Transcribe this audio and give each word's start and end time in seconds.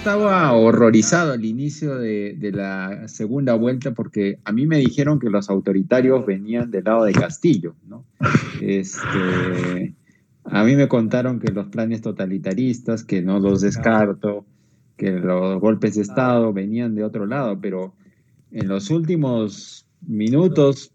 estaba 0.00 0.50
horrorizado 0.54 1.34
al 1.34 1.44
inicio 1.44 1.98
de, 1.98 2.52
la 2.54 3.06
segunda 3.06 3.52
vuelta 3.52 3.92
porque 3.92 4.38
a 4.44 4.50
mí 4.50 4.66
me 4.66 4.78
dijeron 4.78 5.18
que 5.18 5.28
los 5.28 5.50
autoritarios 5.50 6.24
venían 6.24 6.70
del 6.70 6.84
lado 6.84 7.04
de 7.04 7.12
Castillo, 7.12 7.74
¿no? 7.86 8.06
Este, 8.62 9.94
a 10.44 10.64
mí 10.64 10.74
me 10.74 10.88
contaron 10.88 11.38
que 11.38 11.52
los 11.52 11.66
planes 11.66 12.00
totalitaristas, 12.00 13.04
que 13.04 13.20
no 13.20 13.40
los 13.40 13.60
descarto, 13.60 14.46
que 14.96 15.10
los 15.10 15.60
golpes 15.60 15.96
de 15.96 16.00
Estado 16.00 16.50
venían 16.54 16.94
de 16.94 17.04
otro 17.04 17.26
lado, 17.26 17.60
pero 17.60 17.92
en 18.52 18.68
los 18.68 18.88
últimos 18.88 19.86
minutos, 20.06 20.92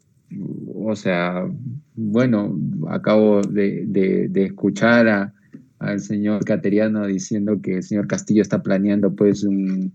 o 0.73 0.95
sea, 0.95 1.47
bueno, 1.93 2.57
acabo 2.89 3.41
de 3.43 4.31
escuchar 4.33 5.07
a 5.09 5.34
al 5.85 5.99
señor 5.99 6.43
Cateriano 6.43 7.05
diciendo 7.05 7.61
que 7.61 7.77
el 7.77 7.83
señor 7.83 8.07
Castillo 8.07 8.41
está 8.41 8.61
planeando 8.63 9.13
pues 9.13 9.43
un, 9.43 9.91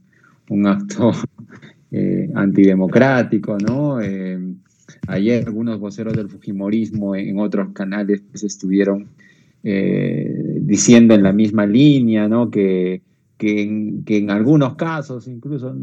acto 0.66 1.12
eh, 1.90 2.30
antidemocrático, 2.34 3.58
¿no? 3.58 4.00
Eh, 4.00 4.38
ayer 5.08 5.45
algunos 5.46 5.78
voceros 5.78 6.14
del 6.14 6.28
Fujimorismo 6.28 7.16
en 7.16 7.38
otros 7.38 7.72
canales 7.72 8.22
pues, 8.30 8.45
estuvieron 8.45 9.09
eh, 9.62 10.59
diciendo 10.60 11.15
en 11.15 11.23
la 11.23 11.32
misma 11.32 11.66
línea, 11.66 12.28
¿no? 12.28 12.50
Que, 12.50 13.02
que, 13.37 13.62
en, 14.06 14.30
algunos 14.30 14.76
casos 14.76 15.26
incluso 15.26 15.74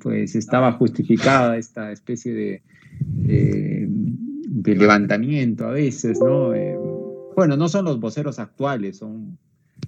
pues 0.00 0.36
estaba 0.36 0.72
justificada 0.72 1.56
esta 1.58 1.92
especie 1.92 2.32
de, 2.32 2.62
de 4.46 4.74
levantamiento 4.76 5.66
a 5.66 5.72
veces, 5.72 6.18
¿no? 6.20 6.52
Bueno, 7.34 7.56
no 7.56 7.68
son 7.68 7.84
los 7.84 8.00
voceros 8.00 8.38
actuales, 8.38 8.98
son, 8.98 9.38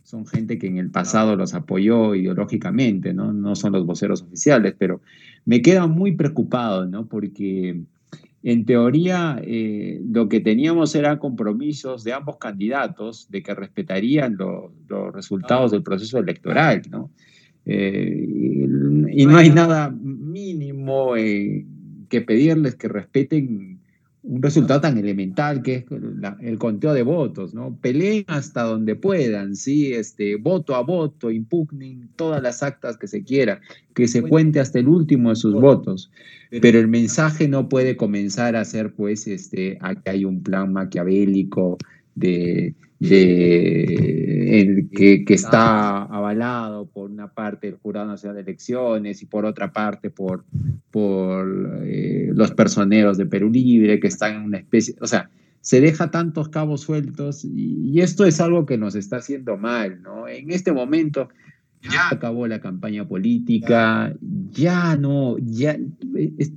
son 0.02 0.26
gente 0.26 0.58
que 0.58 0.66
en 0.66 0.78
el 0.78 0.90
pasado 0.90 1.36
los 1.36 1.54
apoyó 1.54 2.14
ideológicamente, 2.14 3.12
¿no? 3.12 3.32
No 3.32 3.56
son 3.56 3.72
los 3.72 3.86
voceros 3.86 4.22
oficiales, 4.22 4.74
pero 4.78 5.00
me 5.44 5.62
queda 5.62 5.86
muy 5.86 6.12
preocupado, 6.12 6.86
¿no? 6.86 7.06
Porque 7.06 7.80
en 8.42 8.64
teoría 8.64 9.40
eh, 9.42 10.00
lo 10.08 10.28
que 10.28 10.40
teníamos 10.40 10.94
era 10.94 11.18
compromisos 11.18 12.04
de 12.04 12.12
ambos 12.12 12.36
candidatos 12.36 13.28
de 13.28 13.42
que 13.42 13.54
respetarían 13.54 14.36
los 14.36 15.12
resultados 15.12 15.72
del 15.72 15.82
proceso 15.82 16.18
electoral, 16.18 16.82
¿no? 16.90 17.10
Eh, 17.64 18.24
y, 19.10 19.26
no 19.26 19.36
hay 19.36 19.50
nada 19.50 19.90
mínimo 19.90 21.16
eh, 21.16 21.66
que 22.08 22.20
pedirles 22.20 22.76
que 22.76 22.86
respeten 22.86 23.75
un 24.26 24.42
resultado 24.42 24.80
tan 24.80 24.98
elemental 24.98 25.62
que 25.62 25.76
es 25.76 25.84
el 26.40 26.58
conteo 26.58 26.92
de 26.92 27.02
votos, 27.02 27.54
¿no? 27.54 27.78
Peleen 27.80 28.24
hasta 28.26 28.64
donde 28.64 28.96
puedan, 28.96 29.54
¿sí? 29.54 29.92
Este, 29.92 30.36
voto 30.36 30.74
a 30.74 30.82
voto, 30.82 31.30
impugnen 31.30 32.08
todas 32.16 32.42
las 32.42 32.62
actas 32.62 32.96
que 32.96 33.06
se 33.06 33.22
quiera, 33.22 33.60
que 33.94 34.08
se 34.08 34.22
cuente 34.22 34.58
hasta 34.58 34.80
el 34.80 34.88
último 34.88 35.30
de 35.30 35.36
sus 35.36 35.54
votos. 35.54 36.10
Pero 36.50 36.78
el 36.80 36.88
mensaje 36.88 37.46
no 37.46 37.68
puede 37.68 37.96
comenzar 37.96 38.56
a 38.56 38.64
ser, 38.64 38.94
pues, 38.94 39.28
este, 39.28 39.78
aquí 39.80 40.02
hay 40.06 40.24
un 40.24 40.42
plan 40.42 40.72
maquiavélico 40.72 41.78
de, 42.16 42.74
de 42.98 44.60
el 44.60 44.88
que, 44.90 45.24
que, 45.24 45.34
está 45.34 46.02
avalado 46.04 46.86
por 46.86 47.10
una 47.10 47.28
parte 47.28 47.66
del 47.66 47.76
Jurado 47.76 48.06
Nacional 48.06 48.36
de 48.36 48.42
Elecciones 48.42 49.22
y 49.22 49.26
por 49.26 49.44
otra 49.44 49.72
parte 49.72 50.10
por, 50.10 50.44
por 50.90 51.80
eh, 51.82 52.30
los 52.32 52.52
personeros 52.52 53.18
de 53.18 53.26
Perú 53.26 53.50
Libre, 53.50 54.00
que 54.00 54.08
están 54.08 54.36
en 54.36 54.42
una 54.42 54.58
especie, 54.58 54.94
o 55.00 55.06
sea, 55.06 55.30
se 55.60 55.80
deja 55.80 56.10
tantos 56.10 56.48
cabos 56.48 56.82
sueltos 56.82 57.44
y, 57.44 58.00
esto 58.00 58.24
es 58.24 58.40
algo 58.40 58.66
que 58.66 58.78
nos 58.78 58.94
está 58.94 59.16
haciendo 59.16 59.56
mal, 59.56 60.00
¿no? 60.02 60.28
En 60.28 60.50
este 60.50 60.72
momento 60.72 61.28
ya 61.82 62.10
acabó 62.10 62.46
la 62.46 62.60
campaña 62.60 63.06
política, 63.06 64.14
ya 64.20 64.96
no, 64.96 65.36
ya 65.38 65.76
es 66.14 66.52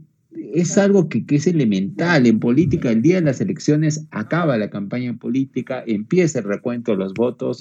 algo 0.77 1.09
que, 1.09 1.23
es 1.29 1.47
elemental. 1.47 2.25
En 2.27 2.39
política, 2.39 2.91
el 2.91 3.01
día 3.01 3.15
de 3.15 3.21
las 3.21 3.41
elecciones 3.41 4.05
acaba 4.11 4.57
la 4.57 4.69
campaña 4.69 5.15
política, 5.17 5.83
empieza 5.85 6.39
el 6.39 6.45
recuento 6.45 6.91
de 6.91 6.97
los 6.97 7.13
votos 7.13 7.57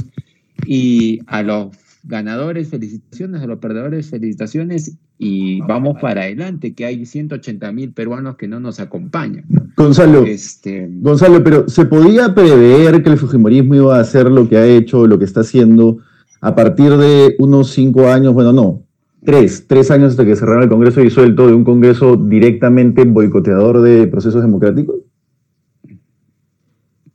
y 0.66 1.20
a 1.26 1.42
los 1.42 1.76
ganadores 2.04 2.68
felicitaciones, 2.68 3.42
a 3.42 3.46
los 3.46 3.58
perdedores 3.58 4.10
felicitaciones 4.10 4.96
y 5.18 5.60
vamos 5.62 5.96
para 6.00 6.22
adelante, 6.22 6.72
que 6.72 6.86
hay 6.86 7.04
180 7.04 7.72
mil 7.72 7.92
peruanos 7.92 8.36
que 8.36 8.46
no 8.46 8.60
nos 8.60 8.78
acompañan. 8.78 9.44
Gonzalo, 9.76 10.24
este, 10.24 10.88
Gonzalo, 10.90 11.42
pero 11.42 11.68
¿se 11.68 11.84
podía 11.86 12.34
prever 12.34 13.02
que 13.02 13.10
el 13.10 13.18
Fujimorismo 13.18 13.74
iba 13.74 13.96
a 13.96 14.00
hacer 14.00 14.30
lo 14.30 14.48
que 14.48 14.56
ha 14.56 14.66
hecho, 14.66 15.06
lo 15.06 15.18
que 15.18 15.24
está 15.24 15.40
haciendo 15.40 15.98
a 16.40 16.54
partir 16.54 16.96
de 16.96 17.34
unos 17.38 17.70
cinco 17.70 18.08
años? 18.08 18.32
Bueno, 18.32 18.52
no, 18.52 18.87
tres, 19.28 19.66
tres 19.66 19.90
años 19.90 20.12
hasta 20.12 20.24
que 20.24 20.36
cerraron 20.36 20.62
el 20.62 20.70
Congreso 20.70 21.02
disuelto 21.02 21.46
de 21.46 21.52
un 21.52 21.62
Congreso 21.62 22.16
directamente 22.16 23.04
boicoteador 23.04 23.82
de 23.82 24.06
procesos 24.06 24.40
democráticos? 24.40 25.00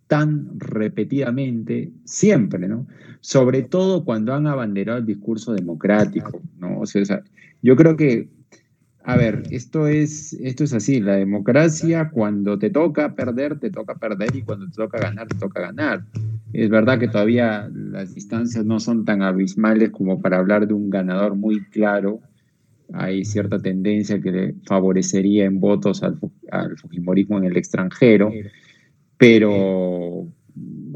tan 0.06 0.58
repetidamente 0.58 1.92
siempre, 2.04 2.66
¿no? 2.68 2.86
Sobre 3.20 3.62
todo 3.62 4.04
cuando 4.04 4.34
han 4.34 4.46
abanderado 4.46 4.98
el 4.98 5.06
discurso 5.06 5.52
democrático, 5.52 6.40
¿no? 6.58 6.80
O 6.80 6.86
sea, 6.86 7.22
yo 7.62 7.76
creo 7.76 7.96
que 7.96 8.28
a 9.08 9.16
ver, 9.16 9.44
esto 9.52 9.86
es, 9.86 10.34
esto 10.34 10.64
es 10.64 10.74
así, 10.74 11.00
la 11.00 11.14
democracia 11.14 12.10
cuando 12.10 12.58
te 12.58 12.68
toca 12.68 13.14
perder, 13.14 13.58
te 13.58 13.70
toca 13.70 13.94
perder 13.94 14.36
y 14.36 14.42
cuando 14.42 14.66
te 14.66 14.74
toca 14.74 14.98
ganar, 14.98 15.26
te 15.26 15.36
toca 15.36 15.62
ganar. 15.62 16.04
Es 16.52 16.68
verdad 16.68 16.98
que 16.98 17.08
todavía 17.08 17.70
las 17.72 18.14
distancias 18.14 18.66
no 18.66 18.78
son 18.80 19.06
tan 19.06 19.22
abismales 19.22 19.88
como 19.92 20.20
para 20.20 20.36
hablar 20.36 20.68
de 20.68 20.74
un 20.74 20.90
ganador 20.90 21.36
muy 21.36 21.64
claro. 21.70 22.20
Hay 22.92 23.24
cierta 23.24 23.58
tendencia 23.58 24.20
que 24.20 24.30
le 24.30 24.54
favorecería 24.66 25.46
en 25.46 25.58
votos 25.58 26.02
al, 26.02 26.18
Fujimorismo 26.76 27.38
en 27.38 27.44
el 27.44 27.56
extranjero, 27.56 28.30
pero 29.16 30.28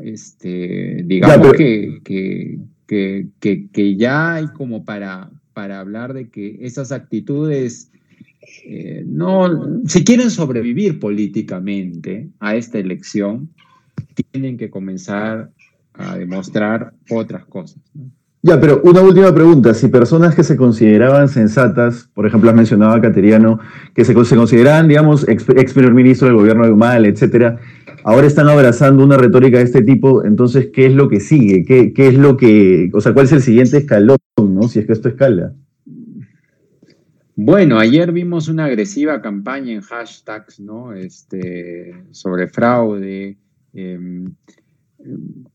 este, 0.02 1.02
digamos 1.06 1.54
que, 1.54 2.02
que, 2.04 3.28
que, 3.72 3.96
ya 3.96 4.34
hay 4.34 4.48
como 4.48 4.84
para, 4.84 5.30
para 5.54 5.80
hablar 5.80 6.12
de 6.12 6.28
que 6.28 6.58
esas 6.60 6.92
actitudes 6.92 7.88
eh, 8.64 9.04
no, 9.06 9.80
si 9.86 10.04
quieren 10.04 10.30
sobrevivir 10.30 10.98
políticamente 10.98 12.30
a 12.40 12.56
esta 12.56 12.78
elección, 12.78 13.50
tienen 14.30 14.56
que 14.56 14.70
comenzar 14.70 15.50
a 15.94 16.16
demostrar 16.16 16.94
otras 17.10 17.44
cosas. 17.46 17.82
Ya, 18.44 18.60
pero 18.60 18.80
una 18.82 19.02
última 19.02 19.32
pregunta. 19.32 19.72
Si 19.72 19.86
personas 19.86 20.34
que 20.34 20.42
se 20.42 20.56
consideraban 20.56 21.28
sensatas, 21.28 22.10
por 22.12 22.26
ejemplo, 22.26 22.50
has 22.50 22.56
mencionado 22.56 22.92
a 22.92 23.00
Cateriano, 23.00 23.60
que 23.94 24.04
se, 24.04 24.14
consideraban, 24.14 24.88
digamos, 24.88 25.28
ex, 25.28 25.44
primer 25.44 25.94
ministro 25.94 26.26
del 26.26 26.36
gobierno 26.36 26.64
de 26.64 26.72
Humal, 26.72 27.06
etcétera, 27.06 27.60
ahora 28.02 28.26
están 28.26 28.48
abrazando 28.48 29.04
una 29.04 29.16
retórica 29.16 29.58
de 29.58 29.64
este 29.64 29.82
tipo, 29.82 30.24
entonces, 30.24 30.70
¿qué 30.72 30.86
es 30.86 30.94
lo 30.94 31.08
que 31.08 31.20
sigue? 31.20 31.64
¿Qué, 31.64 31.92
qué 31.92 32.08
es 32.08 32.14
lo 32.14 32.36
que, 32.36 32.90
o 32.92 33.00
sea, 33.00 33.12
cuál 33.14 33.26
es 33.26 33.32
el 33.32 33.42
siguiente 33.42 33.78
escalón, 33.78 34.18
¿no? 34.36 34.62
Si 34.62 34.80
es 34.80 34.86
que 34.86 34.92
esto 34.92 35.08
escala. 35.08 35.52
Bueno, 37.44 37.80
ayer 37.80 38.12
vimos 38.12 38.46
una 38.46 38.66
agresiva 38.66 39.20
campaña 39.20 39.72
en 39.72 39.80
hashtags, 39.80 40.60
¿no? 40.60 40.92
Este, 40.92 41.92
sobre 42.12 42.46
fraude. 42.46 43.36
Em, 43.74 44.32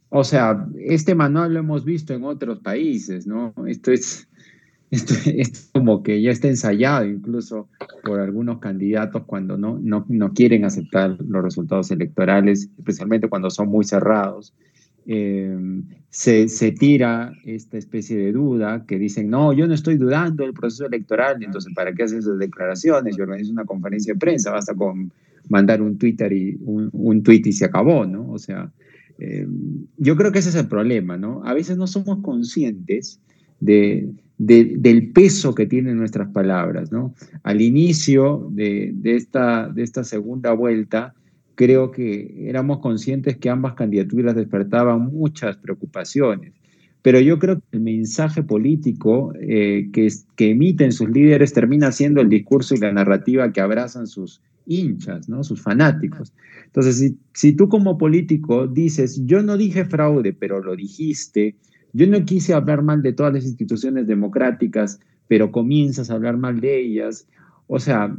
o 0.09 0.21
sea, 0.25 0.67
este 0.77 1.15
manual 1.15 1.53
lo 1.53 1.59
hemos 1.61 1.85
visto 1.85 2.13
en 2.13 2.25
otros 2.25 2.59
países, 2.59 3.25
¿no? 3.25 3.53
Esto 3.67 3.93
es, 3.93 4.27
esto, 4.91 5.13
es 5.33 5.69
como 5.73 6.03
que 6.03 6.21
ya 6.21 6.31
está 6.31 6.49
ensayado 6.49 7.05
incluso 7.05 7.69
por 8.03 8.19
algunos 8.19 8.59
candidatos 8.59 9.23
cuando 9.25 9.57
no, 9.57 9.79
no, 9.81 10.05
no 10.09 10.33
quieren 10.33 10.65
aceptar 10.65 11.17
los 11.21 11.41
resultados 11.41 11.89
electorales, 11.89 12.69
especialmente 12.77 13.29
cuando 13.29 13.49
son 13.49 13.69
muy 13.69 13.85
cerrados. 13.85 14.53
Em, 15.09 15.83
se, 16.09 16.49
se, 16.49 16.73
tira 16.73 17.31
esta 17.45 17.77
especie 17.77 18.17
de 18.17 18.33
duda 18.33 18.85
que 18.85 18.99
dicen, 18.99 19.29
no, 19.29 19.53
yo 19.53 19.65
no 19.65 19.73
estoy 19.73 19.95
dudando 19.95 20.43
del 20.43 20.53
proceso 20.53 20.85
electoral, 20.85 21.41
entonces 21.41 21.73
¿para 21.73 21.93
qué 21.93 22.03
haces 22.03 22.25
esas 22.25 22.37
declaraciones? 22.37 23.15
Yo 23.15 23.23
organizo 23.23 23.53
una 23.53 23.63
conferencia 23.63 24.13
de 24.13 24.19
prensa, 24.19 24.51
basta 24.51 24.75
con 24.75 25.11
mandar 25.47 25.81
un 25.81 25.97
Twitter 25.97 26.33
y 26.33 26.57
un, 26.61 26.89
un 26.91 27.23
tweet 27.23 27.43
y 27.45 27.53
se 27.53 27.63
acabó, 27.63 28.05
¿no? 28.05 28.29
O 28.29 28.37
sea, 28.37 28.69
eh, 29.19 29.47
yo 29.97 30.15
creo 30.15 30.31
que 30.31 30.39
ese 30.39 30.49
es 30.49 30.55
el 30.55 30.67
problema, 30.67 31.17
¿no? 31.17 31.41
A 31.45 31.53
veces 31.53 31.77
no 31.77 31.87
somos 31.87 32.19
conscientes 32.19 33.19
de, 33.59 34.09
del 34.37 35.11
peso 35.11 35.55
que 35.55 35.65
tienen 35.65 35.97
nuestras 35.97 36.29
palabras, 36.29 36.91
¿no? 36.91 37.13
Al 37.43 37.61
inicio 37.61 38.47
de, 38.51 38.93
esta, 39.03 39.69
de 39.69 39.83
esta 39.83 40.03
segunda 40.03 40.51
vuelta, 40.51 41.15
creo 41.57 41.89
que 41.89 42.47
éramos 42.47 42.79
conscientes 42.79 43.37
que 43.37 43.49
ambas 43.49 43.73
candidaturas 43.73 44.35
despertaban 44.35 45.07
muchas 45.07 45.57
preocupaciones. 45.57 46.53
Pero 47.01 47.19
yo 47.19 47.39
creo 47.39 47.57
que 47.57 47.65
el 47.71 47.81
mensaje 47.81 48.43
político 48.43 49.33
eh, 49.41 49.89
que, 49.91 50.07
que 50.35 50.51
emiten 50.51 50.91
sus 50.91 51.09
líderes 51.09 51.53
termina 51.53 51.91
siendo 51.91 52.21
el 52.21 52.29
discurso 52.29 52.75
y 52.75 52.77
la 52.77 52.93
narrativa 52.93 53.51
que 53.51 53.61
abrazan 53.61 54.05
sus 54.05 54.39
hinchas, 54.67 55.29
¿no? 55.29 55.43
sus 55.43 55.59
fanáticos. 55.59 56.31
Entonces, 56.65 56.99
si, 56.99 57.17
si 57.33 57.53
tú 57.53 57.69
como 57.69 57.97
político 57.97 58.67
dices, 58.67 59.25
yo 59.25 59.41
no 59.41 59.57
dije 59.57 59.83
fraude, 59.83 60.33
pero 60.33 60.61
lo 60.61 60.75
dijiste, 60.75 61.55
yo 61.91 62.05
no 62.05 62.23
quise 62.23 62.53
hablar 62.53 62.83
mal 62.83 63.01
de 63.01 63.13
todas 63.13 63.33
las 63.33 63.45
instituciones 63.45 64.05
democráticas, 64.05 64.99
pero 65.27 65.51
comienzas 65.51 66.11
a 66.11 66.13
hablar 66.13 66.37
mal 66.37 66.59
de 66.59 66.79
ellas, 66.79 67.27
o 67.67 67.79
sea, 67.79 68.15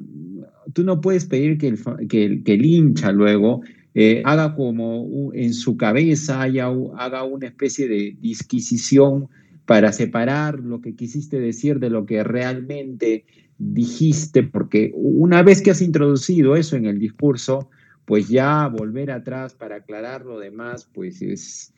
tú 0.72 0.84
no 0.84 1.00
puedes 1.00 1.24
pedir 1.24 1.58
que 1.58 1.68
el, 1.68 2.44
que 2.44 2.54
el 2.54 2.64
hincha 2.64 3.12
luego 3.12 3.62
eh, 3.94 4.22
haga 4.24 4.54
como 4.54 5.32
en 5.34 5.54
su 5.54 5.76
cabeza, 5.76 6.42
haya, 6.42 6.66
haga 6.96 7.24
una 7.24 7.46
especie 7.46 7.88
de 7.88 8.16
disquisición 8.20 9.28
para 9.66 9.92
separar 9.92 10.60
lo 10.60 10.80
que 10.80 10.94
quisiste 10.94 11.40
decir 11.40 11.80
de 11.80 11.90
lo 11.90 12.06
que 12.06 12.22
realmente 12.22 13.24
dijiste, 13.58 14.44
porque 14.44 14.92
una 14.94 15.42
vez 15.42 15.62
que 15.62 15.72
has 15.72 15.82
introducido 15.82 16.54
eso 16.54 16.76
en 16.76 16.86
el 16.86 16.98
discurso, 16.98 17.70
pues 18.04 18.28
ya 18.28 18.68
volver 18.68 19.10
atrás 19.10 19.54
para 19.54 19.76
aclarar 19.76 20.24
lo 20.24 20.38
demás, 20.38 20.88
pues 20.94 21.20
es, 21.20 21.74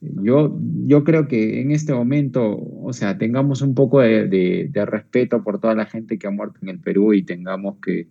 yo, 0.00 0.58
yo 0.86 1.04
creo 1.04 1.26
que 1.26 1.60
en 1.60 1.70
este 1.70 1.94
momento, 1.94 2.56
o 2.82 2.92
sea, 2.92 3.18
tengamos 3.18 3.62
un 3.62 3.74
poco 3.74 4.00
de, 4.00 4.70
respeto 4.86 5.42
por 5.42 5.60
toda 5.60 5.74
la 5.74 5.86
gente 5.86 6.18
que 6.18 6.26
ha 6.26 6.30
muerto 6.30 6.58
en 6.62 6.68
el 6.68 6.80
Perú 6.80 7.14
y 7.14 7.22
tengamos 7.22 7.76
que, 7.82 8.08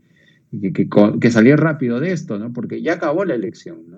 que, 0.74 1.32
salir 1.32 1.58
rápido 1.58 2.00
de 2.00 2.12
esto, 2.12 2.40
¿no? 2.40 2.52
Porque 2.54 2.82
ya 2.82 2.94
acabó 2.94 3.24
la 3.26 3.36
elección, 3.36 3.78
¿no? 3.90 3.98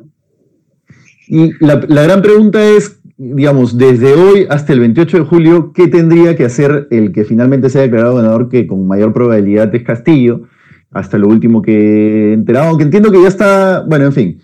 Y 1.30 1.52
la, 1.64 1.86
la, 1.88 2.04
gran 2.04 2.22
pregunta 2.22 2.64
es, 2.64 3.02
digamos, 3.18 3.78
desde 3.78 4.14
hoy 4.14 4.48
hasta 4.50 4.74
el 4.74 4.80
28 4.80 5.18
de 5.18 5.24
julio, 5.24 5.74
¿qué 5.74 5.88
tendría 5.88 6.36
que 6.38 6.46
hacer 6.46 6.88
el 6.90 7.12
que 7.12 7.26
finalmente 7.26 7.70
se 7.70 7.80
ha 7.80 7.82
declarado 7.82 8.16
ganador, 8.16 8.48
que 8.48 8.66
con 8.66 8.88
mayor 8.88 9.14
probabilidad 9.14 9.74
es 9.76 9.84
Castillo? 9.84 10.44
Hasta 10.92 11.18
lo 11.18 11.28
último 11.28 11.62
que 11.62 12.30
he 12.30 12.34
enterado, 12.34 12.70
aunque 12.70 12.86
entiendo 12.86 13.12
que 13.12 13.22
ya 13.22 13.28
está, 13.28 13.84
bueno, 13.86 14.06
en 14.06 14.14
fin, 14.14 14.42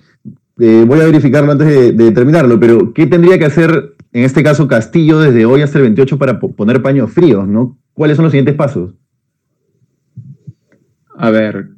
eh, 0.60 0.86
voy 0.88 1.00
a 1.00 1.06
verificarlo 1.06 1.52
antes 1.52 1.98
de, 1.98 2.12
terminarlo, 2.12 2.60
pero 2.60 2.94
¿qué 2.94 3.08
tendría 3.08 3.40
que 3.40 3.46
hacer 3.46 3.96
en 4.12 4.24
este 4.24 4.44
caso 4.44 4.68
Castillo 4.68 5.20
desde 5.20 5.46
hoy 5.46 5.62
hasta 5.62 5.80
el 5.80 5.86
28 5.86 6.18
para 6.20 6.40
poner 6.40 6.82
paños 6.82 7.12
fríos, 7.12 7.48
¿no? 7.48 7.80
¿Cuáles 7.94 8.18
son 8.18 8.24
los 8.24 8.32
siguientes 8.32 8.56
pasos? 8.56 8.94
A 11.16 11.32
ver, 11.32 11.70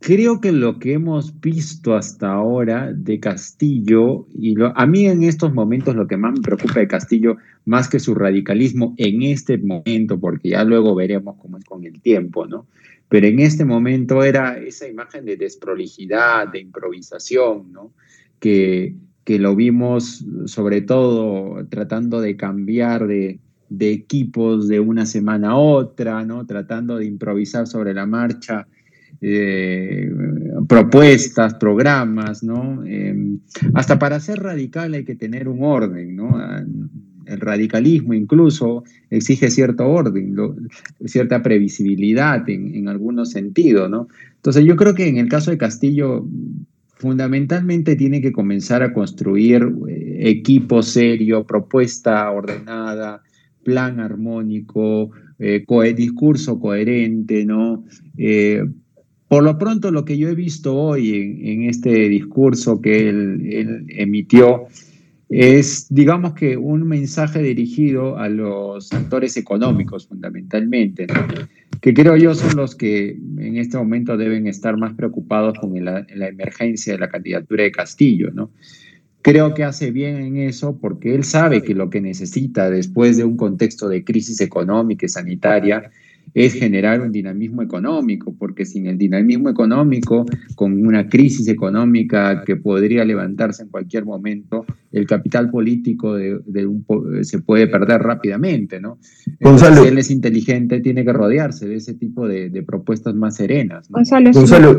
creo 0.00 0.40
que 0.40 0.52
lo 0.52 0.78
que 0.78 0.94
hemos 0.94 1.40
visto 1.40 1.94
hasta 1.94 2.32
ahora 2.32 2.92
de 2.92 3.20
Castillo, 3.20 4.26
y 4.34 4.54
a 4.60 4.86
mí 4.86 5.06
en 5.06 5.22
estos 5.22 5.54
momentos 5.54 5.96
lo 5.96 6.06
que 6.06 6.18
más 6.18 6.34
me 6.34 6.42
preocupa 6.42 6.80
de 6.80 6.88
Castillo, 6.88 7.36
más 7.64 7.88
que 7.88 8.00
su 8.00 8.14
radicalismo 8.14 8.94
en 8.98 9.22
este 9.22 9.56
momento, 9.56 10.20
porque 10.20 10.50
ya 10.50 10.64
luego 10.64 10.94
veremos 10.94 11.36
cómo 11.40 11.56
es 11.56 11.64
con 11.64 11.84
el 11.84 12.00
tiempo, 12.02 12.46
¿no? 12.46 12.66
Pero 13.08 13.26
en 13.26 13.40
este 13.40 13.64
momento 13.64 14.22
era 14.22 14.58
esa 14.58 14.86
imagen 14.86 15.24
de 15.24 15.36
desprolijidad, 15.36 16.48
de 16.48 16.60
improvisación, 16.60 17.72
¿no? 17.72 17.92
Que, 18.40 18.96
que 19.24 19.38
lo 19.38 19.54
vimos 19.54 20.24
sobre 20.46 20.80
todo 20.80 21.64
tratando 21.68 22.20
de 22.20 22.36
cambiar 22.36 23.06
de, 23.06 23.38
de, 23.68 23.92
equipos 23.92 24.66
de 24.66 24.80
una 24.80 25.06
semana 25.06 25.50
a 25.50 25.56
otra, 25.56 26.24
¿no? 26.24 26.44
tratando 26.46 26.96
de 26.96 27.06
improvisar 27.06 27.66
sobre 27.66 27.94
la 27.94 28.06
marcha 28.06 28.66
eh, 29.20 30.10
propuestas, 30.66 31.54
programas, 31.54 32.42
¿no? 32.42 32.82
Eh, 32.86 33.14
hasta 33.74 33.98
para 33.98 34.18
ser 34.18 34.38
radical 34.38 34.94
hay 34.94 35.04
que 35.04 35.14
tener 35.14 35.48
un 35.48 35.62
orden, 35.62 36.16
¿no? 36.16 36.38
El 37.26 37.40
radicalismo 37.40 38.14
incluso 38.14 38.82
exige 39.10 39.50
cierto 39.50 39.86
orden, 39.86 40.34
cierta 41.04 41.42
previsibilidad 41.42 42.48
en, 42.48 42.74
en 42.74 42.88
algunos 42.88 43.30
sentidos, 43.30 43.90
¿no? 43.90 44.08
Entonces 44.36 44.64
yo 44.64 44.74
creo 44.74 44.94
que 44.94 45.06
en 45.06 45.18
el 45.18 45.28
caso 45.28 45.50
de 45.50 45.58
Castillo 45.58 46.26
fundamentalmente 47.00 47.96
tiene 47.96 48.20
que 48.20 48.30
comenzar 48.30 48.82
a 48.82 48.92
construir 48.92 49.66
eh, 49.88 50.18
equipo 50.28 50.82
serio, 50.82 51.44
propuesta 51.44 52.30
ordenada, 52.30 53.22
plan 53.64 54.00
armónico, 54.00 55.10
eh, 55.38 55.64
discurso 55.96 56.60
coherente, 56.60 57.46
¿no? 57.46 57.84
Eh, 58.18 58.62
por 59.28 59.44
lo 59.44 59.56
pronto, 59.56 59.90
lo 59.90 60.04
que 60.04 60.18
yo 60.18 60.28
he 60.28 60.34
visto 60.34 60.76
hoy 60.76 61.40
en, 61.42 61.62
este 61.62 62.08
discurso 62.10 62.82
que 62.82 63.08
él, 63.08 63.86
emitió 63.88 64.66
es, 65.30 65.86
digamos 65.88 66.34
que, 66.34 66.58
un 66.58 66.86
mensaje 66.86 67.40
dirigido 67.40 68.18
a 68.18 68.28
los 68.28 68.92
actores 68.92 69.38
económicos 69.38 70.06
fundamentalmente, 70.06 71.06
¿no? 71.06 71.14
Que 71.80 71.94
creo 71.94 72.16
yo 72.16 72.34
son 72.34 72.56
los 72.56 72.74
que 72.74 73.10
en 73.10 73.56
este 73.56 73.78
momento 73.78 74.16
deben 74.16 74.46
estar 74.46 74.76
más 74.76 74.94
preocupados 74.94 75.58
con 75.58 75.72
la, 75.84 76.06
emergencia 76.08 76.92
de 76.92 76.98
la 76.98 77.08
candidatura 77.08 77.64
de 77.64 77.72
Castillo, 77.72 78.30
¿no? 78.32 78.50
Creo 79.22 79.52
que 79.52 79.64
hace 79.64 79.90
bien 79.90 80.16
en 80.16 80.36
eso 80.38 80.78
porque 80.78 81.14
él 81.14 81.24
sabe 81.24 81.62
que 81.62 81.74
lo 81.74 81.90
que 81.90 82.00
necesita 82.00 82.70
después 82.70 83.18
de 83.18 83.24
un 83.24 83.36
contexto 83.36 83.88
de 83.88 84.02
crisis 84.02 84.40
económica 84.40 85.04
y 85.04 85.10
sanitaria 85.10 85.90
es 86.34 86.54
generar 86.54 87.00
un 87.00 87.12
dinamismo 87.12 87.62
económico, 87.62 88.34
porque 88.38 88.64
sin 88.64 88.86
el 88.86 88.98
dinamismo 88.98 89.48
económico, 89.48 90.26
con 90.54 90.86
una 90.86 91.08
crisis 91.08 91.48
económica 91.48 92.42
que 92.44 92.56
podría 92.56 93.04
levantarse 93.04 93.62
en 93.62 93.68
cualquier 93.68 94.04
momento, 94.04 94.64
el 94.92 95.06
capital 95.06 95.50
político 95.50 96.14
de, 96.14 96.40
se 97.22 97.40
puede 97.40 97.66
perder 97.66 98.02
rápidamente, 98.02 98.80
¿no? 98.80 98.98
si 99.00 99.86
él 99.86 99.98
es 99.98 100.10
inteligente, 100.10 100.80
tiene 100.80 101.04
que 101.04 101.12
rodearse 101.12 101.66
de 101.66 101.76
ese 101.76 101.94
tipo 101.94 102.26
de, 102.26 102.62
propuestas 102.66 103.14
más 103.14 103.36
serenas. 103.36 103.88
Gonzalo, 103.88 104.30
Gonzalo 104.32 104.76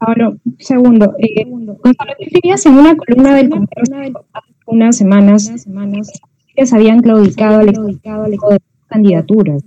Ahora, 0.00 0.36
segundo, 0.58 1.14
eh, 1.18 1.44
Gonzalo, 1.46 2.12
escribías 2.18 2.66
en 2.66 2.74
una 2.74 2.94
columna 2.96 3.36
del 3.36 3.48
Congreso 3.48 3.94
hace 4.34 4.52
unas 4.66 4.98
semanas, 4.98 5.44
semanas. 5.62 6.10
que 6.54 6.66
se 6.66 6.76
habían 6.76 7.00
claudicado 7.00 7.60
al 7.60 7.68
candidaturas. 8.94 9.62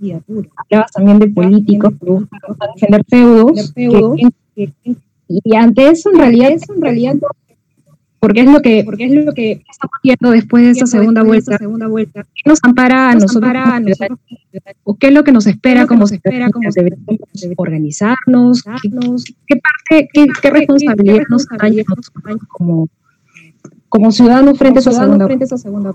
Hablabas 0.56 0.92
también 0.92 1.18
de 1.18 1.28
políticos 1.28 1.92
que 2.00 2.10
buscan 2.10 2.40
defender 2.74 3.04
feudos. 3.08 3.72
y 5.28 5.56
ante 5.56 5.88
eso, 5.88 6.10
en 6.10 6.18
realidad, 6.18 6.50
eso 6.52 6.74
en 6.74 6.82
realidad 6.82 7.14
porque 8.20 8.40
es 8.40 8.50
lo 8.50 8.60
que 8.60 8.82
porque 8.84 9.04
es 9.04 9.24
lo 9.24 9.32
que 9.32 9.62
estamos 9.70 9.92
viendo 10.02 10.30
después 10.30 10.64
de 10.64 10.70
esta 10.70 10.86
segunda 10.86 11.22
vuelta, 11.22 11.56
segunda 11.56 11.86
vuelta. 11.86 12.24
¿qué 12.24 12.50
nos 12.50 12.58
ampara 12.62 13.10
a 13.10 13.14
nosotros, 13.14 13.52
o 14.84 14.96
qué 14.96 15.08
es 15.08 15.14
lo 15.14 15.22
que 15.22 15.32
nos 15.32 15.46
espera 15.46 15.86
como 15.86 16.06
se 16.06 16.16
espera 16.16 16.50
como 16.50 16.68
debemos 16.74 16.98
organizarnos 17.56 18.64
qué, 19.46 19.56
parte 19.56 20.08
qué, 20.12 20.50
responsabilidad 20.50 21.22
nos 21.28 21.46
hay 21.60 21.84
como 22.48 22.88
como 23.88 24.10
ciudadanos 24.10 24.58
frente, 24.58 24.80
a, 24.80 24.82
segunda, 24.82 25.26
frente 25.26 25.44
a 25.44 25.46
esa 25.46 25.58
segunda 25.58 25.92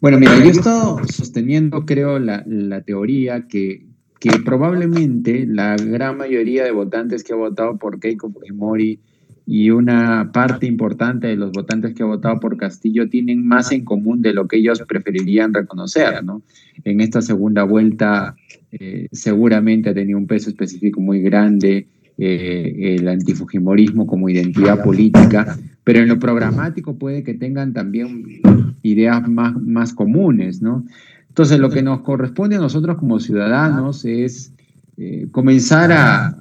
bueno, 0.00 0.18
mira, 0.18 0.38
yo 0.38 0.44
he 0.44 0.50
estado 0.50 1.00
sosteniendo, 1.06 1.86
creo, 1.86 2.18
la, 2.18 2.44
teoría 2.82 3.46
que, 3.48 3.86
que, 4.20 4.30
probablemente 4.44 5.46
la 5.46 5.76
gran 5.76 6.16
mayoría 6.16 6.64
de 6.64 6.70
votantes 6.70 7.24
que 7.24 7.32
ha 7.32 7.36
votado 7.36 7.78
por 7.78 8.00
Keiko 8.00 8.30
Fujimori 8.30 9.00
y 9.46 9.70
una 9.70 10.32
parte 10.32 10.66
importante 10.66 11.28
de 11.28 11.36
los 11.36 11.52
votantes 11.52 11.94
que 11.94 12.02
ha 12.02 12.06
votado 12.06 12.40
por 12.40 12.56
Castillo 12.56 13.08
tienen 13.08 13.46
más 13.46 13.70
en 13.70 13.84
común 13.84 14.20
de 14.20 14.34
lo 14.34 14.48
que 14.48 14.56
ellos 14.56 14.82
preferirían 14.88 15.54
reconocer, 15.54 16.24
¿no? 16.24 16.42
En 16.82 17.00
esta 17.00 17.22
segunda 17.22 17.62
vuelta 17.62 18.34
eh, 18.72 19.06
seguramente 19.12 19.90
ha 19.90 19.94
tenido 19.94 20.18
un 20.18 20.26
peso 20.26 20.50
específico 20.50 21.00
muy 21.00 21.20
grande 21.20 21.86
eh, 22.18 22.96
el 22.98 23.08
antifujimorismo 23.08 24.06
como 24.06 24.28
identidad 24.28 24.82
política, 24.82 25.58
pero 25.84 26.00
en 26.00 26.08
lo 26.08 26.18
programático 26.18 26.96
puede 26.96 27.22
que 27.22 27.34
tengan 27.34 27.72
también 27.72 28.40
ideas 28.82 29.28
más, 29.28 29.54
más 29.60 29.92
comunes, 29.92 30.62
¿no? 30.62 30.84
Entonces, 31.28 31.58
lo 31.58 31.68
que 31.68 31.82
nos 31.82 32.00
corresponde 32.00 32.56
a 32.56 32.60
nosotros 32.60 32.96
como 32.96 33.20
ciudadanos 33.20 34.06
es 34.06 34.52
eh, 34.96 35.26
comenzar 35.30 35.92
a, 35.92 36.34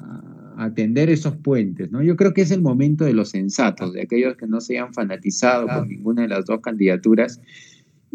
atender 0.58 1.10
esos 1.10 1.36
puentes, 1.36 1.91
¿no? 1.91 2.01
Yo 2.01 2.15
creo 2.15 2.34
que 2.34 2.41
es 2.41 2.51
el 2.51 2.62
momento 2.62 3.03
de 3.03 3.12
los 3.12 3.32
sensatos, 3.32 3.91
de 3.91 4.03
aquellos 4.03 4.38
que 4.38 4.48
no 4.48 4.62
se 4.62 4.77
hayan 4.77 4.94
fanatizado 4.94 5.67
con 5.67 5.89
ninguna 5.89 6.22
de 6.22 6.29
las 6.29 6.46
dos 6.46 6.62
candidaturas 6.62 7.41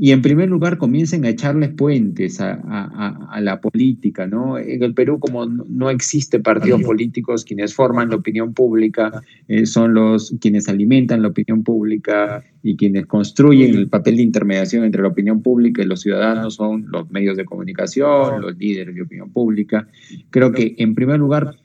y 0.03 0.13
en 0.13 0.23
primer 0.23 0.49
lugar 0.49 0.79
comiencen 0.79 1.27
a 1.27 1.29
echarles 1.29 1.75
puentes 1.75 2.41
a, 2.41 3.39
la 3.39 3.61
política, 3.61 4.27
¿no? 4.27 4.57
En 4.57 4.83
el 4.83 4.95
Perú, 4.95 5.19
como 5.21 5.45
no 5.45 5.91
existe 5.91 6.41
partidos 6.41 6.83
políticos, 6.83 7.45
quienes 7.45 7.75
forman 7.75 8.09
la 8.09 8.17
opinión 8.17 8.55
pública 8.55 9.23
eh, 9.47 9.67
son 9.67 9.93
los 9.93 10.35
quienes 10.41 10.71
alimentan 10.71 11.21
la 11.21 11.29
opinión 11.29 11.63
pública 11.65 12.43
y 12.63 12.77
quienes 12.77 13.05
construyen 13.05 13.75
el 13.75 13.91
papel 13.91 14.17
de 14.17 14.23
intermediación 14.23 14.85
entre 14.85 15.03
la 15.03 15.09
opinión 15.09 15.43
pública 15.43 15.83
y 15.83 15.87
los 15.87 16.01
ciudadanos 16.01 16.55
son 16.55 16.87
los 16.89 17.11
medios 17.11 17.37
de 17.37 17.45
comunicación, 17.45 18.41
los 18.41 18.57
líderes 18.57 18.95
de 18.95 19.03
opinión 19.03 19.31
pública. 19.31 19.87
Creo 20.31 20.51
que 20.51 20.77
en 20.79 20.95
primer 20.95 21.21
lugar 21.21 21.57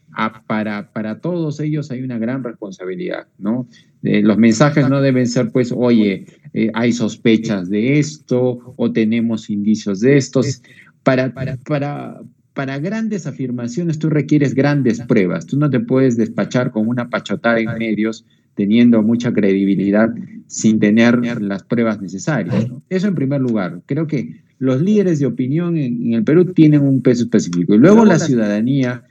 para, 0.47 0.91
para 0.91 1.19
todos 1.19 1.59
ellos 1.59 1.91
hay 1.91 2.01
una 2.01 2.17
gran 2.17 2.43
responsabilidad, 2.43 3.27
¿no? 3.37 3.67
Eh, 4.03 4.21
los 4.21 4.37
mensajes 4.37 4.87
no 4.87 5.01
deben 5.01 5.27
ser, 5.27 5.51
pues, 5.51 5.71
oye, 5.71 6.25
eh, 6.53 6.69
hay 6.73 6.93
sospechas 6.93 7.69
de 7.69 7.99
esto 7.99 8.73
o 8.77 8.91
tenemos 8.91 9.49
indicios 9.49 9.99
de 9.99 10.17
estos. 10.17 10.61
Para, 11.03 11.33
para, 11.33 11.57
para, 11.57 12.21
para 12.53 12.79
grandes 12.79 13.27
afirmaciones 13.27 13.99
tú 13.99 14.09
requieres 14.09 14.53
grandes 14.53 15.01
pruebas. 15.01 15.45
Tú 15.45 15.57
no 15.57 15.69
te 15.69 15.79
puedes 15.79 16.17
despachar 16.17 16.71
con 16.71 16.87
una 16.87 17.09
pachotada 17.09 17.59
en 17.59 17.77
medios 17.77 18.25
teniendo 18.55 19.03
mucha 19.03 19.33
credibilidad 19.33 20.09
sin 20.47 20.79
tener 20.79 21.41
las 21.41 21.63
pruebas 21.63 22.01
necesarias. 22.01 22.67
Eso 22.89 23.07
en 23.07 23.15
primer 23.15 23.41
lugar. 23.41 23.81
Creo 23.85 24.07
que 24.07 24.41
los 24.59 24.81
líderes 24.81 25.19
de 25.19 25.25
opinión 25.25 25.77
en, 25.77 26.07
en 26.07 26.13
el 26.13 26.23
Perú 26.23 26.53
tienen 26.53 26.81
un 26.81 27.01
peso 27.01 27.23
específico. 27.23 27.75
Y 27.75 27.77
luego 27.77 28.05
la 28.05 28.19
ciudadanía 28.19 29.03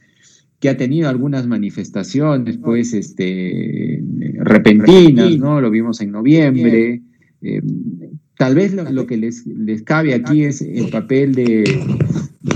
que 0.64 0.70
ha 0.70 0.78
tenido 0.78 1.10
algunas 1.10 1.46
manifestaciones, 1.46 2.56
pues, 2.56 2.94
este, 2.94 4.02
repentinas, 4.38 5.36
¿no? 5.36 5.60
Lo 5.60 5.70
vimos 5.70 6.00
en 6.00 6.10
noviembre. 6.10 7.02
Eh, 7.42 7.60
tal 8.38 8.54
vez 8.54 8.72
lo, 8.72 9.06
que 9.06 9.18
les, 9.18 9.46
les, 9.46 9.82
cabe 9.82 10.14
aquí 10.14 10.44
es 10.44 10.62
el 10.62 10.88
papel 10.88 11.34
de... 11.34 11.64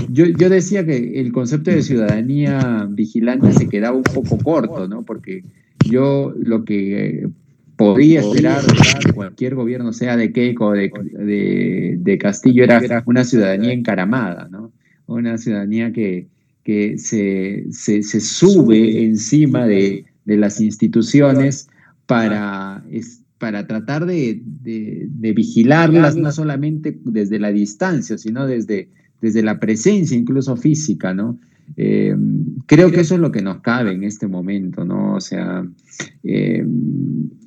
Yo, 0.09 0.25
yo, 0.25 0.49
decía 0.49 0.83
que 0.87 1.21
el 1.21 1.31
concepto 1.31 1.69
de 1.69 1.83
ciudadanía 1.83 2.87
vigilante 2.89 3.51
se 3.51 3.69
quedaba 3.69 3.95
un 3.95 4.01
poco 4.01 4.39
corto, 4.39 4.87
¿no? 4.87 5.03
Porque 5.03 5.43
yo 5.87 6.33
lo 6.35 6.65
que 6.65 7.29
podía 7.75 8.21
esperar 8.21 8.63
de 9.05 9.13
cualquier 9.13 9.53
gobierno, 9.53 9.93
sea 9.93 10.17
de 10.17 10.31
Keiko 10.31 10.69
o 10.69 10.71
de, 10.71 10.91
de, 11.11 11.97
de 11.99 12.17
Castillo, 12.17 12.63
era 12.63 13.03
una 13.05 13.23
ciudadanía 13.23 13.71
encaramada, 13.71 14.47
¿no? 14.49 14.71
Una 15.05 15.37
ciudadanía 15.37 15.93
que, 15.93 16.25
que 16.69 16.99
se, 16.99 17.65
se, 17.71 18.21
sube 18.21 19.03
encima 19.03 19.65
de, 19.65 20.05
de, 20.25 20.37
las 20.37 20.61
instituciones 20.61 21.67
para, 22.05 22.85
para 23.39 23.65
tratar 23.65 24.05
de, 24.05 24.39
de, 24.43 25.33
vigilarlas 25.33 26.15
no 26.15 26.31
solamente 26.31 26.95
desde 27.05 27.39
la 27.39 27.51
distancia, 27.51 28.19
sino 28.19 28.45
desde, 28.45 28.87
desde 29.19 29.41
la 29.41 29.59
presencia 29.59 30.15
incluso 30.15 30.55
física, 30.57 31.11
¿no? 31.11 31.39
Eh, 31.75 32.15
creo 32.67 32.91
que 32.91 32.99
eso 32.99 33.15
es 33.15 33.21
lo 33.21 33.31
que 33.31 33.41
nos 33.41 33.61
cabe 33.61 33.93
en 33.93 34.03
este 34.03 34.27
momento, 34.27 34.85
¿no? 34.85 35.15
O 35.15 35.21
sea, 35.21 35.67
eh, 36.23 36.63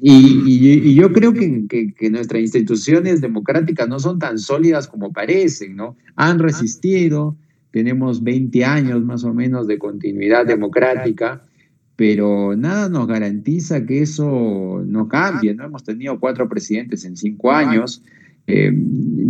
y, 0.01 0.43
y, 0.47 0.95
yo 0.97 1.13
creo 1.13 1.33
que, 1.33 1.67
que, 1.69 1.95
que, 1.95 2.11
nuestras 2.11 2.43
instituciones 2.43 3.21
democráticas 3.21 3.89
no 3.89 4.01
son 4.01 4.19
tan 4.19 4.41
sólidas 4.41 4.89
como 4.89 5.13
parecen, 5.13 5.77
¿no? 5.77 5.97
Han 6.17 6.41
resistido, 6.41 7.37
tenemos 7.73 8.23
20 8.23 8.65
años 8.65 9.03
más 9.03 9.25
o 9.25 9.35
menos 9.35 9.67
de 9.67 9.79
continuidad 9.79 10.47
democrática, 10.47 11.43
pero 11.97 12.55
nada 12.55 12.89
nos 12.89 13.07
garantiza 13.07 13.85
que 13.87 14.03
eso 14.03 14.83
no 14.87 15.09
cambie, 15.09 15.55
¿no? 15.55 15.65
Hemos 15.65 15.83
tenido 15.83 16.21
cuatro 16.21 16.49
presidentes 16.49 17.05
en 17.05 17.17
cinco 17.17 17.51
años. 17.51 18.03
Eh, 18.47 18.73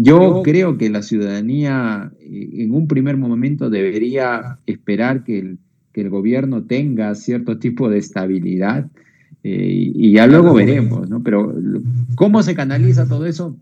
yo 0.01 0.43
creo 0.43 0.77
que 0.77 0.91
la 0.91 1.03
ciudadanía 1.03 2.13
eh, 2.21 2.49
en 2.55 2.75
un 2.75 2.89
primer 2.89 3.17
momento 3.17 3.71
debería 3.71 4.59
esperar 4.67 5.23
que 5.23 5.39
el, 5.39 5.59
que 5.93 6.01
el 6.01 6.11
gobierno 6.11 6.65
tenga 6.65 7.15
cierto 7.15 7.59
tipo 7.59 7.89
de 7.91 7.99
estabilidad 7.99 8.87
eh, 9.45 9.93
y 9.95 10.13
ya 10.13 10.27
luego 10.27 10.55
veremos, 10.55 11.09
¿no? 11.11 11.23
Pero 11.23 11.55
¿cómo 12.15 12.43
se 12.43 12.55
canaliza 12.55 13.07
todo 13.07 13.27
eso? 13.27 13.57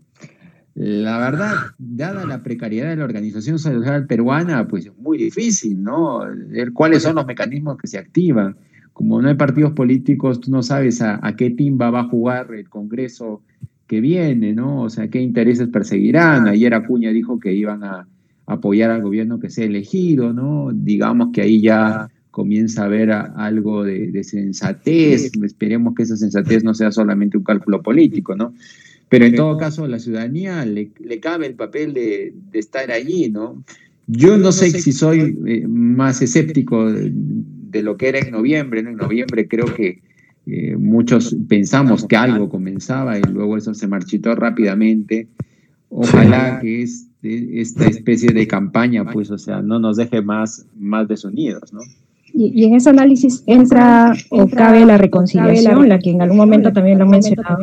La 0.83 1.19
verdad, 1.19 1.57
dada 1.77 2.25
la 2.25 2.41
precariedad 2.41 2.89
de 2.89 2.95
la 2.95 3.03
organización 3.03 3.59
social 3.59 4.07
peruana, 4.07 4.67
pues 4.67 4.87
es 4.87 4.97
muy 4.97 5.19
difícil, 5.19 5.83
¿no? 5.83 6.21
Ver 6.47 6.73
cuáles 6.73 7.03
son 7.03 7.17
los 7.17 7.27
mecanismos 7.27 7.77
que 7.77 7.85
se 7.85 7.99
activan. 7.99 8.55
Como 8.91 9.21
no 9.21 9.29
hay 9.29 9.35
partidos 9.35 9.73
políticos, 9.73 10.41
tú 10.41 10.49
no 10.49 10.63
sabes 10.63 11.03
a, 11.03 11.19
qué 11.37 11.51
timba 11.51 11.91
va 11.91 11.99
a 11.99 12.07
jugar 12.09 12.51
el 12.55 12.67
Congreso 12.67 13.43
que 13.85 14.01
viene, 14.01 14.53
¿no? 14.53 14.81
O 14.81 14.89
sea, 14.89 15.07
qué 15.07 15.21
intereses 15.21 15.67
perseguirán. 15.67 16.47
Ayer 16.47 16.73
Acuña 16.73 17.11
dijo 17.11 17.39
que 17.39 17.53
iban 17.53 17.83
a 17.83 18.07
apoyar 18.47 18.89
al 18.89 19.03
gobierno 19.03 19.39
que 19.39 19.51
sea 19.51 19.65
elegido, 19.65 20.33
¿no? 20.33 20.71
Digamos 20.73 21.29
que 21.31 21.43
ahí 21.43 21.61
ya 21.61 22.09
comienza 22.31 22.81
a 22.81 22.85
haber 22.85 23.11
algo 23.11 23.83
de, 23.83 24.11
de 24.11 24.23
sensatez. 24.23 25.31
Esperemos 25.43 25.93
que 25.93 26.01
esa 26.01 26.17
sensatez 26.17 26.63
no 26.63 26.73
sea 26.73 26.91
solamente 26.91 27.37
un 27.37 27.43
cálculo 27.43 27.83
político, 27.83 28.35
¿no? 28.35 28.55
Pero 29.11 29.25
en 29.25 29.35
todo 29.35 29.57
caso, 29.57 29.85
la 29.87 29.99
ciudadanía 29.99 30.63
le, 30.63 30.89
cabe 31.19 31.45
el 31.45 31.55
papel 31.55 31.93
de, 31.93 32.33
estar 32.53 32.89
allí, 32.91 33.29
¿no? 33.29 33.61
Yo 34.07 34.37
no 34.37 34.53
sé 34.53 34.71
si 34.71 34.93
soy 34.93 35.37
eh, 35.47 35.67
más 35.67 36.21
escéptico 36.21 36.89
de, 36.89 37.83
lo 37.83 37.97
que 37.97 38.07
era 38.07 38.19
en 38.19 38.31
noviembre, 38.31 38.81
¿no? 38.81 38.91
En 38.91 38.95
noviembre 38.95 39.49
creo 39.49 39.65
que 39.65 39.99
eh, 40.47 40.77
muchos 40.77 41.35
pensamos 41.49 42.05
que 42.07 42.15
algo 42.15 42.47
comenzaba 42.47 43.19
y 43.19 43.21
luego 43.23 43.57
eso 43.57 43.73
se 43.73 43.85
marchitó 43.85 44.33
rápidamente. 44.33 45.27
Ojalá 45.89 46.61
que 46.61 46.83
este, 46.83 47.59
esta 47.59 47.87
especie 47.87 48.31
de 48.31 48.47
campaña, 48.47 49.03
pues, 49.03 49.29
o 49.29 49.37
sea, 49.37 49.61
no 49.61 49.77
nos 49.77 49.97
deje 49.97 50.21
más, 50.21 50.65
más 50.79 51.09
desunidos, 51.09 51.73
¿no? 51.73 51.81
Y, 52.33 52.63
en 52.63 52.75
ese 52.75 52.91
análisis 52.91 53.43
entra 53.45 54.13
o 54.29 54.47
cabe 54.47 54.85
la 54.85 54.97
reconciliación, 54.97 55.89
la 55.89 55.99
que 55.99 56.11
en 56.11 56.21
algún 56.21 56.37
momento 56.37 56.71
también 56.71 56.97
lo 56.97 57.05
mencionaba. 57.07 57.59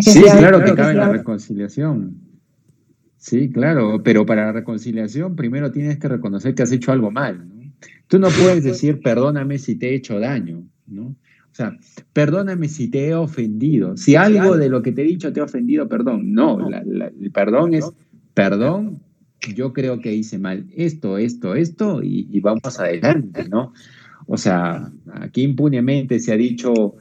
Sí, 0.00 0.22
claro 0.22 0.64
que 0.64 0.74
cabe 0.74 0.94
la 0.94 1.08
reconciliación. 1.08 2.16
Sí, 3.16 3.50
claro, 3.50 4.02
pero 4.02 4.24
para 4.24 4.46
la 4.46 4.52
reconciliación 4.52 5.36
primero 5.36 5.70
tienes 5.70 5.98
que 5.98 6.08
reconocer 6.08 6.54
que 6.54 6.62
has 6.62 6.72
hecho 6.72 6.90
algo 6.90 7.10
mal. 7.10 7.46
Tú 8.06 8.18
no 8.18 8.28
puedes 8.28 8.64
decir 8.64 9.02
perdóname 9.02 9.58
si 9.58 9.76
te 9.76 9.90
he 9.90 9.94
hecho 9.94 10.18
daño, 10.18 10.64
¿no? 10.86 11.02
O 11.04 11.54
sea, 11.54 11.76
perdóname 12.12 12.68
si 12.68 12.88
te 12.88 13.08
he 13.08 13.14
ofendido. 13.14 13.96
Si 13.96 14.16
algo 14.16 14.56
de 14.56 14.68
lo 14.68 14.82
que 14.82 14.92
te 14.92 15.02
he 15.02 15.04
dicho 15.04 15.32
te 15.32 15.40
ha 15.40 15.44
ofendido, 15.44 15.88
perdón. 15.88 16.32
No, 16.32 16.68
el 16.70 17.30
perdón 17.32 17.74
es 17.74 17.90
perdón. 18.34 19.02
Yo 19.54 19.72
creo 19.72 20.00
que 20.00 20.14
hice 20.14 20.38
mal 20.38 20.66
esto, 20.74 21.18
esto, 21.18 21.54
esto 21.54 22.02
y, 22.02 22.28
y 22.30 22.40
vamos 22.40 22.78
adelante, 22.78 23.48
¿no? 23.48 23.72
O 24.26 24.36
sea, 24.36 24.92
aquí 25.12 25.42
impunemente 25.42 26.20
se 26.20 26.32
ha 26.32 26.36
dicho 26.36 26.94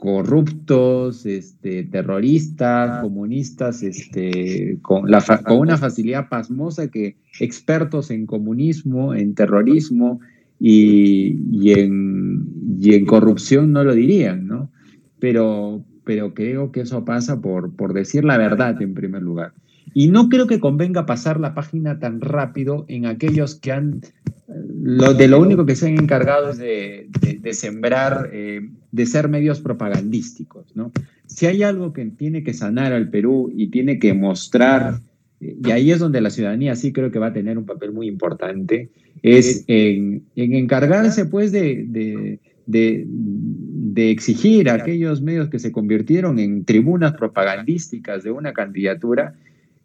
corruptos, 0.00 1.26
este, 1.26 1.84
terroristas, 1.84 3.02
comunistas, 3.02 3.82
este, 3.82 4.78
con, 4.80 5.04
una 5.04 5.76
facilidad 5.76 6.30
pasmosa 6.30 6.90
que 6.90 7.16
expertos 7.38 8.10
en 8.10 8.24
comunismo, 8.24 9.14
en 9.14 9.34
terrorismo 9.34 10.20
y, 10.58 11.70
en, 11.72 13.06
corrupción 13.06 13.72
no 13.72 13.84
lo 13.84 13.94
dirían, 13.94 14.46
¿no? 14.46 14.70
Pero, 15.18 15.84
pero 16.04 16.32
creo 16.32 16.72
que 16.72 16.80
eso 16.80 17.04
pasa 17.04 17.40
por 17.42 17.92
decir 17.92 18.24
la 18.24 18.38
verdad 18.38 18.80
en 18.80 18.94
primer 18.94 19.20
lugar. 19.20 19.52
Y 19.94 20.08
no 20.08 20.28
creo 20.28 20.46
que 20.46 20.60
convenga 20.60 21.06
pasar 21.06 21.40
la 21.40 21.54
página 21.54 21.98
tan 21.98 22.20
rápido 22.20 22.84
en 22.88 23.06
aquellos 23.06 23.54
que 23.56 23.72
han, 23.72 24.02
lo, 24.48 25.14
de 25.14 25.28
lo 25.28 25.40
único 25.40 25.66
que 25.66 25.76
se 25.76 25.88
han 25.88 25.98
encargado 25.98 26.50
es 26.50 26.58
de, 26.58 27.08
de, 27.40 27.54
sembrar, 27.54 28.30
eh, 28.32 28.68
de 28.92 29.06
ser 29.06 29.28
medios 29.28 29.60
propagandísticos, 29.60 30.74
¿no? 30.74 30.92
Si 31.26 31.46
hay 31.46 31.62
algo 31.62 31.92
que 31.92 32.04
tiene 32.06 32.42
que 32.42 32.54
sanar 32.54 32.92
al 32.92 33.08
Perú 33.08 33.52
y 33.54 33.68
tiene 33.68 33.98
que 33.98 34.14
mostrar, 34.14 35.00
y 35.40 35.70
ahí 35.70 35.90
es 35.90 35.98
donde 35.98 36.20
la 36.20 36.30
ciudadanía 36.30 36.74
sí 36.76 36.92
creo 36.92 37.10
que 37.10 37.18
va 37.18 37.28
a 37.28 37.32
tener 37.32 37.56
un 37.56 37.66
papel 37.66 37.92
muy 37.92 38.08
importante, 38.08 38.90
es 39.22 39.64
en, 39.68 40.24
en 40.34 40.54
encargarse 40.54 41.26
pues 41.26 41.52
de, 41.52 41.84
de, 41.88 42.38
de, 42.66 44.10
exigir 44.10 44.70
a 44.70 44.74
aquellos 44.74 45.20
medios 45.22 45.48
que 45.48 45.58
se 45.58 45.72
convirtieron 45.72 46.38
en 46.38 46.64
tribunas 46.64 47.14
propagandísticas 47.14 48.22
de 48.22 48.30
una 48.30 48.52
candidatura, 48.52 49.34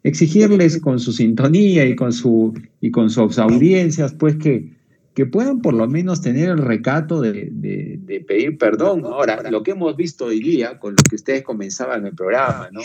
exigirles 0.06 0.80
con 0.80 1.00
su 1.00 1.12
sintonía 1.12 1.84
y 1.84 1.96
con, 1.96 2.12
su, 2.12 2.54
y 2.80 2.92
con 2.92 3.10
sus 3.10 3.40
audiencias, 3.40 4.14
pues 4.14 4.36
que, 4.36 4.72
que 5.14 5.26
puedan 5.26 5.60
por 5.60 5.74
lo 5.74 5.88
menos 5.88 6.20
tener 6.20 6.48
el 6.48 6.58
recato 6.58 7.20
de, 7.20 7.48
de, 7.50 8.20
pedir 8.20 8.56
perdón. 8.56 9.04
Ahora, 9.04 9.50
lo 9.50 9.64
que 9.64 9.72
hemos 9.72 9.96
visto 9.96 10.26
hoy 10.26 10.40
día, 10.40 10.78
con 10.78 10.92
lo 10.92 11.02
que 11.10 11.16
ustedes 11.16 11.42
comenzaban 11.42 12.06
el 12.06 12.14
programa, 12.14 12.68
¿no? 12.70 12.82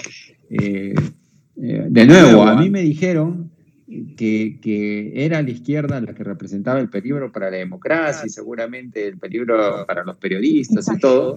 Eh, 0.49 0.95
eh, 1.61 1.85
de 1.87 2.05
nuevo, 2.05 2.41
a 2.41 2.59
mí 2.59 2.71
me 2.71 2.81
dijeron 2.81 3.51
que, 4.17 4.57
que, 4.59 5.23
era 5.23 5.43
la 5.43 5.49
izquierda 5.51 6.01
la 6.01 6.15
que 6.15 6.23
representaba 6.23 6.79
el 6.79 6.89
peligro 6.89 7.31
para 7.31 7.51
la 7.51 7.57
democracia 7.57 8.25
y 8.25 8.29
seguramente 8.29 9.07
el 9.07 9.19
peligro 9.19 9.85
para 9.85 10.03
los 10.03 10.17
periodistas 10.17 10.87
y 10.91 10.99
todo, 10.99 11.35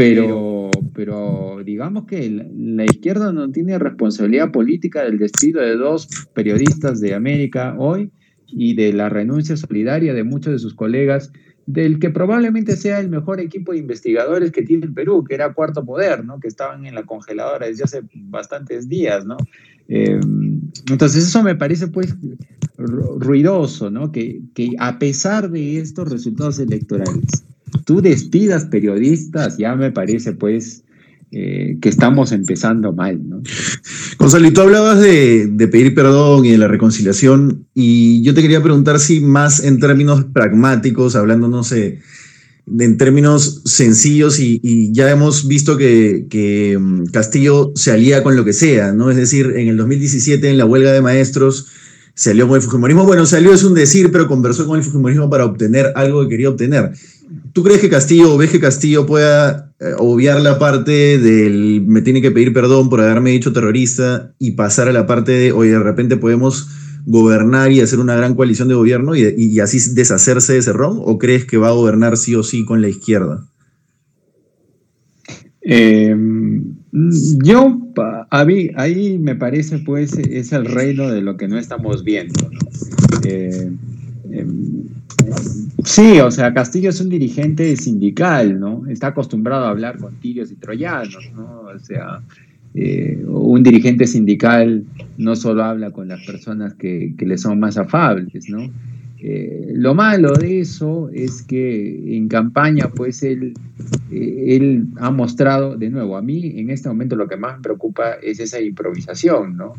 pero, 0.00 0.70
pero 0.94 1.58
digamos, 1.62 2.06
que 2.06 2.30
la, 2.56 2.84
izquierda 2.84 3.32
no 3.32 3.50
tiene 3.50 3.78
responsabilidad 3.78 4.50
política 4.50 5.04
del 5.04 5.18
despido 5.18 5.60
de 5.60 5.76
dos 5.76 6.08
periodistas 6.32 7.00
de 7.00 7.14
América 7.14 7.74
hoy 7.78 8.10
y 8.46 8.74
de 8.74 8.94
la 8.94 9.10
renuncia 9.10 9.58
solidaria 9.58 10.14
de 10.14 10.24
muchos 10.24 10.54
de 10.54 10.58
sus 10.58 10.74
colegas 10.74 11.30
del 11.66 11.98
que 11.98 12.08
probablemente 12.08 12.76
sea 12.76 12.98
el 12.98 13.10
mejor 13.10 13.40
equipo 13.40 13.72
de 13.72 13.78
investigadores 13.78 14.50
que 14.50 14.62
tiene 14.62 14.86
el 14.86 14.94
Perú, 14.94 15.22
que 15.22 15.34
era 15.34 15.52
Cuarto 15.52 15.84
Poder, 15.84 16.24
¿no? 16.24 16.40
que 16.40 16.48
estaban 16.48 16.86
en 16.86 16.94
la 16.94 17.04
congeladora 17.04 17.66
desde 17.66 17.84
hace 17.84 18.00
bastantes 18.14 18.88
días. 18.88 19.26
¿no? 19.26 19.36
Eh, 19.88 20.18
entonces 20.90 21.28
eso 21.28 21.42
me 21.42 21.56
parece 21.56 21.88
pues 21.88 22.16
ruidoso, 22.78 23.90
¿no? 23.90 24.10
que, 24.10 24.40
que 24.54 24.70
a 24.78 24.98
pesar 24.98 25.50
de 25.50 25.78
estos 25.78 26.10
resultados 26.10 26.58
electorales, 26.58 27.44
tú 27.84 28.00
despidas 28.00 28.66
periodistas, 28.66 29.56
ya 29.58 29.74
me 29.74 29.90
parece 29.90 30.32
pues 30.32 30.84
eh, 31.32 31.78
que 31.80 31.88
estamos 31.88 32.32
empezando 32.32 32.92
mal. 32.92 33.20
¿no? 33.28 33.40
Gonzalo, 34.18 34.52
tú 34.52 34.62
hablabas 34.62 35.00
de, 35.00 35.68
pedir 35.70 35.94
perdón 35.94 36.44
y 36.44 36.50
de 36.50 36.58
la 36.58 36.66
reconciliación, 36.66 37.66
y 37.72 38.20
yo 38.22 38.34
te 38.34 38.42
quería 38.42 38.60
preguntar 38.60 38.98
si 38.98 39.20
más 39.20 39.62
en 39.62 39.78
términos 39.78 40.24
pragmáticos, 40.32 41.14
hablando, 41.14 41.46
no 41.46 41.62
sé, 41.62 42.00
en 42.66 42.96
términos 42.96 43.62
sencillos, 43.64 44.40
y, 44.40 44.92
ya 44.92 45.08
hemos 45.08 45.46
visto 45.46 45.76
que, 45.76 46.76
mm, 46.80 47.04
Castillo 47.12 47.70
se 47.76 47.92
alía 47.92 48.24
con 48.24 48.34
lo 48.34 48.44
que 48.44 48.52
sea, 48.52 48.92
¿no? 48.92 49.08
Es 49.08 49.16
decir, 49.16 49.54
en 49.56 49.68
el 49.68 49.76
2017, 49.76 50.50
en 50.50 50.58
la 50.58 50.66
huelga 50.66 50.92
de 50.92 51.00
maestros, 51.00 51.68
se 52.14 52.32
alió 52.32 52.48
con 52.48 52.56
el 52.56 52.62
Fujimorismo. 52.62 53.04
Bueno, 53.04 53.24
se 53.24 53.36
alió 53.36 53.54
es 53.54 53.62
un 53.62 53.74
decir, 53.74 54.10
pero 54.10 54.26
conversó 54.26 54.66
con 54.66 54.78
el 54.78 54.84
Fujimorismo 54.84 55.30
para 55.30 55.44
obtener 55.44 55.92
algo 55.94 56.22
que 56.22 56.30
quería 56.30 56.50
obtener. 56.50 56.90
¿Tú 57.52 57.62
crees 57.62 57.80
que 57.80 57.88
Castillo 57.88 58.34
o 58.34 58.38
ves 58.38 58.50
que 58.50 58.60
Castillo 58.60 59.06
pueda 59.06 59.72
eh, 59.80 59.92
obviar 59.98 60.40
la 60.40 60.58
parte 60.58 61.18
del 61.18 61.82
me 61.86 62.02
tiene 62.02 62.22
que 62.22 62.30
pedir 62.30 62.52
perdón 62.52 62.88
por 62.88 63.00
haberme 63.00 63.30
dicho 63.30 63.52
terrorista 63.52 64.32
y 64.38 64.52
pasar 64.52 64.88
a 64.88 64.92
la 64.92 65.06
parte 65.06 65.32
de, 65.32 65.52
oye, 65.52 65.70
de 65.70 65.78
repente 65.78 66.16
podemos 66.16 66.68
gobernar 67.06 67.72
y 67.72 67.80
hacer 67.80 67.98
una 67.98 68.14
gran 68.14 68.34
coalición 68.34 68.68
de 68.68 68.74
gobierno 68.74 69.16
y, 69.16 69.60
así 69.60 69.94
deshacerse 69.94 70.54
de 70.54 70.58
ese 70.60 70.72
ron? 70.72 71.00
¿O 71.02 71.18
crees 71.18 71.44
que 71.44 71.56
va 71.56 71.68
a 71.68 71.72
gobernar 71.72 72.16
sí 72.16 72.34
o 72.34 72.42
sí 72.42 72.64
con 72.64 72.80
la 72.80 72.88
izquierda? 72.88 73.46
Em, 75.62 76.76
yo, 77.44 77.78
a 78.30 78.44
mí, 78.44 78.70
ahí 78.76 79.18
me 79.18 79.34
parece, 79.34 79.78
pues, 79.78 80.12
es 80.14 80.52
el 80.52 80.64
reino 80.64 81.10
de 81.10 81.20
lo 81.20 81.36
que 81.36 81.48
no 81.48 81.58
estamos 81.58 82.04
viendo. 82.04 82.50
Eh, 83.24 83.70
em, 84.32 84.79
Sí, 85.84 86.20
o 86.20 86.30
sea, 86.30 86.52
Castillo 86.52 86.90
es 86.90 87.00
un 87.00 87.08
dirigente 87.08 87.74
sindical, 87.76 88.58
¿no? 88.60 88.86
Está 88.88 89.08
acostumbrado 89.08 89.64
a 89.64 89.70
hablar 89.70 89.98
con 89.98 90.14
tirios 90.16 90.52
y 90.52 90.56
troyanos, 90.56 91.30
¿no? 91.34 91.62
O 91.62 91.78
sea, 91.78 92.20
eh, 92.74 93.22
un 93.26 93.62
dirigente 93.62 94.06
sindical 94.06 94.84
no 95.18 95.34
solo 95.34 95.64
habla 95.64 95.90
con 95.90 96.08
las 96.08 96.24
personas 96.24 96.74
que, 96.74 97.14
le 97.18 97.38
son 97.38 97.58
más 97.58 97.76
afables, 97.76 98.48
¿no? 98.48 98.70
Eh, 99.22 99.72
lo 99.74 99.94
malo 99.94 100.32
de 100.32 100.60
eso 100.60 101.10
es 101.12 101.42
que 101.42 102.16
en 102.16 102.28
campaña, 102.28 102.88
pues 102.88 103.22
él, 103.22 103.52
eh, 104.10 104.44
él 104.56 104.86
ha 104.96 105.10
mostrado, 105.10 105.76
de 105.76 105.90
nuevo, 105.90 106.16
a 106.16 106.22
mí 106.22 106.54
en 106.56 106.70
este 106.70 106.88
momento 106.88 107.16
lo 107.16 107.28
que 107.28 107.36
más 107.36 107.56
me 107.56 107.62
preocupa 107.62 108.12
es 108.22 108.40
esa 108.40 108.60
improvisación, 108.60 109.56
¿no? 109.56 109.74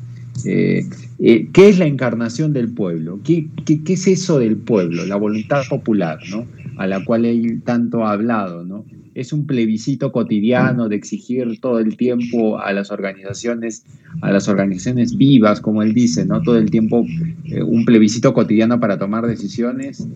Eh, 0.45 0.85
eh, 1.19 1.47
¿Qué 1.53 1.69
es 1.69 1.79
la 1.79 1.85
encarnación 1.85 2.53
del 2.53 2.69
pueblo? 2.73 3.19
¿Qué, 3.23 3.47
¿Qué, 3.65 3.83
qué, 3.83 3.93
es 3.93 4.07
eso 4.07 4.39
del 4.39 4.57
pueblo? 4.57 5.05
La 5.05 5.15
voluntad 5.15 5.63
popular, 5.69 6.19
¿no? 6.29 6.45
A 6.77 6.87
la 6.87 7.03
cual 7.03 7.25
él 7.25 7.61
tanto 7.63 8.05
ha 8.05 8.13
hablado, 8.13 8.63
¿no? 8.65 8.85
Es 9.13 9.33
un 9.33 9.45
plebiscito 9.45 10.11
cotidiano 10.11 10.87
de 10.87 10.95
exigir 10.95 11.59
todo 11.59 11.79
el 11.79 11.97
tiempo 11.97 12.59
a 12.59 12.71
las 12.71 12.91
organizaciones, 12.91 13.83
a 14.21 14.31
las 14.31 14.47
organizaciones 14.47 15.17
vivas, 15.17 15.59
como 15.59 15.83
él 15.83 15.93
dice, 15.93 16.25
¿no? 16.25 16.41
Todo 16.41 16.57
el 16.57 16.71
tiempo 16.71 17.05
eh, 17.45 17.61
un 17.61 17.83
plebiscito 17.83 18.33
cotidiano 18.33 18.79
para 18.79 18.97
tomar 18.97 19.27
decisiones. 19.27 20.07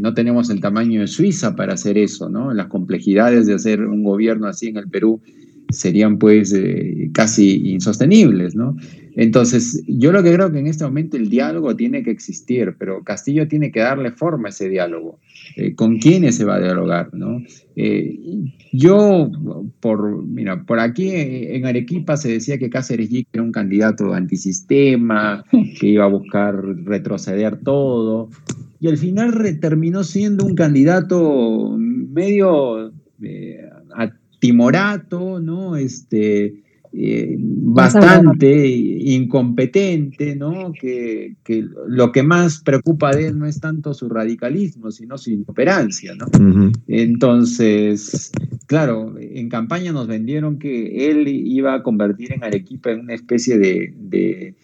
no 0.00 0.14
tenemos 0.14 0.50
el 0.50 0.60
tamaño 0.60 1.02
de 1.02 1.06
Suiza 1.06 1.54
para 1.54 1.74
hacer 1.74 1.98
eso, 1.98 2.30
¿no? 2.30 2.52
Las 2.54 2.66
complejidades 2.66 3.46
de 3.46 3.54
hacer 3.54 3.86
un 3.86 4.02
gobierno 4.02 4.48
así 4.48 4.68
en 4.68 4.78
el 4.78 4.88
Perú 4.88 5.20
serían 5.70 6.18
pues 6.18 6.52
eh, 6.52 7.10
casi 7.12 7.72
insostenibles, 7.72 8.54
¿no? 8.54 8.76
Entonces, 9.16 9.82
yo 9.88 10.12
lo 10.12 10.22
que 10.22 10.32
creo 10.32 10.52
que 10.52 10.60
en 10.60 10.68
este 10.68 10.84
momento 10.84 11.16
el 11.16 11.28
diálogo 11.28 11.74
tiene 11.74 12.04
que 12.04 12.12
existir, 12.12 12.76
pero 12.78 13.02
Castillo 13.02 13.48
tiene 13.48 13.72
que 13.72 13.80
darle 13.80 14.12
forma 14.12 14.46
a 14.46 14.50
ese 14.50 14.68
diálogo. 14.68 15.18
Eh, 15.56 15.74
¿Con 15.74 15.98
quiénes 15.98 16.36
se 16.36 16.44
va 16.44 16.54
a 16.54 16.60
dialogar, 16.60 17.12
no? 17.12 17.42
Eh, 17.74 18.16
yo, 18.72 19.28
por, 19.80 20.24
mira, 20.24 20.62
por 20.62 20.78
aquí 20.78 21.10
en 21.12 21.66
Arequipa 21.66 22.16
se 22.16 22.30
decía 22.30 22.58
que 22.58 22.70
Cáceres 22.70 23.10
G 23.10 23.26
era 23.32 23.42
un 23.42 23.50
candidato 23.50 24.14
antisistema, 24.14 25.44
que 25.80 25.88
iba 25.88 26.04
a 26.04 26.08
buscar 26.08 26.54
retroceder 26.84 27.58
todo, 27.64 28.30
y 28.78 28.86
al 28.86 28.98
final 28.98 29.58
terminó 29.60 30.04
siendo 30.04 30.44
un 30.44 30.54
candidato 30.54 31.76
medio 31.76 32.92
timorato, 34.38 35.40
¿no? 35.40 35.76
Este, 35.76 36.62
eh, 36.90 37.36
bastante 37.38 38.66
incompetente, 38.66 40.34
¿no? 40.34 40.72
Que, 40.72 41.36
lo 41.86 42.12
que 42.12 42.22
más 42.22 42.62
preocupa 42.62 43.14
de 43.14 43.28
él 43.28 43.38
no 43.38 43.46
es 43.46 43.60
tanto 43.60 43.92
su 43.92 44.08
radicalismo, 44.08 44.90
sino 44.90 45.18
su 45.18 45.30
inoperancia, 45.30 46.14
¿no? 46.14 46.26
Entonces, 46.86 48.32
claro, 48.66 49.14
en 49.20 49.48
campaña 49.50 49.92
nos 49.92 50.06
vendieron 50.06 50.58
que 50.58 51.10
él 51.10 51.28
iba 51.28 51.74
a 51.74 51.82
convertir 51.82 52.32
en 52.32 52.42
Arequipa 52.42 52.90
en 52.90 53.00
una 53.00 53.14
especie 53.14 53.58
de, 53.58 54.54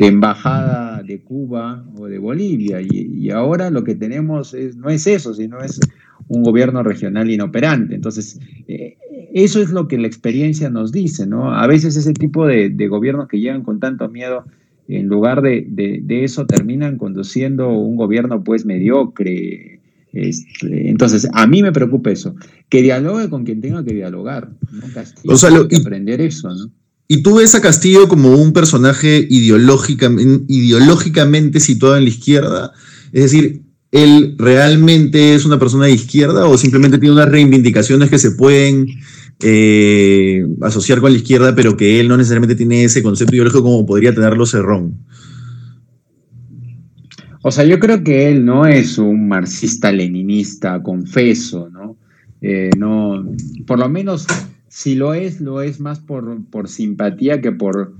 embajada 0.00 1.02
de 1.04 1.20
Cuba 1.20 1.86
o 1.96 2.06
de 2.06 2.18
Bolivia, 2.18 2.80
y, 2.82 3.30
ahora 3.30 3.70
lo 3.70 3.84
que 3.84 3.94
tenemos 3.94 4.52
es, 4.52 4.76
no 4.76 4.90
es 4.90 5.06
eso, 5.06 5.32
sino 5.32 5.60
es 5.60 5.78
un 6.30 6.42
gobierno 6.44 6.82
regional 6.84 7.28
inoperante. 7.28 7.96
Entonces, 7.96 8.38
eh, 8.68 8.96
eso 9.34 9.60
es 9.60 9.70
lo 9.70 9.88
que 9.88 9.98
la 9.98 10.06
experiencia 10.06 10.70
nos 10.70 10.92
dice, 10.92 11.26
¿no? 11.26 11.52
A 11.52 11.66
veces 11.66 11.96
ese 11.96 12.12
tipo 12.12 12.46
de, 12.46 12.68
gobiernos 12.88 13.26
que 13.26 13.40
llegan 13.40 13.64
con 13.64 13.80
tanto 13.80 14.08
miedo, 14.08 14.44
en 14.86 15.08
lugar 15.08 15.42
de, 15.42 16.04
eso, 16.08 16.46
terminan 16.46 16.98
conduciendo 16.98 17.70
un 17.70 17.96
gobierno 17.96 18.44
pues 18.44 18.64
mediocre. 18.64 19.80
Este, 20.12 20.88
entonces, 20.88 21.28
a 21.32 21.48
mí 21.48 21.62
me 21.62 21.72
preocupa 21.72 22.12
eso, 22.12 22.36
que 22.68 22.80
dialogue 22.80 23.28
con 23.28 23.42
quien 23.44 23.60
tenga 23.60 23.84
que 23.84 23.94
dialogar, 23.94 24.50
¿no? 24.70 24.82
Castillo, 24.94 25.34
o 25.34 25.36
aprender 25.80 26.20
eso, 26.20 26.54
¿no? 26.54 26.70
¿Y 27.08 27.24
tú 27.24 27.38
ves 27.38 27.56
a 27.56 27.60
Castillo 27.60 28.06
como 28.06 28.36
un 28.36 28.52
personaje 28.52 29.26
ideológicamente 29.28 31.58
situado 31.58 31.96
en 31.96 32.04
la 32.04 32.10
izquierda? 32.10 32.72
Es 33.12 33.32
decir, 33.32 33.62
él 33.92 34.36
realmente 34.38 35.34
es 35.34 35.44
una 35.44 35.58
persona 35.58 35.86
de 35.86 35.92
izquierda 35.92 36.46
o 36.46 36.56
simplemente 36.56 36.98
tiene 36.98 37.14
unas 37.14 37.28
reivindicaciones 37.28 38.08
que 38.08 38.18
se 38.18 38.32
pueden 38.32 38.86
eh, 39.42 40.46
asociar 40.62 41.00
con 41.00 41.12
la 41.12 41.18
izquierda, 41.18 41.54
pero 41.54 41.76
que 41.76 41.98
él 41.98 42.08
no 42.08 42.16
necesariamente 42.16 42.54
tiene 42.54 42.84
ese 42.84 43.02
concepto 43.02 43.34
ideológico 43.34 43.64
como 43.64 43.86
podría 43.86 44.14
tenerlo 44.14 44.46
Cerrón. 44.46 44.98
O 47.42 47.50
sea, 47.50 47.64
yo 47.64 47.80
creo 47.80 48.04
que 48.04 48.28
él 48.28 48.44
no 48.44 48.66
es 48.66 48.98
un 48.98 49.28
marxista-leninista, 49.28 50.82
confeso, 50.82 51.70
¿no? 51.70 51.96
Eh, 52.42 52.70
no, 52.76 53.24
por 53.66 53.78
lo 53.78 53.88
menos 53.88 54.26
si 54.68 54.94
lo 54.94 55.14
es, 55.14 55.40
lo 55.40 55.62
es 55.62 55.80
más 55.80 56.00
por, 56.00 56.44
por 56.46 56.68
simpatía 56.68 57.40
que 57.40 57.52
por 57.52 57.94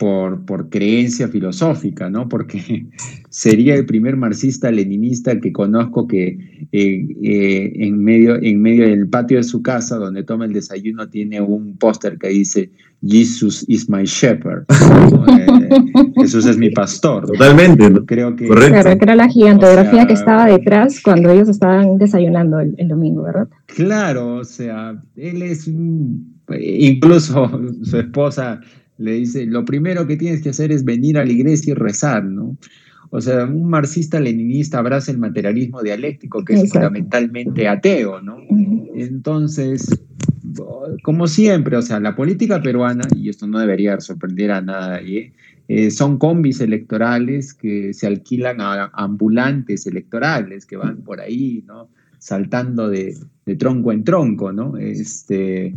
por, 0.00 0.46
por 0.46 0.70
creencia 0.70 1.28
filosófica, 1.28 2.08
¿no? 2.08 2.26
Porque 2.26 2.86
sería 3.28 3.74
el 3.74 3.84
primer 3.84 4.16
marxista-leninista 4.16 5.38
que 5.38 5.52
conozco 5.52 6.08
que 6.08 6.38
eh, 6.72 7.06
eh, 7.22 7.72
en, 7.74 8.02
medio, 8.02 8.42
en 8.42 8.62
medio 8.62 8.88
del 8.88 9.10
patio 9.10 9.36
de 9.36 9.42
su 9.42 9.60
casa, 9.60 9.96
donde 9.96 10.22
toma 10.22 10.46
el 10.46 10.54
desayuno, 10.54 11.10
tiene 11.10 11.42
un 11.42 11.76
póster 11.76 12.16
que 12.16 12.28
dice 12.28 12.70
Jesus 13.06 13.62
is 13.68 13.90
my 13.90 14.04
shepherd. 14.04 14.64
Eh, 14.70 15.68
Jesús 16.16 16.46
es 16.46 16.56
mi 16.56 16.70
pastor. 16.70 17.26
Totalmente. 17.26 17.92
Creo 18.06 18.34
que, 18.34 18.48
Correcto. 18.48 18.98
que 18.98 19.04
era 19.04 19.14
la 19.14 19.28
gigantografía 19.28 20.06
que 20.06 20.14
estaba 20.14 20.46
detrás 20.46 21.02
cuando 21.02 21.30
ellos 21.30 21.50
estaban 21.50 21.98
desayunando 21.98 22.58
el, 22.58 22.74
el 22.78 22.88
domingo, 22.88 23.24
¿verdad? 23.24 23.48
Claro, 23.66 24.36
o 24.36 24.44
sea, 24.44 24.98
él 25.14 25.42
es 25.42 25.68
un, 25.68 26.40
incluso 26.58 27.50
su 27.82 27.98
esposa 27.98 28.62
le 29.00 29.12
dice, 29.12 29.46
lo 29.46 29.64
primero 29.64 30.06
que 30.06 30.16
tienes 30.16 30.42
que 30.42 30.50
hacer 30.50 30.70
es 30.70 30.84
venir 30.84 31.18
a 31.18 31.24
la 31.24 31.32
iglesia 31.32 31.72
y 31.72 31.74
rezar, 31.74 32.24
¿no? 32.24 32.56
O 33.10 33.20
sea, 33.20 33.44
un 33.44 33.68
marxista-leninista 33.68 34.78
abraza 34.78 35.10
el 35.10 35.18
materialismo 35.18 35.82
dialéctico, 35.82 36.44
que 36.44 36.54
es 36.54 36.70
fundamentalmente 36.70 37.66
ateo, 37.66 38.20
¿no? 38.20 38.36
Entonces, 38.94 39.88
como 41.02 41.26
siempre, 41.26 41.76
o 41.76 41.82
sea, 41.82 41.98
la 41.98 42.14
política 42.14 42.62
peruana, 42.62 43.08
y 43.16 43.28
esto 43.28 43.46
no 43.48 43.58
debería 43.58 43.98
sorprender 44.00 44.52
a 44.52 44.60
nadie, 44.60 45.32
eh, 45.66 45.90
son 45.90 46.18
combis 46.18 46.60
electorales 46.60 47.54
que 47.54 47.94
se 47.94 48.06
alquilan 48.06 48.60
a 48.60 48.90
ambulantes 48.92 49.86
electorales 49.86 50.66
que 50.66 50.76
van 50.76 50.98
por 50.98 51.20
ahí, 51.20 51.64
¿no? 51.66 51.88
Saltando 52.18 52.88
de, 52.88 53.16
de 53.46 53.56
tronco 53.56 53.92
en 53.92 54.04
tronco, 54.04 54.52
¿no? 54.52 54.76
Este, 54.76 55.74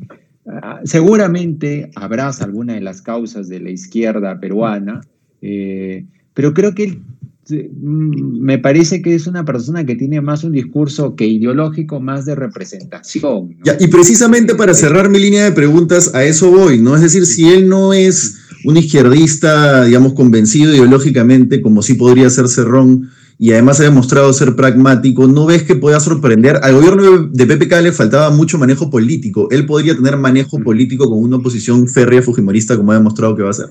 seguramente 0.84 1.92
abraza 1.96 2.44
alguna 2.44 2.74
de 2.74 2.82
las 2.82 3.02
causas 3.02 3.48
de 3.48 3.60
la 3.60 3.72
izquierda 3.72 4.40
peruana, 4.40 5.02
eh, 5.42 6.06
pero 6.34 6.54
creo 6.54 6.74
que 6.74 6.84
él 6.84 7.02
mm, 7.50 8.40
me 8.42 8.58
parece 8.58 9.02
que 9.02 9.16
es 9.16 9.28
una 9.28 9.46
persona 9.46 9.86
que 9.86 9.96
tiene 9.96 10.22
más 10.22 10.44
un 10.44 10.52
discurso 10.52 11.16
que 11.16 11.26
ideológico, 11.26 12.00
más 12.00 12.26
de 12.26 12.36
representación. 12.36 13.56
y 13.80 13.88
precisamente 13.88 14.56
para 14.56 14.74
cerrar 14.74 15.10
mi 15.10 15.20
línea 15.20 15.46
de 15.46 15.52
preguntas, 15.52 16.14
a 16.14 16.24
eso 16.24 16.52
voy, 16.52 16.80
¿no? 16.80 16.96
Es 16.96 17.02
decir, 17.02 17.26
si 17.26 17.50
él 17.50 17.70
no 17.70 17.94
es 17.94 18.38
un 18.66 18.78
izquierdista, 18.78 19.86
digamos, 19.86 20.14
convencido 20.14 20.74
ideológicamente, 20.74 21.62
como 21.62 21.82
sí 21.82 21.96
podría 21.96 22.30
ser 22.30 22.48
Cerrón, 22.48 23.10
y 23.38 23.52
además 23.52 23.80
ha 23.80 23.84
demostrado 23.84 24.32
ser 24.34 24.56
pragmático, 24.56 25.28
¿no 25.28 25.46
ves 25.46 25.64
que 25.64 25.76
pueda 25.76 26.00
sorprender? 26.00 26.60
Al 26.62 26.76
gobierno 26.76 27.30
de 27.32 27.46
PPK 27.46 27.82
le 27.82 27.92
faltaba 27.92 28.30
mucho 28.30 28.58
manejo 28.58 28.90
político. 28.90 29.48
Él 29.52 29.66
podría 29.66 29.96
tener 29.96 30.18
manejo 30.18 30.60
político 30.60 31.10
con 31.10 31.20
una 31.20 31.38
oposición 31.38 31.88
férrea 31.88 32.22
fujimorista 32.22 32.78
como 32.78 32.92
ha 32.92 32.96
demostrado 32.96 33.36
que 33.36 33.44
va 33.44 33.50
a 33.50 33.54
ser. 33.54 33.70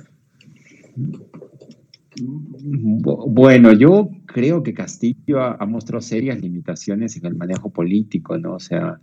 Bueno, 3.28 3.72
yo 3.72 4.08
creo 4.32 4.62
que 4.62 4.74
Castillo 4.74 5.40
ha, 5.40 5.64
mostrado 5.66 6.00
serias 6.00 6.40
limitaciones 6.40 7.16
en 7.16 7.26
el 7.26 7.34
manejo 7.34 7.70
político, 7.70 8.36
¿no? 8.38 8.54
O 8.54 8.60
sea, 8.60 8.98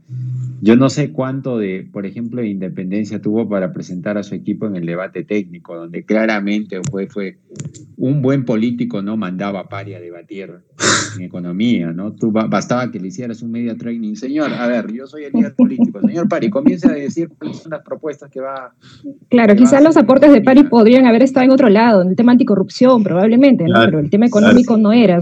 yo 0.62 0.76
no 0.76 0.90
sé 0.90 1.12
cuánto 1.12 1.58
de, 1.58 1.88
por 1.92 2.06
ejemplo, 2.06 2.42
de 2.42 2.50
independencia 2.50 3.22
tuvo 3.22 3.48
para 3.48 3.72
presentar 3.72 4.18
a 4.18 4.24
su 4.24 4.36
equipo 4.36 4.68
en 4.68 4.76
el 4.76 4.86
debate 4.86 5.24
técnico, 5.24 5.76
donde 5.76 6.04
claramente 6.04 6.82
fue, 6.90 7.08
fue 7.08 7.38
un 7.98 8.22
buen 8.22 8.46
político, 8.46 9.02
no 9.02 9.18
mandaba 9.18 9.62
a 9.62 9.70
Pari 9.70 9.94
a 9.94 10.00
debatir 10.00 10.52
en 11.18 11.24
economía, 11.24 11.92
¿no? 11.92 12.14
Tú 12.14 12.32
bastaba 12.32 12.92
que 12.92 13.00
le 13.00 13.08
hicieras 13.08 13.42
un 13.42 13.52
media 13.52 13.76
training. 13.76 14.16
Señor, 14.16 14.52
a 14.54 14.68
ver, 14.68 14.92
yo 14.92 15.08
soy 15.08 15.26
el 15.26 15.34
líder 15.34 15.56
político. 15.56 16.02
Señor 16.02 16.28
Pari, 16.28 16.50
comience 16.50 16.88
a 16.88 16.94
decir 16.94 17.30
cuáles 17.38 17.58
son 17.58 17.72
las 17.72 17.82
propuestas 17.82 18.30
que 18.30 18.40
va. 18.40 18.74
Claro, 19.30 19.56
quizás 19.56 19.84
los 19.84 19.98
aportes 19.98 20.32
de 20.32 20.42
Pari 20.42 20.64
podrían 20.64 21.06
haber 21.06 21.24
estado 21.24 21.46
en 21.46 21.52
otro 21.52 21.70
lado, 21.70 22.02
en 22.02 22.10
el 22.10 22.16
tema 22.16 22.32
anticorrupción, 22.32 23.04
probablemente, 23.04 23.66
¿no? 23.66 23.80
Pero 23.86 24.00
el 24.00 24.10
tema 24.10 24.26
económico 24.26 24.78
no 24.78 24.92
era 24.92 25.19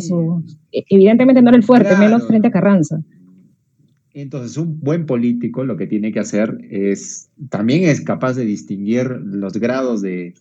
E, 0.71 0.85
evidentemente 0.89 1.41
no 1.41 1.49
era 1.49 1.57
el 1.57 1.63
fuerte, 1.63 1.95
menos 1.97 2.27
frente 2.27 2.47
a 2.47 2.51
Carranza. 2.51 2.99
Entonces, 4.13 4.57
un 4.57 4.79
buen 4.79 5.05
político 5.05 5.63
lo 5.63 5.77
que 5.77 5.85
tiene 5.85 6.11
que 6.11 6.19
hacer 6.19 6.57
es, 6.71 7.29
también 7.49 7.83
es 7.83 8.01
capaz 8.01 8.33
de 8.33 8.45
distinguir 8.45 9.07
los 9.09 9.53
grados 9.53 10.01
de, 10.01 10.33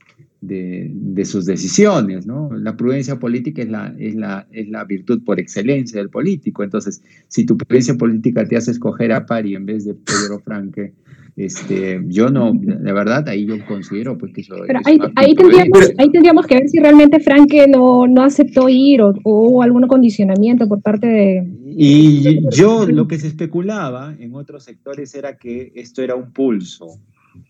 de, 0.47 1.25
sus 1.25 1.45
decisiones, 1.45 2.27
¿no? 2.27 2.51
La 2.53 2.77
prudencia 2.77 3.19
política 3.19 3.63
es 3.63 3.69
la, 3.69 3.95
es, 3.99 4.15
la, 4.15 4.47
es 4.53 4.69
la 4.69 4.85
virtud 4.85 5.23
por 5.25 5.41
excelencia 5.41 5.99
del 5.99 6.11
político. 6.11 6.63
Entonces, 6.63 7.03
si 7.29 7.45
tu 7.45 7.57
prudencia 7.57 7.95
política 7.95 8.47
te 8.47 8.57
hace 8.57 8.71
escoger 8.71 9.13
a 9.13 9.27
Pari 9.27 9.55
en 9.55 9.67
vez 9.67 9.85
de 9.85 9.95
Pedro 9.95 10.41
Franque, 10.41 10.93
este, 11.37 12.01
yo 12.07 12.31
no, 12.31 12.53
de 12.55 12.93
verdad, 12.95 13.29
ahí 13.29 13.45
yo 13.45 13.57
considero 13.67 14.17
pues 14.17 14.33
que 14.33 14.41
eso 14.41 14.55
Pero 14.67 14.81
ahí, 14.87 14.99
ahí, 15.17 15.35
tendríamos, 15.35 15.93
ahí, 15.99 16.11
tendríamos, 16.11 16.47
que 16.47 16.55
ver 16.55 16.69
si 16.69 16.79
realmente 16.79 17.21
Franque 17.21 17.67
no, 17.69 18.07
no 18.07 18.23
aceptó 18.23 18.71
ir 18.71 19.03
o, 19.03 19.13
hubo 19.23 19.63
algún 19.63 19.87
condicionamiento 19.87 20.67
por 20.67 20.81
parte 20.81 21.07
de... 21.07 21.47
Y 21.79 22.41
yo 22.57 22.87
lo 22.87 23.07
que 23.07 23.19
se 23.19 23.27
especulaba 23.27 24.17
en 24.19 24.35
otros 24.35 24.65
sectores 24.65 25.15
era 25.15 25.37
que 25.37 25.73
esto 25.75 26.01
era 26.01 26.15
un 26.15 26.33
pulso, 26.33 26.87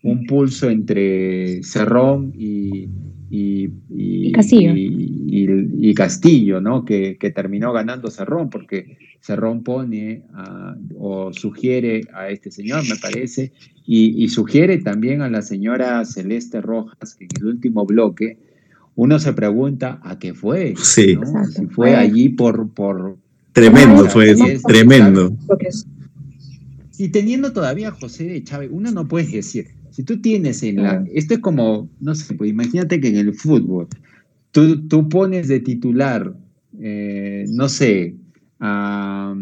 un 0.03 0.25
pulso 0.25 0.69
entre 0.69 1.61
Cerrón 1.63 2.33
y, 2.35 2.87
y, 3.29 4.31
Castillo, 4.31 4.73
y, 4.75 5.93
Castillo 5.93 6.61
¿no? 6.61 6.85
Que, 6.85 7.17
que, 7.17 7.31
terminó 7.31 7.73
ganando 7.73 8.09
Cerrón, 8.09 8.49
porque 8.49 8.97
Cerrón 9.21 9.63
pone 9.63 10.23
o 10.97 11.33
sugiere 11.33 12.01
a 12.13 12.29
este 12.29 12.51
señor, 12.51 12.83
me 12.87 12.95
parece, 12.95 13.51
y, 13.85 14.27
sugiere 14.29 14.77
también 14.77 15.21
a 15.21 15.29
la 15.29 15.41
señora 15.41 16.03
Celeste 16.05 16.61
Rojas, 16.61 17.15
que 17.15 17.25
en 17.25 17.29
el 17.41 17.45
último 17.45 17.85
bloque 17.85 18.37
uno 18.95 19.19
se 19.19 19.33
pregunta 19.33 19.99
a 20.03 20.17
qué 20.17 20.33
fue, 20.33 20.73
sí. 20.77 21.17
si 21.53 21.65
fue 21.67 21.95
allí 21.95 22.29
por... 22.29 22.69
por 22.69 23.17
tremendo, 23.53 24.09
fue 24.09 24.35
tremendo. 24.67 25.35
Y 26.97 27.09
teniendo 27.09 27.53
todavía 27.53 27.89
a 27.89 27.91
José 27.91 28.25
de 28.25 28.43
Chávez, 28.43 28.69
uno 28.71 28.91
no 28.91 29.07
puede 29.07 29.27
decir, 29.27 29.67
si 29.97 30.03
tú 30.03 30.21
tienes 30.21 30.61
en 30.61 30.83
la... 30.83 31.03
Esto 31.11 31.33
es 31.33 31.39
como, 31.39 31.89
no 31.99 32.13
sé, 32.13 32.35
pues 32.35 32.51
imagínate 32.51 33.01
que 33.01 33.07
en 33.07 33.15
el 33.15 33.33
fútbol 33.33 33.87
tú, 34.51 34.87
tú 34.87 35.09
pones 35.09 35.47
de 35.47 35.59
titular, 35.59 36.35
eh, 36.79 37.45
no 37.49 37.67
sé, 37.67 38.15
a, 38.59 39.35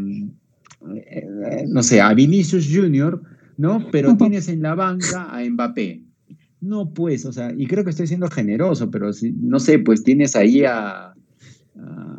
eh, 0.96 1.66
no 1.68 1.84
sé, 1.84 2.00
a 2.00 2.14
Vinicius 2.14 2.70
Junior, 2.74 3.22
¿no? 3.58 3.86
Pero 3.92 4.16
tienes 4.16 4.48
en 4.48 4.62
la 4.62 4.76
banca 4.76 5.30
a 5.30 5.44
Mbappé. 5.44 6.04
No, 6.62 6.94
pues, 6.94 7.26
o 7.26 7.34
sea, 7.34 7.54
y 7.54 7.68
creo 7.68 7.84
que 7.84 7.90
estoy 7.90 8.08
siendo 8.08 8.30
generoso, 8.30 8.90
pero 8.90 9.12
si, 9.12 9.34
no 9.34 9.60
sé, 9.60 9.80
pues 9.80 10.06
tienes 10.06 10.38
ahí 10.38 10.64
a, 10.64 11.14
a, 11.76 12.15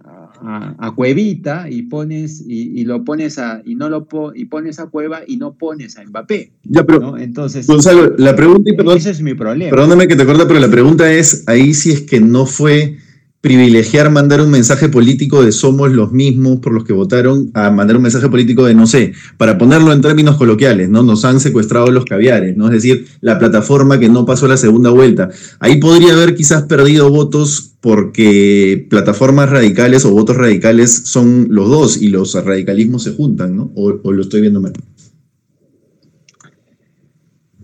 Cuevita 0.95 1.69
y 1.71 1.83
pones 1.83 2.45
y, 2.47 2.85
lo 2.85 3.05
pones 3.05 3.39
a 3.39 3.63
y 3.65 3.75
no 3.75 3.89
lo 3.89 4.07
y 4.35 4.47
pones 4.47 4.79
a 4.79 4.87
Cueva 4.87 5.21
y 5.27 5.37
no 5.37 5.55
pones 5.55 5.97
a 5.99 6.05
Mbappé. 6.05 6.53
Ya, 6.65 6.85
pero 6.85 7.17
entonces 7.17 7.67
Gonzalo, 7.67 8.15
la 8.17 8.35
pregunta 8.35 8.71
y 8.71 8.77
perdón, 8.77 8.99
ese 8.99 9.11
es 9.11 9.23
mi 9.23 9.35
problema. 9.35 9.71
Perdóname 9.71 10.09
que 10.09 10.17
te 10.17 10.23
acuerdo, 10.23 10.47
pero 10.47 10.61
la 10.61 10.71
pregunta 10.71 11.13
es 11.13 11.45
ahí 11.47 11.75
si 11.75 11.93
es 11.93 12.03
que 12.03 12.21
no 12.21 12.47
fue 12.47 12.99
privilegiar 13.47 14.11
mandar 14.11 14.41
un 14.41 14.51
mensaje 14.51 14.89
político 14.89 15.45
de 15.45 15.53
somos 15.53 15.93
los 15.93 16.11
mismos 16.11 16.59
por 16.59 16.73
los 16.73 16.83
que 16.83 16.93
votaron 16.93 17.53
a 17.55 17.71
mandar 17.71 17.97
un 17.97 18.03
mensaje 18.03 18.29
político 18.29 18.65
de 18.65 18.75
no 18.75 18.89
sé, 18.89 19.13
para 19.37 19.57
ponerlo 19.57 19.93
en 19.93 20.01
términos 20.01 20.37
coloquiales, 20.37 20.89
¿no? 20.89 21.05
Nos 21.05 21.25
han 21.25 21.39
secuestrado 21.39 21.93
los 21.93 22.05
caviares, 22.05 22.57
¿no? 22.57 22.67
Es 22.67 22.73
decir, 22.73 23.07
la 23.21 23.39
plataforma 23.39 24.01
que 24.01 24.09
no 24.09 24.27
pasó 24.27 24.49
la 24.49 24.57
segunda 24.57 24.91
vuelta. 24.91 25.31
Ahí 25.61 25.79
podría 25.79 26.15
haber 26.15 26.35
quizás 26.35 26.65
perdido 26.65 27.09
votos 27.09 27.75
porque 27.81 28.85
plataformas 28.91 29.49
radicales 29.49 30.05
o 30.05 30.11
votos 30.11 30.37
radicales 30.37 31.03
son 31.05 31.47
los 31.49 31.69
dos 31.69 32.03
y 32.03 32.09
los 32.09 32.35
radicalismos 32.35 33.05
se 33.05 33.13
juntan, 33.13 33.55
¿no? 33.55 33.71
o 33.77 34.13
lo 34.13 34.23
estoy 34.23 34.41
viendo 34.41 34.61
mal. 34.61 34.73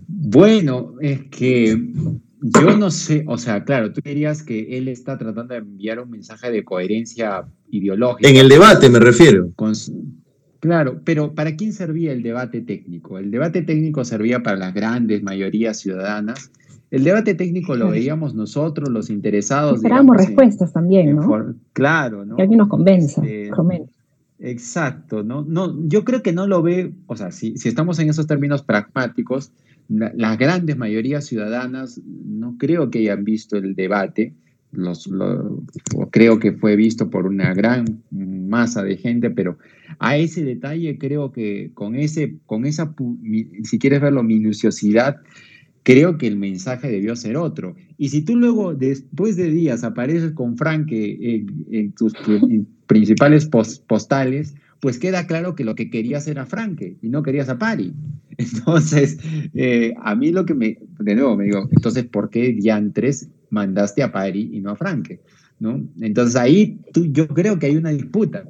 Bueno, 0.07 0.93
es 1.01 1.25
que 1.29 1.77
yo 2.43 2.77
no 2.77 2.91
sé, 2.91 3.23
o 3.27 3.37
sea, 3.37 3.63
claro, 3.63 3.93
tú 3.93 4.01
dirías 4.03 4.43
que 4.43 4.77
él 4.77 4.87
está 4.87 5.17
tratando 5.17 5.53
de 5.53 5.61
enviar 5.61 5.99
un 5.99 6.09
mensaje 6.09 6.51
de 6.51 6.63
coherencia 6.63 7.45
ideológica. 7.69 8.29
En 8.29 8.35
el 8.35 8.49
debate 8.49 8.89
me 8.89 8.99
refiero. 8.99 9.51
claro, 10.59 11.01
pero 11.03 11.33
¿para 11.33 11.55
quién 11.55 11.73
servía 11.73 12.11
el 12.11 12.21
debate 12.21 12.61
técnico? 12.61 13.17
El 13.17 13.31
debate 13.31 13.61
técnico 13.61 14.03
servía 14.03 14.43
para 14.43 14.57
las 14.57 14.73
grandes 14.73 15.23
mayorías 15.23 15.79
ciudadanas. 15.79 16.51
El 16.91 17.03
debate 17.03 17.33
técnico 17.33 17.75
lo 17.75 17.89
veíamos 17.89 18.35
nosotros, 18.35 18.89
los 18.89 19.09
interesados. 19.09 19.77
Esperábamos 19.77 20.17
respuestas 20.17 20.73
también, 20.73 21.15
¿no? 21.15 21.55
claro, 21.73 22.23
¿no? 22.25 22.35
Que 22.35 22.43
alguien 22.43 22.59
nos 22.59 22.67
convenza, 22.67 23.21
este, 23.25 23.51
Exacto, 24.39 25.23
¿no? 25.23 25.45
no 25.47 25.73
Yo 25.87 26.03
creo 26.03 26.21
que 26.21 26.33
no 26.33 26.47
lo 26.47 26.61
ve, 26.61 26.93
o 27.07 27.15
sea, 27.15 27.31
si, 27.31 27.57
si 27.57 27.69
estamos 27.69 27.97
en 27.99 28.09
esos 28.09 28.27
términos 28.27 28.61
pragmáticos, 28.61 29.53
las 29.89 30.37
grandes 30.37 30.77
mayorías 30.77 31.25
ciudadanas 31.25 32.01
no 32.05 32.57
creo 32.57 32.89
que 32.89 32.99
hayan 32.99 33.23
visto 33.23 33.57
el 33.57 33.75
debate, 33.75 34.33
los, 34.71 35.09
creo 36.11 36.39
que 36.39 36.53
fue 36.53 36.75
visto 36.75 37.09
por 37.09 37.27
una 37.27 37.53
gran 37.53 38.01
masa 38.11 38.83
de 38.83 38.97
gente, 38.97 39.29
pero 39.29 39.57
a 39.99 40.17
ese 40.17 40.43
detalle 40.43 40.97
creo 40.97 41.31
que 41.31 41.71
con, 41.73 41.95
ese, 41.95 42.37
con 42.45 42.65
esa, 42.65 42.93
si 43.63 43.79
quieres 43.79 44.01
verlo, 44.01 44.23
minuciosidad, 44.23 45.17
creo 45.83 46.17
que 46.17 46.27
el 46.27 46.37
mensaje 46.37 46.89
debió 46.89 47.15
ser 47.15 47.37
otro. 47.37 47.75
Y 47.97 48.09
si 48.09 48.23
tú 48.23 48.35
luego, 48.35 48.73
después 48.73 49.35
de 49.35 49.51
días, 49.51 49.83
apareces 49.83 50.31
con 50.31 50.57
Frank 50.57 50.87
en, 50.91 51.91
tus 51.93 52.13
principales 52.87 53.47
postales, 53.47 54.55
pues 54.83 54.99
queda 54.99 55.27
claro 55.27 55.55
que 55.55 55.63
lo 55.63 55.75
que 55.75 55.89
querías 55.89 56.27
era 56.27 56.45
Franke 56.45 56.97
y 57.01 57.07
no 57.07 57.23
querías 57.23 57.47
a 57.47 57.57
Pari. 57.57 57.93
Entonces, 58.37 59.17
eh, 59.53 59.93
a 60.03 60.13
mí 60.13 60.29
lo 60.33 60.45
que 60.45 60.55
me, 60.55 60.77
de 60.99 61.15
nuevo 61.15 61.37
me 61.37 61.45
digo, 61.45 61.69
entonces, 61.71 62.03
¿por 62.03 62.29
qué 62.29 62.51
diantres 62.51 63.29
mandaste 63.49 64.03
a 64.03 64.11
Pari 64.11 64.49
y 64.51 64.59
no 64.59 64.71
a 64.71 64.75
Franke? 64.75 65.21
¿No? 65.57 65.81
Entonces 66.01 66.35
ahí 66.35 66.81
tú, 66.91 67.05
yo 67.05 67.29
creo 67.29 67.59
que 67.59 67.67
hay 67.67 67.77
una 67.77 67.91
disputa, 67.91 68.43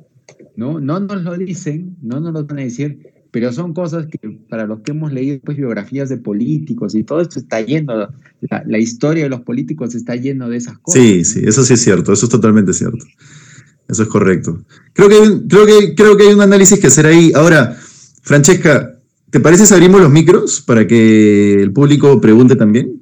¿no? 0.56 0.80
No 0.80 1.00
nos 1.02 1.22
lo 1.22 1.38
dicen, 1.38 1.98
no 2.02 2.20
nos 2.20 2.34
lo 2.34 2.44
van 2.46 2.58
a 2.58 2.64
decir, 2.64 3.14
pero 3.30 3.54
son 3.54 3.76
cosas 3.76 4.08
que 4.08 4.18
para 4.50 4.66
los 4.66 4.80
que 4.80 4.90
hemos 4.90 5.14
leído 5.14 5.40
pues, 5.44 5.56
biografías 5.56 6.10
de 6.10 6.18
políticos 6.18 6.96
y 6.96 7.04
todo 7.04 7.22
esto 7.22 7.38
está 7.38 7.62
lleno, 7.62 8.10
la, 8.42 8.64
la 8.66 8.78
historia 8.80 9.26
de 9.26 9.30
los 9.30 9.42
políticos 9.42 9.94
está 9.94 10.16
lleno 10.16 10.50
de 10.50 10.58
esas 10.58 10.80
cosas. 10.80 11.00
Sí, 11.00 11.24
sí, 11.26 11.42
eso 11.46 11.64
sí 11.64 11.74
es 11.76 11.82
cierto, 11.82 12.12
eso 12.12 12.26
es 12.26 12.32
totalmente 12.32 12.74
cierto. 12.74 13.06
Eso 13.88 14.04
es 14.04 14.10
correcto. 14.10 14.64
Creo 14.94 15.10
que, 15.10 15.16
hay, 15.16 15.48
creo, 15.48 15.66
que, 15.66 15.96
creo 15.96 16.18
que 16.18 16.28
hay 16.28 16.34
un 16.34 16.42
análisis 16.42 16.80
que 16.80 16.88
hacer 16.88 17.06
ahí. 17.06 17.32
Ahora, 17.36 17.76
Francesca, 18.22 18.94
¿te 19.30 19.40
parece 19.40 19.66
si 19.66 19.74
abrimos 19.74 20.02
los 20.02 20.12
micros 20.12 20.62
para 20.62 20.88
que 20.88 21.62
el 21.62 21.72
público 21.74 22.22
pregunte 22.22 22.56
también? 22.56 23.02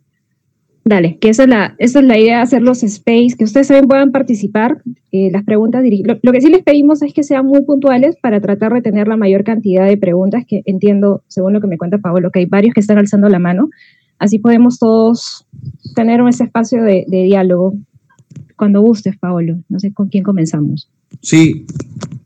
Dale, 0.83 1.19
que 1.19 1.29
esa 1.29 1.43
es 1.43 1.49
la, 1.49 1.75
esa 1.77 1.99
es 1.99 2.05
la 2.05 2.17
idea, 2.17 2.41
hacer 2.41 2.63
los 2.63 2.81
space, 2.81 3.35
que 3.37 3.43
ustedes 3.43 3.67
también 3.67 3.87
puedan 3.87 4.11
participar. 4.11 4.81
Eh, 5.11 5.29
las 5.31 5.43
preguntas, 5.43 5.83
lo, 6.03 6.17
lo, 6.19 6.31
que 6.31 6.41
sí 6.41 6.49
les 6.49 6.63
pedimos 6.63 7.03
es 7.03 7.13
que 7.13 7.21
sean 7.21 7.45
muy 7.45 7.61
puntuales 7.61 8.15
para 8.19 8.41
tratar 8.41 8.73
de 8.73 8.81
tener 8.81 9.07
la 9.07 9.15
mayor 9.15 9.43
cantidad 9.43 9.85
de 9.85 9.97
preguntas, 9.97 10.43
que 10.47 10.63
entiendo, 10.65 11.23
según 11.27 11.53
lo 11.53 11.61
que 11.61 11.67
me 11.67 11.77
cuenta 11.77 11.99
Pablo, 11.99 12.31
que 12.31 12.39
hay 12.39 12.45
varios 12.47 12.73
que 12.73 12.79
están 12.79 12.97
alzando 12.97 13.29
la 13.29 13.37
mano. 13.37 13.69
Así 14.17 14.39
podemos 14.39 14.79
todos 14.79 15.45
tener 15.95 16.19
ese 16.27 16.45
espacio 16.45 16.81
de 16.83 17.05
diálogo. 17.07 17.75
Cuando 18.61 18.79
gustes, 18.81 19.17
Pablo. 19.17 19.57
No 19.69 19.79
sé 19.79 19.91
con 19.91 20.07
quién 20.09 20.23
comenzamos. 20.23 20.87
Sí, 21.19 21.65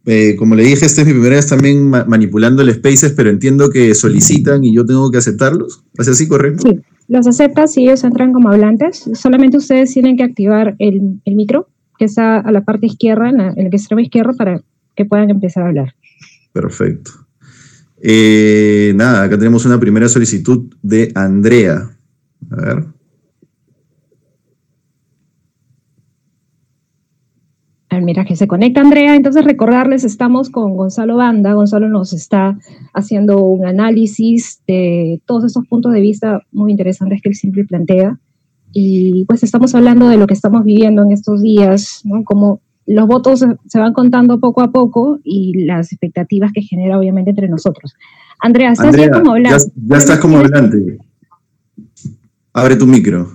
eh, 0.05 0.35
como 0.37 0.53
le 0.53 0.63
dije, 0.63 0.85
esta 0.85 0.99
es 0.99 1.07
mi 1.07 1.13
primera 1.13 1.37
vez 1.37 1.47
también 1.47 1.89
ma 1.89 2.03
manipulando 2.03 2.61
el 2.61 2.73
Spaces, 2.73 3.13
pero 3.13 3.29
entiendo 3.29 3.69
que 3.69 3.95
solicitan 3.95 4.61
y 4.65 4.75
yo 4.75 4.85
tengo 4.85 5.09
que 5.09 5.19
aceptarlos. 5.19 5.85
¿Es 5.97 6.09
así 6.09 6.27
correcto? 6.27 6.67
Sí, 6.67 6.81
los 7.07 7.25
aceptas 7.25 7.77
y 7.77 7.83
ellos 7.83 8.03
entran 8.03 8.33
como 8.33 8.49
hablantes. 8.49 9.09
Solamente 9.13 9.55
ustedes 9.55 9.93
tienen 9.93 10.17
que 10.17 10.23
activar 10.23 10.75
el, 10.79 11.21
el 11.23 11.35
micro, 11.35 11.69
que 11.97 12.03
está 12.03 12.41
a 12.41 12.51
la 12.51 12.65
parte 12.65 12.87
izquierda, 12.87 13.29
en, 13.29 13.37
la, 13.37 13.47
en 13.51 13.67
el 13.67 13.73
extremo 13.73 14.01
izquierdo, 14.01 14.35
para 14.35 14.61
que 14.93 15.05
puedan 15.05 15.29
empezar 15.29 15.63
a 15.63 15.67
hablar. 15.67 15.95
Perfecto. 16.51 17.11
Eh, 18.01 18.91
nada, 18.93 19.23
acá 19.23 19.37
tenemos 19.37 19.65
una 19.65 19.79
primera 19.79 20.09
solicitud 20.09 20.65
de 20.81 21.13
Andrea. 21.15 21.97
A 22.51 22.55
ver. 22.57 22.94
Mira 28.03 28.25
que 28.25 28.35
se 28.35 28.47
conecta 28.47 28.81
Andrea, 28.81 29.15
entonces 29.15 29.43
recordarles, 29.43 30.03
estamos 30.03 30.49
con 30.49 30.75
Gonzalo 30.75 31.17
Banda, 31.17 31.53
Gonzalo 31.53 31.89
nos 31.89 32.13
está 32.13 32.57
haciendo 32.93 33.43
un 33.43 33.65
análisis 33.65 34.61
de 34.67 35.21
todos 35.25 35.45
estos 35.45 35.67
puntos 35.67 35.93
de 35.93 36.01
vista 36.01 36.41
muy 36.51 36.71
interesantes 36.71 37.21
que 37.21 37.29
él 37.29 37.35
siempre 37.35 37.65
plantea 37.65 38.19
y 38.71 39.23
pues 39.25 39.41
estamos 39.43 39.73
hablando 39.73 40.09
de 40.09 40.17
lo 40.17 40.27
que 40.27 40.33
estamos 40.33 40.65
viviendo 40.65 41.03
en 41.03 41.11
estos 41.11 41.41
días, 41.41 42.01
¿no? 42.03 42.23
Como 42.23 42.59
los 42.85 43.07
votos 43.07 43.45
se 43.67 43.79
van 43.79 43.93
contando 43.93 44.39
poco 44.39 44.61
a 44.61 44.71
poco 44.71 45.19
y 45.23 45.65
las 45.65 45.91
expectativas 45.91 46.51
que 46.53 46.61
genera 46.61 46.99
obviamente 46.99 47.29
entre 47.31 47.47
nosotros. 47.47 47.95
Andrea, 48.39 48.73
¿estás 48.73 48.87
Andrea, 48.87 49.07
bien 49.07 49.19
como 49.19 49.31
hablante? 49.31 49.65
Ya, 49.65 49.71
ya 49.87 49.97
estás 49.97 50.19
como 50.19 50.37
hablante. 50.37 50.97
Abre 52.53 52.75
tu 52.75 52.85
micro. 52.85 53.29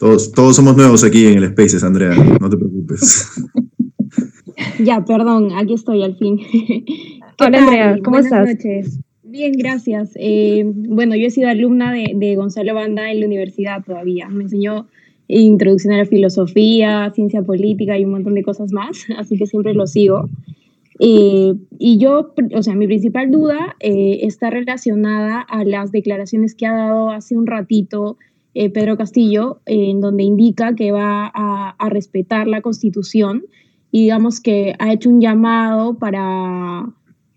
Todos, 0.00 0.32
todos 0.32 0.56
somos 0.56 0.78
nuevos 0.78 1.04
aquí 1.04 1.26
en 1.26 1.36
el 1.42 1.50
Spaces, 1.50 1.84
Andrea, 1.84 2.14
no 2.40 2.48
te 2.48 2.56
preocupes. 2.56 3.30
ya, 4.82 5.04
perdón, 5.04 5.50
aquí 5.54 5.74
estoy 5.74 6.02
al 6.02 6.16
fin. 6.16 6.40
Hola 7.38 7.58
Andrea, 7.58 7.98
¿cómo 8.02 8.16
Buenas 8.16 8.32
estás? 8.32 8.48
noches. 8.48 9.00
Bien, 9.22 9.52
gracias. 9.52 10.12
Eh, 10.16 10.64
bueno, 10.74 11.14
yo 11.16 11.26
he 11.26 11.30
sido 11.30 11.50
alumna 11.50 11.92
de, 11.92 12.14
de, 12.16 12.34
Gonzalo 12.34 12.72
Banda 12.72 13.12
en 13.12 13.20
la 13.20 13.26
universidad 13.26 13.84
todavía. 13.84 14.26
Me 14.30 14.44
enseñó 14.44 14.88
introducción 15.28 15.92
a 15.92 15.98
la 15.98 16.06
filosofía, 16.06 17.12
ciencia 17.14 17.42
política 17.42 17.98
y 17.98 18.06
un 18.06 18.12
montón 18.12 18.34
de 18.34 18.42
cosas 18.42 18.72
más, 18.72 19.04
así 19.18 19.36
que 19.36 19.46
siempre 19.46 19.74
lo 19.74 19.86
sigo. 19.86 20.30
Eh, 20.98 21.54
y 21.78 21.98
yo, 21.98 22.32
o 22.54 22.62
sea, 22.62 22.74
mi 22.74 22.86
principal 22.86 23.30
duda 23.30 23.76
eh, 23.80 24.20
está 24.22 24.48
relacionada 24.48 25.42
a 25.42 25.62
las 25.64 25.92
declaraciones 25.92 26.54
que 26.54 26.64
ha 26.64 26.72
dado 26.72 27.10
hace 27.10 27.36
un 27.36 27.46
ratito 27.46 28.16
eh, 28.54 28.70
Pedro 28.70 28.96
Castillo, 28.96 29.60
en 29.66 30.00
donde 30.00 30.24
indica 30.24 30.74
que 30.74 30.92
va 30.92 31.30
a, 31.32 31.88
respetar 31.88 32.46
la 32.46 32.60
Constitución 32.60 33.44
y 33.90 34.02
digamos 34.02 34.40
que 34.40 34.74
ha 34.78 34.92
hecho 34.92 35.08
un 35.10 35.20
llamado 35.20 35.94
para, 35.94 36.88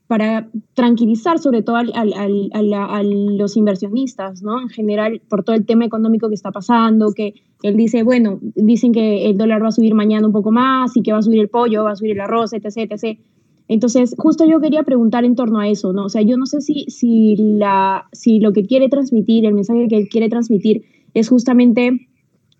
para 0.08 0.50
tranquilizar 0.74 1.40
sobre 1.40 1.64
todo 1.64 1.78
al, 1.78 1.92
a, 1.94 3.04
los 3.04 3.58
inversionistas, 3.58 4.44
¿no? 4.44 4.62
En 4.62 4.70
general, 4.70 5.22
por 5.28 5.44
todo 5.44 5.56
el 5.56 5.66
tema 5.66 5.86
económico 5.86 6.30
que 6.30 6.36
está 6.36 6.52
pasando, 6.52 7.14
que 7.14 7.36
él 7.64 7.78
dice, 7.78 8.04
bueno, 8.04 8.40
dicen 8.56 8.92
que 8.92 9.26
el 9.30 9.38
dólar 9.38 9.64
va 9.64 9.70
a 9.70 9.72
subir 9.72 9.96
mañana 9.96 10.28
un 10.28 10.34
poco 10.34 10.52
más 10.52 10.96
y 10.98 11.02
que 11.02 11.12
va 11.12 11.20
a 11.20 11.24
subir 11.24 11.40
el 11.40 11.50
pollo, 11.50 11.84
va 11.84 11.92
a 11.92 11.96
subir 11.96 12.12
el 12.12 12.22
arroz, 12.22 12.54
etc., 12.54 12.92
etc., 12.92 13.20
entonces, 13.68 14.14
justo 14.18 14.46
yo 14.46 14.60
quería 14.60 14.84
preguntar 14.84 15.24
en 15.24 15.36
torno 15.36 15.60
a 15.60 15.70
eso, 15.70 15.94
¿no? 15.94 16.06
O 16.06 16.10
sea, 16.10 16.22
yo 16.22 16.38
no 16.38 16.46
sé 16.46 16.62
si, 16.62 16.86
si, 16.90 17.36
la, 17.38 18.08
si 18.12 18.40
lo 18.40 18.52
que 18.52 18.66
quiere 18.66 18.90
transmitir, 18.90 19.46
el 19.46 19.54
mensaje 19.54 19.88
que 19.88 19.98
él 19.98 20.10
quiere 20.10 20.30
transmitir, 20.30 20.84
es 21.14 21.30
justamente 21.30 22.08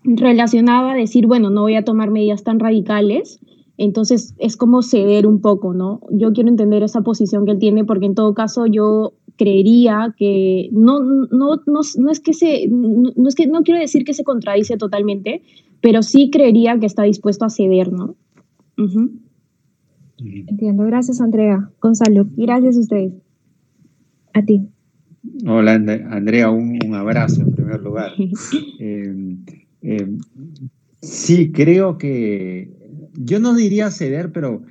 relacionado 0.04 0.88
a 0.88 0.94
decir, 0.94 1.26
bueno, 1.26 1.50
no 1.50 1.62
voy 1.62 1.76
a 1.76 1.84
tomar 1.84 2.10
medidas 2.10 2.44
tan 2.44 2.60
radicales, 2.60 3.40
entonces 3.76 4.34
es 4.38 4.56
como 4.56 4.82
ceder 4.82 5.26
un 5.26 5.40
poco, 5.40 5.74
¿no? 5.74 6.00
Yo 6.10 6.32
quiero 6.32 6.48
entender 6.48 6.82
esa 6.82 7.00
posición 7.00 7.44
que 7.44 7.52
él 7.52 7.58
tiene 7.58 7.84
porque 7.84 8.06
en 8.06 8.14
todo 8.14 8.34
caso 8.34 8.66
yo 8.66 9.14
creería 9.36 10.14
que 10.16 10.68
no, 10.72 11.00
no, 11.00 11.26
no, 11.66 11.80
no 11.98 12.10
es 12.10 12.20
que 12.20 12.34
se, 12.34 12.68
no, 12.68 13.10
no, 13.16 13.28
es 13.28 13.34
que 13.34 13.46
no 13.46 13.62
quiero 13.62 13.80
decir 13.80 14.04
que 14.04 14.14
se 14.14 14.22
contradice 14.22 14.76
totalmente, 14.76 15.42
pero 15.80 16.02
sí 16.02 16.30
creería 16.30 16.78
que 16.78 16.86
está 16.86 17.02
dispuesto 17.02 17.44
a 17.44 17.50
ceder, 17.50 17.92
¿no? 17.92 18.14
Uh 18.78 18.82
-huh. 18.82 19.10
Entiendo, 20.18 20.84
gracias 20.84 21.20
Andrea. 21.20 21.70
Gonzalo. 21.80 22.26
Gracias 22.36 22.76
a 22.76 22.80
ustedes. 22.80 23.12
A 24.32 24.42
ti. 24.42 24.68
Hola 25.46 25.74
Andrea, 25.74 26.50
un, 26.50 26.78
un 26.86 26.94
abrazo 26.94 27.44
primer 27.78 27.80
lugar. 27.82 28.12
Eh, 28.80 29.36
eh, 29.82 30.08
sí, 31.00 31.52
creo 31.52 31.98
que 31.98 32.70
yo 33.14 33.40
no 33.40 33.54
diría 33.54 33.90
ceder, 33.90 34.32
pero, 34.32 34.62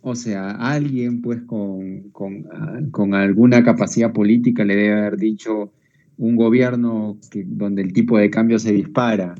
o 0.00 0.14
sea, 0.14 0.50
alguien 0.50 1.22
pues 1.22 1.42
con, 1.42 2.10
con, 2.10 2.44
con 2.90 3.14
alguna 3.14 3.64
capacidad 3.64 4.12
política 4.12 4.64
le 4.64 4.76
debe 4.76 4.98
haber 4.98 5.16
dicho 5.16 5.72
un 6.18 6.36
gobierno 6.36 7.18
que, 7.30 7.44
donde 7.46 7.82
el 7.82 7.92
tipo 7.92 8.18
de 8.18 8.30
cambio 8.30 8.58
se 8.58 8.72
dispara 8.72 9.34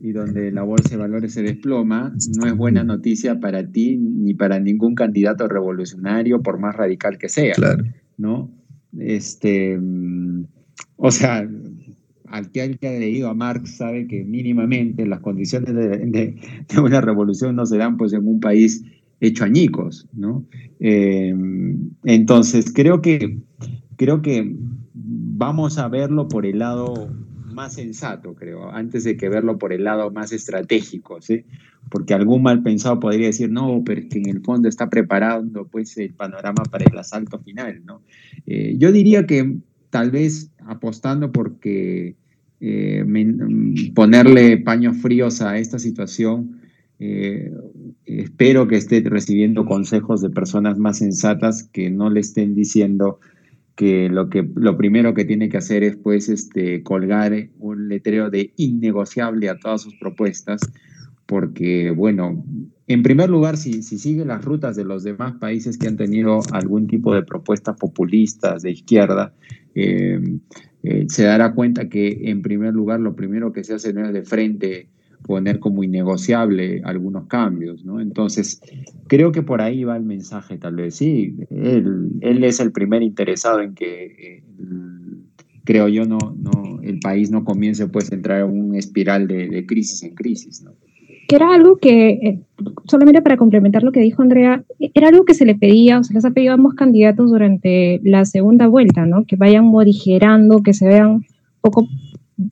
y 0.00 0.12
donde 0.12 0.50
la 0.50 0.62
bolsa 0.62 0.90
de 0.90 0.96
valores 0.96 1.32
se 1.34 1.42
desploma, 1.42 2.12
no 2.36 2.46
es 2.46 2.56
buena 2.56 2.82
noticia 2.82 3.38
para 3.38 3.64
ti 3.64 3.96
ni 3.96 4.34
para 4.34 4.58
ningún 4.58 4.94
candidato 4.96 5.46
revolucionario, 5.46 6.42
por 6.42 6.58
más 6.58 6.74
radical 6.74 7.18
que 7.18 7.28
sea. 7.28 7.54
Claro. 7.54 7.84
¿no? 8.16 8.50
Este, 8.98 9.78
o 10.96 11.10
sea, 11.10 11.48
al 12.32 12.50
que 12.50 12.62
haya 12.62 12.98
leído 12.98 13.28
a 13.28 13.34
Marx 13.34 13.76
sabe 13.76 14.06
que 14.08 14.24
mínimamente 14.24 15.06
las 15.06 15.20
condiciones 15.20 15.74
de, 15.74 16.36
una 16.82 17.00
revolución 17.00 17.54
no 17.56 17.66
se 17.66 17.76
dan 17.76 17.96
pues 17.96 18.12
en 18.14 18.26
un 18.26 18.40
país 18.40 18.82
hecho 19.20 19.44
añicos, 19.44 20.08
¿no? 20.14 20.44
Eh, 20.80 21.34
entonces, 22.04 22.72
creo 22.74 23.02
que, 23.02 23.38
creo 23.96 24.22
que 24.22 24.56
vamos 24.94 25.78
a 25.78 25.88
verlo 25.88 26.26
por 26.28 26.46
el 26.46 26.58
lado 26.58 27.08
más 27.52 27.74
sensato, 27.74 28.34
creo, 28.34 28.70
antes 28.70 29.04
de 29.04 29.16
que 29.18 29.28
verlo 29.28 29.58
por 29.58 29.74
el 29.74 29.84
lado 29.84 30.10
más 30.10 30.32
estratégico, 30.32 31.20
¿sí? 31.20 31.44
Porque 31.90 32.14
algún 32.14 32.42
mal 32.42 32.62
pensado 32.62 32.98
podría 32.98 33.26
decir, 33.26 33.50
no, 33.50 33.82
pero 33.84 34.00
es 34.00 34.06
que 34.06 34.18
en 34.18 34.30
el 34.30 34.40
fondo 34.40 34.70
está 34.70 34.88
preparando 34.88 35.66
pues 35.66 35.98
el 35.98 36.14
panorama 36.14 36.62
para 36.70 36.86
el 36.90 36.96
asalto 36.96 37.38
final, 37.40 37.84
¿no? 37.84 38.00
Eh, 38.46 38.76
yo 38.78 38.90
diría 38.90 39.26
que 39.26 39.58
tal 39.90 40.10
vez 40.10 40.50
apostando 40.66 41.30
porque 41.30 42.16
eh, 42.64 43.02
me, 43.04 43.26
ponerle 43.92 44.56
paños 44.56 44.96
fríos 44.98 45.42
a 45.42 45.58
esta 45.58 45.80
situación, 45.80 46.60
eh, 47.00 47.50
espero 48.06 48.68
que 48.68 48.76
esté 48.76 49.00
recibiendo 49.00 49.64
consejos 49.66 50.22
de 50.22 50.30
personas 50.30 50.78
más 50.78 50.98
sensatas 50.98 51.64
que 51.64 51.90
no 51.90 52.08
le 52.08 52.20
estén 52.20 52.54
diciendo 52.54 53.18
que 53.74 54.08
lo, 54.08 54.30
que 54.30 54.48
lo 54.54 54.76
primero 54.76 55.12
que 55.12 55.24
tiene 55.24 55.48
que 55.48 55.56
hacer 55.56 55.82
es 55.82 55.96
pues 55.96 56.28
este, 56.28 56.84
colgar 56.84 57.32
un 57.58 57.88
letrero 57.88 58.30
de 58.30 58.52
innegociable 58.56 59.48
a 59.48 59.58
todas 59.58 59.82
sus 59.82 59.96
propuestas, 59.96 60.60
porque 61.26 61.90
bueno, 61.90 62.44
en 62.86 63.02
primer 63.02 63.28
lugar, 63.28 63.56
si, 63.56 63.82
si 63.82 63.98
sigue 63.98 64.24
las 64.24 64.44
rutas 64.44 64.76
de 64.76 64.84
los 64.84 65.02
demás 65.02 65.34
países 65.40 65.78
que 65.78 65.88
han 65.88 65.96
tenido 65.96 66.38
algún 66.52 66.86
tipo 66.86 67.12
de 67.12 67.24
propuestas 67.24 67.76
populistas 67.76 68.62
de 68.62 68.70
izquierda, 68.70 69.34
eh, 69.74 70.20
eh, 70.82 71.06
se 71.08 71.24
dará 71.24 71.54
cuenta 71.54 71.88
que 71.88 72.30
en 72.30 72.42
primer 72.42 72.74
lugar 72.74 73.00
lo 73.00 73.14
primero 73.14 73.52
que 73.52 73.64
se 73.64 73.74
hace 73.74 73.92
no 73.92 74.04
es 74.06 74.12
de 74.12 74.22
frente 74.22 74.88
poner 75.22 75.60
como 75.60 75.84
innegociable 75.84 76.82
algunos 76.84 77.26
cambios, 77.26 77.84
¿no? 77.84 78.00
Entonces, 78.00 78.60
creo 79.06 79.32
que 79.32 79.42
por 79.42 79.60
ahí 79.60 79.84
va 79.84 79.96
el 79.96 80.02
mensaje, 80.02 80.58
tal 80.58 80.76
vez, 80.76 80.96
sí, 80.96 81.36
él, 81.50 82.10
él 82.20 82.44
es 82.44 82.60
el 82.60 82.72
primer 82.72 83.02
interesado 83.02 83.60
en 83.60 83.74
que, 83.74 84.04
eh, 84.04 84.42
creo 85.64 85.88
yo, 85.88 86.04
no, 86.04 86.18
no, 86.36 86.80
el 86.82 86.98
país 86.98 87.30
no 87.30 87.44
comience 87.44 87.86
pues 87.86 88.10
a 88.10 88.16
entrar 88.16 88.40
en 88.40 88.50
una 88.50 88.78
espiral 88.78 89.28
de, 89.28 89.64
crisis 89.66 90.02
en 90.02 90.14
crisis. 90.14 90.64
Era 91.34 91.54
algo 91.54 91.78
que, 91.78 92.10
eh, 92.10 92.40
solamente 92.84 93.22
para 93.22 93.36
complementar 93.36 93.82
lo 93.82 93.92
que 93.92 94.00
dijo 94.00 94.22
Andrea, 94.22 94.62
era 94.94 95.08
algo 95.08 95.24
que 95.24 95.34
se 95.34 95.46
le 95.46 95.54
pedía, 95.54 95.98
o 95.98 96.04
se 96.04 96.12
les 96.12 96.24
ha 96.24 96.30
pedido 96.30 96.52
a 96.52 96.54
ambos 96.54 96.74
candidatos 96.74 97.30
durante 97.30 98.00
la 98.04 98.24
segunda 98.24 98.66
vuelta, 98.66 99.06
¿no? 99.06 99.24
Que 99.24 99.36
vayan 99.36 99.64
morigerando, 99.64 100.62
que 100.62 100.74
se 100.74 100.86
vean 100.86 101.10
un 101.10 101.24
poco 101.60 101.86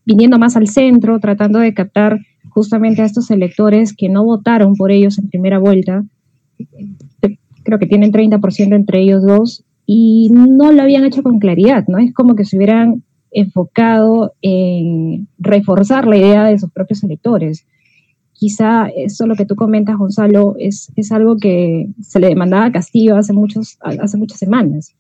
viniendo 0.05 0.39
más 0.39 0.57
al 0.57 0.69
centro, 0.69 1.21
tratando 1.21 1.59
de 1.59 1.75
captar 1.75 2.19
justamente 2.49 3.03
a 3.03 3.05
estos 3.05 3.31
electores 3.31 3.95
que 3.95 4.09
no 4.09 4.25
votaron 4.25 4.75
por 4.75 4.91
ellos 4.91 5.19
en 5.19 5.29
primera 5.29 5.59
vuelta, 5.59 6.05
creo 7.63 7.79
que 7.79 7.87
tienen 7.87 8.13
30% 8.13 8.75
entre 8.75 9.01
ellos 9.01 9.23
dos, 9.23 9.65
y 9.87 10.31
no 10.31 10.73
lo 10.73 10.83
habían 10.83 11.05
hecho 11.05 11.23
con 11.23 11.39
claridad, 11.39 11.85
¿no? 11.89 11.99
Es 11.99 12.15
como 12.15 12.35
que 12.35 12.45
se 12.45 12.57
hubieran 12.57 13.03
enfocado 13.33 14.35
en 14.43 15.29
reforzar 15.39 16.07
la 16.07 16.17
idea 16.17 16.45
de 16.45 16.59
sus 16.59 16.71
propios 16.71 17.03
electores. 17.05 17.67
Quizá 18.41 18.89
eso 18.89 19.27
lo 19.27 19.37
que 19.37 19.45
tú 19.45 19.55
comentas, 19.55 19.99
Gonzalo, 19.99 20.55
es, 20.59 20.91
es 20.97 21.13
algo 21.13 21.37
que 21.37 21.91
se 22.01 22.21
le 22.21 22.29
demandaba 22.29 22.65
a 22.65 22.73
Castillo 22.73 23.19
hace, 23.19 23.35
muchos, 23.35 23.77
hace 23.83 24.17
muchas 24.17 24.39
semanas. 24.39 24.95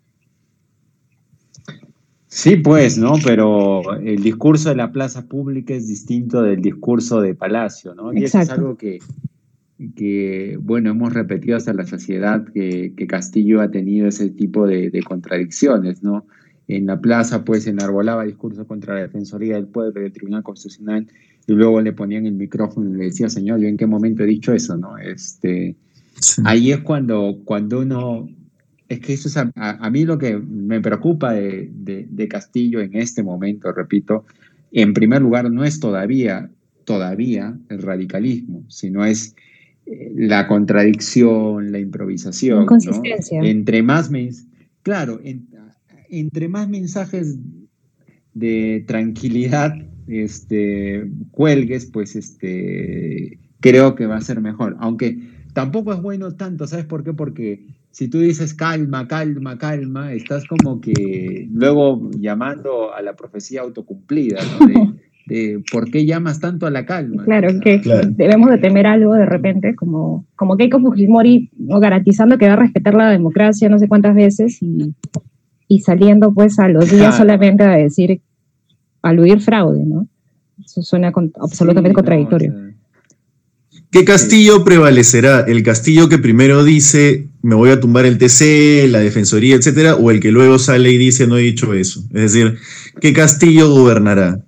Sí, 2.26 2.56
pues, 2.56 2.98
¿no? 2.98 3.14
Pero 3.24 3.94
el 3.98 4.22
discurso 4.22 4.68
de 4.68 4.76
la 4.76 4.92
plaza 4.92 5.26
pública 5.26 5.72
es 5.72 5.88
distinto 5.88 6.42
del 6.42 6.60
discurso 6.60 7.22
de 7.22 7.34
Palacio, 7.34 7.94
¿no? 7.94 8.12
Y 8.12 8.24
eso 8.24 8.40
es 8.40 8.50
algo 8.50 8.76
que, 8.76 8.98
que, 9.96 10.58
bueno, 10.60 10.90
hemos 10.90 11.14
repetido 11.14 11.56
hasta 11.56 11.72
la 11.72 11.86
sociedad 11.86 12.44
que, 12.52 12.92
Castillo 13.08 13.62
ha 13.62 13.70
tenido 13.70 14.06
ese 14.06 14.28
tipo 14.28 14.66
de, 14.66 14.92
contradicciones, 15.02 16.02
¿no? 16.02 16.26
En 16.68 16.84
la 16.84 17.00
plaza, 17.00 17.42
pues, 17.42 17.66
enarbolaba 17.66 18.24
discurso 18.24 18.66
contra 18.66 18.96
la 18.96 19.00
Defensoría 19.00 19.54
del 19.54 19.68
Pueblo 19.68 20.02
y 20.02 20.04
el 20.04 20.12
Tribunal 20.12 20.42
Constitucional, 20.42 21.08
y 21.50 21.52
luego 21.52 21.80
le 21.80 21.92
ponían 21.92 22.26
el 22.26 22.34
micrófono 22.34 22.90
y 22.90 22.96
le 22.96 23.04
decía, 23.06 23.28
señor, 23.28 23.58
¿yo 23.58 23.66
en 23.66 23.76
qué 23.76 23.84
momento 23.84 24.22
he 24.22 24.26
dicho 24.26 24.52
eso, 24.52 24.76
no? 24.76 24.96
Este, 24.98 25.74
Ahí 26.44 26.70
es 26.70 26.78
cuando, 26.78 27.40
cuando 27.44 27.80
uno 27.80 28.28
es 28.88 29.00
que 29.00 29.14
eso 29.14 29.26
es 29.26 29.36
a, 29.36 29.90
mí 29.90 30.04
lo 30.04 30.16
que 30.16 30.38
me 30.38 30.80
preocupa 30.80 31.32
de, 31.32 32.28
Castillo 32.30 32.80
en 32.80 32.94
este 32.94 33.24
momento, 33.24 33.72
repito, 33.72 34.26
en 34.70 34.94
primer 34.94 35.22
lugar 35.22 35.50
no 35.50 35.64
es 35.64 35.80
todavía, 35.80 36.48
todavía 36.84 37.58
el 37.68 37.82
radicalismo, 37.82 38.62
sino 38.68 39.04
es 39.04 39.34
eh, 39.86 40.12
la 40.14 40.46
contradicción, 40.46 41.72
la 41.72 41.80
improvisación. 41.80 42.62
Inconsistencia. 42.62 43.40
Entre 43.42 43.82
más, 43.82 44.08
claro, 44.82 45.20
entre 46.10 46.48
más 46.48 46.68
mensajes 46.68 47.38
de 48.34 48.84
tranquilidad 48.86 49.74
este, 50.10 51.10
cuelgues, 51.30 51.86
pues 51.86 52.16
este, 52.16 53.38
creo 53.60 53.94
que 53.94 54.06
va 54.06 54.16
a 54.16 54.20
ser 54.20 54.40
mejor. 54.40 54.76
Aunque 54.80 55.18
tampoco 55.52 55.92
es 55.92 56.02
bueno 56.02 56.32
tanto, 56.32 56.66
¿sabes 56.66 56.86
por 56.86 57.04
qué? 57.04 57.12
Porque 57.12 57.66
si 57.90 58.08
tú 58.08 58.18
dices 58.18 58.54
calma, 58.54 59.08
calma, 59.08 59.58
calma, 59.58 60.12
estás 60.12 60.46
como 60.46 60.80
que 60.80 61.48
luego 61.52 62.10
llamando 62.18 62.94
a 62.94 63.02
la 63.02 63.14
profecía 63.14 63.62
autocumplida, 63.62 64.40
¿no? 64.58 64.94
De, 65.26 65.62
¿por 65.72 65.90
qué 65.90 66.06
llamas 66.06 66.40
tanto 66.40 66.66
a 66.66 66.70
la 66.70 66.86
calma? 66.86 67.24
Claro, 67.24 67.48
que 67.60 67.80
debemos 68.10 68.50
de 68.50 68.58
temer 68.58 68.86
algo 68.86 69.14
de 69.14 69.26
repente, 69.26 69.74
como, 69.74 70.26
como 70.36 70.56
Keiko 70.56 70.80
Fujimori 70.80 71.50
¿no? 71.56 71.80
garantizando 71.80 72.38
que 72.38 72.46
va 72.46 72.54
a 72.54 72.56
respetar 72.56 72.94
la 72.94 73.10
democracia 73.10 73.68
no 73.68 73.78
sé 73.78 73.88
cuántas 73.88 74.14
veces 74.14 74.58
y, 74.62 74.94
saliendo 75.80 76.34
pues 76.34 76.58
a 76.58 76.68
los 76.68 76.90
días 76.90 77.16
solamente 77.16 77.62
a 77.62 77.76
decir, 77.76 78.20
aludir 79.02 79.40
fraude, 79.40 79.84
¿no? 79.84 80.06
Eso 80.64 80.82
suena 80.82 81.12
absolutamente 81.40 81.94
contradictorio. 81.94 82.54
¿Qué 83.90 84.04
castillo 84.04 84.62
prevalecerá? 84.62 85.40
¿El 85.40 85.64
castillo 85.64 86.08
que 86.08 86.18
primero 86.18 86.62
dice 86.62 87.28
me 87.42 87.56
voy 87.56 87.70
a 87.70 87.80
tumbar 87.80 88.04
el 88.04 88.18
TC, 88.18 88.88
la 88.88 89.00
defensoría, 89.00 89.56
etcétera, 89.56 89.96
o 89.96 90.10
el 90.12 90.20
que 90.20 90.30
luego 90.30 90.58
sale 90.58 90.92
y 90.92 90.98
dice 90.98 91.26
no 91.26 91.38
he 91.38 91.42
dicho 91.42 91.74
eso? 91.74 92.00
Es 92.10 92.32
decir, 92.32 92.58
¿qué 93.00 93.12
castillo 93.12 93.68
gobernará? 93.70 94.44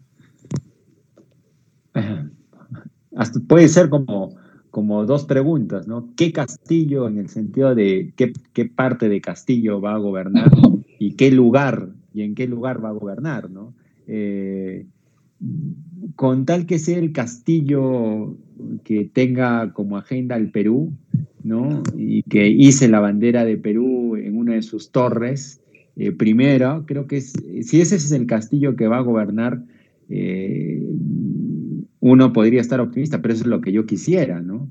puede 3.49 3.69
ser 3.69 3.89
como, 3.89 4.37
como 4.71 5.05
dos 5.07 5.25
preguntas, 5.25 5.89
¿no? 5.89 6.11
¿Qué 6.17 6.33
castillo 6.33 7.09
en 7.09 7.19
el 7.19 7.29
sentido 7.29 7.75
de 7.75 8.13
qué, 8.17 8.33
qué 8.53 8.67
parte 8.67 9.09
de 9.09 9.21
castillo 9.21 9.81
va 9.81 9.95
a 9.95 9.99
gobernar 9.99 10.53
y 11.01 11.15
qué 11.15 11.33
lugar 11.33 11.89
y 12.15 12.23
en 12.23 12.37
qué 12.37 12.47
lugar 12.47 12.85
va 12.85 12.91
a 12.91 12.93
gobernar, 12.93 13.51
¿no? 13.51 13.75
Eh, 14.07 14.87
con 16.17 16.47
tal 16.47 16.67
que 16.67 16.79
sea 16.79 16.99
el 16.99 17.13
castillo 17.13 18.37
que 18.85 19.11
tenga 19.13 19.73
como 19.73 19.97
agenda 19.97 20.37
el 20.37 20.51
Perú, 20.51 20.93
¿no? 21.43 21.83
Y 21.97 22.23
que 22.23 22.49
hice 22.49 22.89
la 22.89 23.01
bandera 23.01 23.45
de 23.45 23.57
Perú 23.57 24.17
en 24.17 24.37
una 24.37 24.55
de 24.55 24.63
sus 24.63 24.93
torres, 24.93 25.61
eh, 25.97 26.13
primero, 26.13 26.85
creo 26.87 27.07
que 27.07 27.21
si 27.21 27.81
ese 27.81 27.97
es 27.97 28.13
el 28.13 28.27
castillo 28.27 28.77
que 28.77 28.87
va 28.87 28.99
a 28.99 29.03
gobernar, 29.03 29.63
eh, 30.09 30.87
uno 32.01 32.33
podría 32.33 32.61
estar 32.61 32.81
optimista, 32.81 33.21
pero 33.21 33.35
eso 33.35 33.45
es 33.45 33.49
lo 33.49 33.61
que 33.61 33.73
yo 33.73 33.85
quisiera, 33.87 34.41
¿no? 34.41 34.71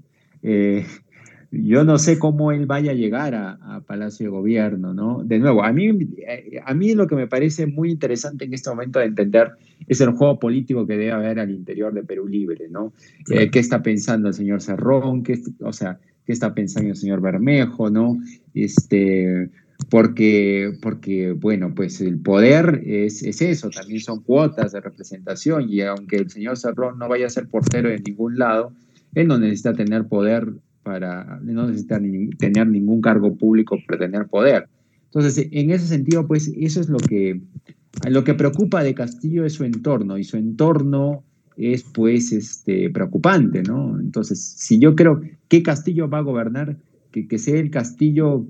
Yo 1.51 1.83
no 1.83 1.97
sé 1.97 2.17
cómo 2.17 2.53
él 2.53 2.65
vaya 2.65 2.91
a 2.91 2.95
llegar 2.95 3.35
a, 3.35 3.81
Palacio 3.85 4.27
de 4.27 4.29
Gobierno, 4.29 4.93
¿no? 4.93 5.21
De 5.23 5.37
nuevo, 5.37 5.63
a 5.63 5.73
mí, 5.73 5.89
eh, 6.25 6.61
a 6.63 6.73
mí 6.73 6.93
lo 6.93 7.07
que 7.07 7.15
me 7.15 7.27
parece 7.27 7.67
muy 7.67 7.91
interesante 7.91 8.45
en 8.45 8.53
este 8.53 8.69
momento 8.69 8.99
de 8.99 9.05
entender 9.05 9.51
es 9.87 9.99
el 9.99 10.11
juego 10.11 10.39
político 10.39 10.87
que 10.87 10.95
debe 10.95 11.11
haber 11.11 11.39
al 11.39 11.51
interior 11.51 11.93
de 11.93 12.03
Perú 12.03 12.27
Libre, 12.27 12.69
¿no? 12.69 12.93
Eh, 13.29 13.49
¿Qué 13.49 13.59
está 13.59 13.83
pensando 13.83 14.29
el 14.29 14.33
señor 14.33 14.61
Cerrón? 14.61 15.23
¿Qué, 15.23 15.41
o 15.59 15.73
sea, 15.73 15.99
¿qué 16.25 16.31
está 16.31 16.53
pensando 16.53 16.89
el 16.89 16.95
señor 16.95 17.19
Bermejo, 17.19 17.89
¿no? 17.89 18.17
Este, 18.53 19.49
porque, 19.89 20.71
porque, 20.81 21.33
bueno, 21.33 21.73
pues 21.75 21.99
el 21.99 22.19
poder 22.19 22.81
es, 22.85 23.23
es, 23.23 23.41
eso, 23.41 23.69
también 23.69 23.99
son 23.99 24.21
cuotas 24.21 24.71
de 24.71 24.79
representación 24.79 25.65
y 25.67 25.81
aunque 25.81 26.17
el 26.17 26.29
señor 26.29 26.57
Cerrón 26.57 26.97
no 26.97 27.09
vaya 27.09 27.25
a 27.25 27.29
ser 27.29 27.47
portero 27.47 27.89
de 27.89 27.99
ningún 27.99 28.37
lado, 28.37 28.71
él 29.15 29.27
no 29.27 29.37
necesita 29.37 29.73
tener 29.73 30.07
poder 30.07 30.53
para 30.84 31.39
no 31.44 31.67
necesitar 31.67 32.02
tener 32.38 32.67
ningún 32.67 33.02
cargo 33.02 33.36
público 33.36 33.78
para 33.88 34.00
tener 34.00 34.28
poder. 34.28 34.67
Entonces, 35.06 35.48
en 35.52 35.72
ese 35.72 35.88
sentido, 35.88 36.28
pues 36.28 36.52
eso 36.56 36.80
es 36.80 36.89
lo 36.89 36.98
que, 36.98 37.41
lo 38.10 38.24
que 38.24 38.34
preocupa 38.34 38.84
de 38.84 38.94
Castillo 38.94 39.46
es 39.46 39.54
su 39.54 39.63
entorno 39.63 40.17
y 40.17 40.24
su 40.24 40.38
entorno 40.38 41.24
es 41.58 41.84
pues 41.84 42.32
este, 42.32 42.89
preocupante, 42.89 43.62
¿no? 43.62 44.00
Entonces, 44.00 44.41
si 44.41 44.80
yo 44.80 44.96
creo 44.96 45.22
que 45.48 45.63
Castillo 45.63 46.10
va 46.10 46.20
a 46.20 46.24
gobernar, 46.24 46.78
que, 47.12 47.28
que 47.28 47.38
sea 47.38 47.60
el 47.60 47.70
Castillo 47.70 48.48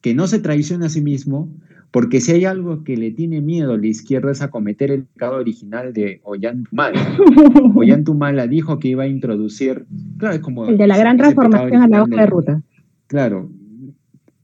que 0.00 0.14
no 0.14 0.28
se 0.28 0.38
traicione 0.38 0.86
a 0.86 0.90
sí 0.90 1.00
mismo, 1.00 1.52
porque 1.90 2.20
si 2.20 2.32
hay 2.32 2.44
algo 2.44 2.84
que 2.84 2.96
le 2.96 3.10
tiene 3.10 3.40
miedo 3.40 3.72
a 3.72 3.78
la 3.78 3.86
izquierda 3.86 4.30
es 4.30 4.42
a 4.42 4.50
cometer 4.50 4.90
el 4.90 5.04
pecado 5.04 5.36
original 5.36 5.92
de 5.92 6.20
Ollantumala. 6.24 7.16
Ollantumala 7.74 8.46
dijo 8.46 8.78
que 8.78 8.88
iba 8.88 9.04
a 9.04 9.08
introducir, 9.08 9.86
claro, 10.18 10.40
como... 10.42 10.66
El 10.66 10.78
de 10.78 10.86
la 10.86 10.98
gran 10.98 11.16
transformación 11.16 11.82
a 11.82 11.88
la 11.88 12.02
hoja 12.02 12.16
de 12.16 12.26
ruta. 12.26 12.62
Claro, 13.06 13.50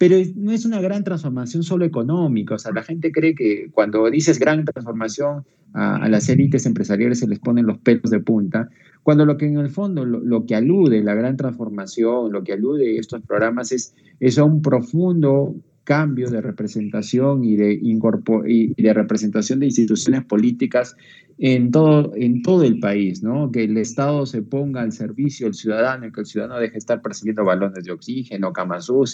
pero 0.02 0.16
no 0.34 0.50
es 0.50 0.64
una 0.64 0.80
gran 0.80 1.04
transformación 1.04 1.62
solo 1.62 1.84
económica, 1.84 2.56
o 2.56 2.58
sea, 2.58 2.72
la 2.72 2.82
gente 2.82 3.12
cree 3.12 3.36
que 3.36 3.68
cuando 3.70 4.10
dices 4.10 4.40
gran 4.40 4.64
transformación 4.64 5.44
a, 5.74 6.08
las 6.08 6.28
élites 6.28 6.66
empresariales 6.66 7.20
se 7.20 7.28
les 7.28 7.38
ponen 7.38 7.66
los 7.66 7.78
pelos 7.78 8.10
de 8.10 8.18
punta, 8.18 8.68
cuando 9.04 9.24
lo 9.24 9.36
que 9.36 9.46
en 9.46 9.58
el 9.58 9.70
fondo, 9.70 10.04
lo, 10.04 10.44
que 10.44 10.56
alude 10.56 11.04
la 11.04 11.14
gran 11.14 11.36
transformación, 11.36 12.32
lo 12.32 12.42
que 12.42 12.52
alude 12.52 12.98
estos 12.98 13.22
programas 13.22 13.70
es, 13.70 13.94
es 14.18 14.38
a 14.38 14.44
un 14.44 14.60
profundo 14.60 15.54
cambio 15.84 16.30
de 16.30 16.40
representación 16.40 17.44
y 17.44 17.56
de, 17.56 17.78
y 17.82 18.82
de 18.82 18.92
representación 18.92 19.60
de 19.60 19.66
instituciones 19.66 20.24
políticas 20.24 20.96
en 21.38 21.70
todo, 21.70 22.12
en 22.14 22.42
todo 22.42 22.62
el 22.62 22.78
país, 22.78 23.22
¿no? 23.22 23.50
Que 23.50 23.64
el 23.64 23.76
Estado 23.76 24.26
se 24.26 24.42
ponga 24.42 24.82
al 24.82 24.92
servicio 24.92 25.46
del 25.46 25.54
ciudadano 25.54 26.10
que 26.12 26.20
el 26.20 26.26
ciudadano 26.26 26.60
deje 26.60 26.72
de 26.72 26.78
estar 26.78 27.02
persiguiendo 27.02 27.44
balones 27.44 27.84
de 27.84 27.92
oxígeno, 27.92 28.52
camas 28.52 28.88
O 28.90 29.06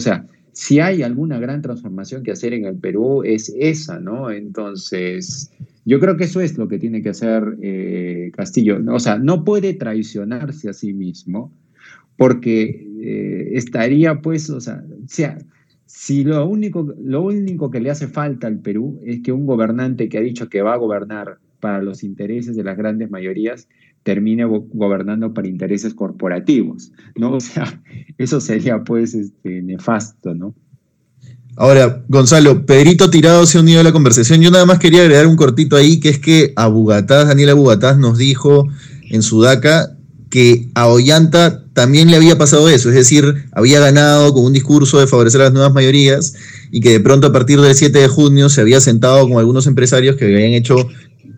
sea, 0.00 0.26
si 0.52 0.80
hay 0.80 1.02
alguna 1.02 1.38
gran 1.38 1.62
transformación 1.62 2.22
que 2.22 2.32
hacer 2.32 2.52
en 2.52 2.66
el 2.66 2.76
Perú, 2.76 3.22
es 3.24 3.54
esa, 3.58 3.98
¿no? 3.98 4.30
Entonces, 4.30 5.50
yo 5.84 5.98
creo 5.98 6.16
que 6.16 6.24
eso 6.24 6.40
es 6.40 6.58
lo 6.58 6.68
que 6.68 6.78
tiene 6.78 7.02
que 7.02 7.10
hacer 7.10 7.56
eh, 7.62 8.30
Castillo. 8.36 8.78
O 8.88 9.00
sea, 9.00 9.16
no 9.18 9.44
puede 9.44 9.74
traicionarse 9.74 10.68
a 10.68 10.72
sí 10.74 10.92
mismo 10.92 11.52
porque 12.16 12.86
eh, 13.00 13.50
estaría, 13.52 14.20
pues, 14.20 14.50
o 14.50 14.60
sea, 14.60 14.84
sea 15.06 15.38
si 16.04 16.24
lo 16.24 16.44
único, 16.48 16.92
lo 17.00 17.22
único 17.22 17.70
que 17.70 17.78
le 17.78 17.88
hace 17.88 18.08
falta 18.08 18.48
al 18.48 18.58
Perú 18.58 18.98
es 19.04 19.20
que 19.22 19.30
un 19.30 19.46
gobernante 19.46 20.08
que 20.08 20.18
ha 20.18 20.20
dicho 20.20 20.48
que 20.48 20.60
va 20.60 20.74
a 20.74 20.76
gobernar 20.76 21.38
para 21.60 21.80
los 21.80 22.02
intereses 22.02 22.56
de 22.56 22.64
las 22.64 22.76
grandes 22.76 23.08
mayorías 23.08 23.68
termine 24.02 24.44
gobernando 24.44 25.32
para 25.32 25.46
intereses 25.46 25.94
corporativos, 25.94 26.90
¿no? 27.14 27.34
O 27.34 27.38
sea, 27.40 27.80
eso 28.18 28.40
sería 28.40 28.82
pues 28.82 29.14
este, 29.14 29.62
nefasto, 29.62 30.34
¿no? 30.34 30.56
Ahora, 31.54 32.02
Gonzalo, 32.08 32.66
Pedrito 32.66 33.08
Tirado 33.08 33.46
se 33.46 33.58
ha 33.58 33.60
unido 33.60 33.78
a 33.78 33.84
la 33.84 33.92
conversación. 33.92 34.40
Yo 34.40 34.50
nada 34.50 34.66
más 34.66 34.80
quería 34.80 35.02
agregar 35.02 35.28
un 35.28 35.36
cortito 35.36 35.76
ahí, 35.76 36.00
que 36.00 36.08
es 36.08 36.18
que 36.18 36.52
Abugataz, 36.56 37.28
Daniela 37.28 37.52
Abugataz 37.52 37.96
nos 37.96 38.18
dijo 38.18 38.66
en 39.08 39.22
Sudaca 39.22 39.96
que 40.32 40.70
a 40.74 40.88
Ollanta 40.88 41.62
también 41.74 42.10
le 42.10 42.16
había 42.16 42.38
pasado 42.38 42.70
eso, 42.70 42.88
es 42.88 42.94
decir, 42.94 43.44
había 43.52 43.80
ganado 43.80 44.32
con 44.32 44.46
un 44.46 44.54
discurso 44.54 44.98
de 44.98 45.06
favorecer 45.06 45.42
a 45.42 45.44
las 45.44 45.52
nuevas 45.52 45.74
mayorías 45.74 46.32
y 46.70 46.80
que 46.80 46.88
de 46.88 47.00
pronto 47.00 47.26
a 47.26 47.32
partir 47.34 47.60
del 47.60 47.74
7 47.74 47.98
de 47.98 48.08
junio 48.08 48.48
se 48.48 48.62
había 48.62 48.80
sentado 48.80 49.28
con 49.28 49.36
algunos 49.36 49.66
empresarios 49.66 50.16
que 50.16 50.24
habían 50.24 50.54
hecho 50.54 50.88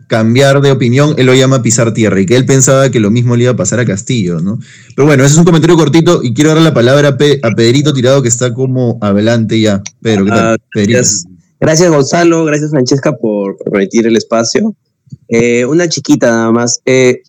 cambiar 0.07 0.61
de 0.61 0.71
opinión, 0.71 1.17
él 1.19 1.27
lo 1.27 1.35
llama 1.35 1.61
pisar 1.61 1.93
tierra 1.93 2.21
y 2.21 2.27
que 2.27 2.37
él 2.37 2.47
pensaba 2.47 2.89
que 2.93 3.01
lo 3.01 3.11
mismo 3.11 3.35
le 3.35 3.43
iba 3.43 3.53
a 3.53 3.57
pasar 3.57 3.81
a 3.81 3.85
Castillo, 3.85 4.39
¿no? 4.39 4.61
Pero 4.95 5.07
bueno, 5.07 5.25
ese 5.25 5.33
es 5.33 5.39
un 5.39 5.45
comentario 5.45 5.77
cortito 5.77 6.23
y 6.23 6.33
quiero 6.33 6.51
dar 6.51 6.63
la 6.63 6.73
palabra 6.73 7.09
a, 7.09 7.17
Pedrito 7.17 7.93
Tirado 7.93 8.23
que 8.23 8.29
está 8.29 8.55
como 8.55 8.99
adelante 9.01 9.59
ya. 9.59 9.83
Pedro, 10.03 10.27
¿qué 10.27 10.31
tal? 10.31 10.57
Ah, 10.57 10.83
Gracias 11.59 11.91
Gonzalo, 11.91 12.45
gracias 12.45 12.71
Francesca 12.71 13.17
por, 13.17 13.57
permitir 13.57 14.07
el 14.07 14.17
espacio. 14.17 14.77
Eh, 15.29 15.65
una 15.65 15.89
chiquita 15.89 16.29
nada 16.29 16.53
más. 16.53 16.81
Eh, 16.87 17.23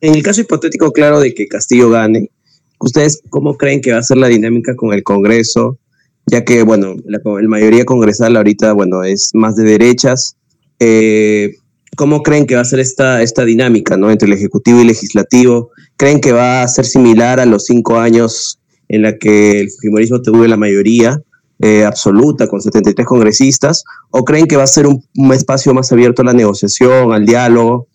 en 0.00 0.14
el 0.14 0.22
caso 0.22 0.40
hipotético, 0.40 0.92
claro, 0.92 1.20
de 1.20 1.34
que 1.34 1.48
Castillo 1.48 1.90
gane, 1.90 2.30
¿ustedes 2.78 3.22
cómo 3.30 3.56
creen 3.56 3.80
que 3.80 3.92
va 3.92 3.98
a 3.98 4.02
ser 4.02 4.18
la 4.18 4.28
dinámica 4.28 4.76
con 4.76 4.92
el 4.92 5.02
Congreso? 5.02 5.78
Ya 6.26 6.44
que, 6.44 6.62
bueno, 6.62 6.96
la, 7.04 7.20
mayoría 7.48 7.84
congresal 7.84 8.36
ahorita, 8.36 8.72
bueno, 8.72 9.04
es 9.04 9.30
más 9.32 9.54
de 9.56 9.62
derechas. 9.62 10.36
Eh, 10.80 11.54
¿Cómo 11.96 12.22
creen 12.22 12.46
que 12.46 12.56
va 12.56 12.62
a 12.62 12.64
ser 12.64 12.80
esta, 12.80 13.22
esta 13.22 13.44
dinámica 13.44 13.96
¿no? 13.96 14.10
entre 14.10 14.26
el 14.26 14.34
Ejecutivo 14.34 14.78
y 14.78 14.80
el 14.82 14.88
Legislativo? 14.88 15.70
¿Creen 15.96 16.20
que 16.20 16.32
va 16.32 16.62
a 16.62 16.68
ser 16.68 16.84
similar 16.84 17.40
a 17.40 17.46
los 17.46 17.64
cinco 17.64 17.98
años 17.98 18.58
en 18.88 19.02
la 19.02 19.16
que 19.16 19.60
el 19.60 19.70
Fujimorismo 19.70 20.20
tuvo 20.20 20.46
la 20.46 20.58
mayoría 20.58 21.22
eh, 21.60 21.84
absoluta 21.84 22.48
con 22.48 22.60
73 22.60 23.06
congresistas? 23.06 23.84
¿O 24.10 24.24
creen 24.24 24.46
que 24.46 24.56
va 24.56 24.64
a 24.64 24.66
ser 24.66 24.86
un, 24.86 25.02
espacio 25.32 25.72
más 25.72 25.90
abierto 25.90 26.20
a 26.20 26.26
la 26.26 26.34
negociación, 26.34 27.12
al 27.12 27.24
diálogo, 27.24 27.86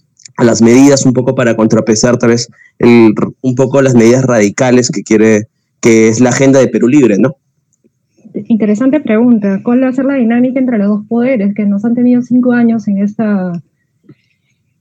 las 0.44 0.62
medidas, 0.62 1.06
un 1.06 1.14
poco 1.14 1.36
para 1.36 1.56
contrapesar 1.56 2.18
tal 2.18 2.30
vez 2.30 2.50
el, 2.80 3.14
un 3.42 3.56
poco 3.56 3.82
las 3.82 3.96
medidas 3.96 4.24
radicales 4.24 4.90
que 4.90 5.04
quiere, 5.04 5.48
que 5.82 6.10
es 6.10 6.20
la 6.20 6.30
agenda 6.30 6.60
de 6.60 6.68
Perú 6.68 6.88
Libre, 6.88 7.18
¿no? 7.18 7.36
Interesante 8.48 9.00
pregunta. 9.02 9.62
¿Cuál 9.64 9.84
va 9.84 9.90
a 9.90 9.94
ser 9.94 10.06
la 10.06 10.16
dinámica 10.16 10.60
entre 10.60 10.78
los 10.78 10.88
dos 10.88 11.06
poderes 11.08 11.54
que 11.54 11.66
nos 11.66 11.84
han 11.84 11.96
tenido 11.96 12.22
cinco 12.22 12.54
años 12.54 12.88
en 12.88 13.00
esta, 13.00 13.52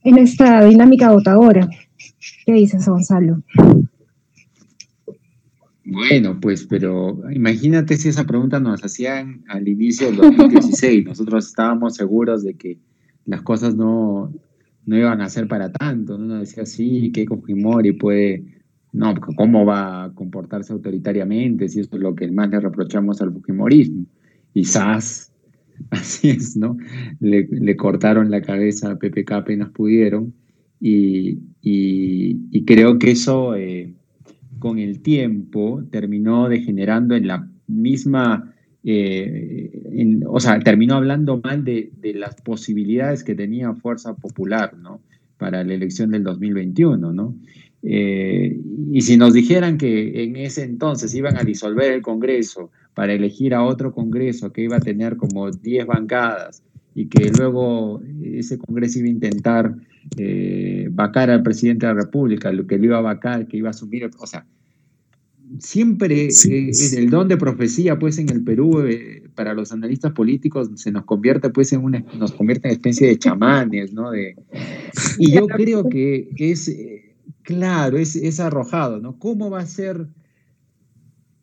en 0.05 0.19
esta 0.19 0.65
dinámica 0.65 1.11
votadora? 1.11 1.69
¿Qué 2.47 2.53
dices, 2.53 2.87
Gonzalo? 2.87 3.43
Bueno, 5.85 6.39
pues, 6.41 6.65
pero 6.65 7.19
imagínate 7.33 7.97
si 7.97 8.09
esa 8.09 8.25
pregunta 8.25 8.61
nos 8.61 8.85
hacían 8.85 9.43
al 9.49 9.67
inicio 9.67 10.07
del 10.07 10.17
2016. 10.17 11.05
Nosotros 11.05 11.49
estábamos 11.49 11.97
seguros 11.97 12.45
de 12.45 12.55
que 12.55 12.79
las 13.25 13.43
cosas 13.43 13.75
no, 13.75 14.33
no 14.87 14.97
iban 14.97 15.21
a 15.21 15.29
ser 15.29 15.49
para 15.49 15.71
tanto. 15.73 16.17
Uno 16.17 16.41
decía, 16.41 16.67
sí, 16.67 17.13
que 17.13 17.27
Fujimori 17.27 17.93
puede, 17.93 18.45
no, 18.93 19.15
¿cómo 19.37 19.65
va 19.65 20.05
a 20.05 20.15
comportarse 20.15 20.73
autoritariamente? 20.73 21.69
Si 21.69 21.81
eso 21.81 21.91
es 21.93 22.01
lo 22.01 22.15
que 22.15 22.31
más 22.31 22.51
le 22.51 22.61
reprochamos 22.61 23.21
al 23.21 23.33
Fujimorismo. 23.33 24.07
Y 24.55 24.65
SAS, 24.65 25.33
así 25.91 26.31
es, 26.31 26.57
¿no? 26.57 26.77
Le, 27.21 27.77
cortaron 27.77 28.31
la 28.31 28.43
cabeza 28.43 28.91
a 28.91 28.99
PPK 28.99 29.33
apenas 29.33 29.71
pudieron. 29.71 30.35
Y, 30.81 31.39
y, 31.61 32.65
creo 32.65 32.99
que 32.99 33.11
eso 33.11 33.55
eh, 33.55 33.93
con 34.59 34.79
el 34.79 35.01
tiempo 35.03 35.85
terminó 35.91 36.49
degenerando 36.49 37.15
en 37.15 37.27
la 37.27 37.51
misma 37.67 38.50
eh, 38.85 40.21
o 40.27 40.41
sea, 40.41 40.59
terminó 40.61 40.95
hablando 40.95 41.41
mal 41.43 41.65
de, 41.65 41.91
las 42.15 42.35
posibilidades 42.37 43.25
que 43.25 43.35
tenía 43.35 43.75
Fuerza 43.75 44.15
Popular, 44.15 44.77
¿no? 44.77 45.01
Para 45.37 45.65
la 45.65 45.75
elección 45.75 46.11
del 46.11 46.23
2021, 46.25 47.13
¿no? 47.13 47.35
Eh, 47.83 48.61
y 48.93 49.01
si 49.01 49.17
nos 49.17 49.33
dijeran 49.33 49.79
que 49.79 50.23
en 50.23 50.37
ese 50.37 50.65
entonces 50.65 51.15
iban 51.15 51.39
a 51.39 51.45
disolver 51.45 51.93
el 51.93 52.03
Congreso 52.03 52.71
para 52.95 53.15
elegir 53.15 53.55
a 53.55 53.65
otro 53.65 53.93
Congreso 53.93 54.53
que 54.53 54.63
iba 54.63 54.77
a 54.77 54.81
tener 54.81 55.17
como 55.17 55.51
10 55.51 55.87
bancadas 55.87 56.63
y 56.95 57.07
que 57.07 57.31
luego 57.39 58.03
ese 58.23 58.59
Congreso 58.59 58.99
iba 58.99 59.09
a 59.09 59.13
intentar 59.13 59.75
eh, 60.19 60.89
vacar 60.91 61.31
al 61.31 61.43
presidente 61.43 61.87
de 61.87 61.95
la 61.95 62.01
República, 62.01 62.53
lo 62.53 62.67
que 62.67 62.79
lo 62.79 62.85
iba 62.87 62.99
a 62.99 63.03
vacar, 63.03 63.47
que 63.47 63.57
iba 63.57 63.69
a 63.69 63.71
asumir, 63.71 64.11
o 64.19 64.27
sea, 64.27 64.45
siempre 65.59 66.29
eh, 66.29 66.71
el 66.97 67.11
don 67.11 67.29
de 67.29 67.37
profecía, 67.37 67.99
pues 67.99 68.19
en 68.19 68.29
el 68.31 68.45
Perú, 68.45 68.81
eh, 68.81 69.25
para 69.35 69.55
los 69.55 69.73
analistas 69.73 70.13
políticos, 70.13 70.71
se 70.77 70.93
nos 70.93 71.05
convierte, 71.05 71.51
pues, 71.51 71.73
en 71.73 71.83
una, 71.83 72.05
nos 72.19 72.33
convierte 72.33 72.69
en 72.69 72.75
especie 72.75 73.09
de 73.09 73.19
chamanes, 73.19 73.93
¿no? 73.93 74.11
De, 74.11 74.37
y 75.19 75.33
yo 75.33 75.47
creo 75.47 75.89
que 75.89 76.29
es, 76.37 76.69
eh, 76.69 77.15
claro, 77.43 77.99
es, 77.99 78.17
es 78.17 78.41
arrojado, 78.41 79.01
¿no? 79.01 79.19
¿Cómo 79.19 79.51
va 79.51 79.61
a 79.61 79.67
ser? 79.67 80.07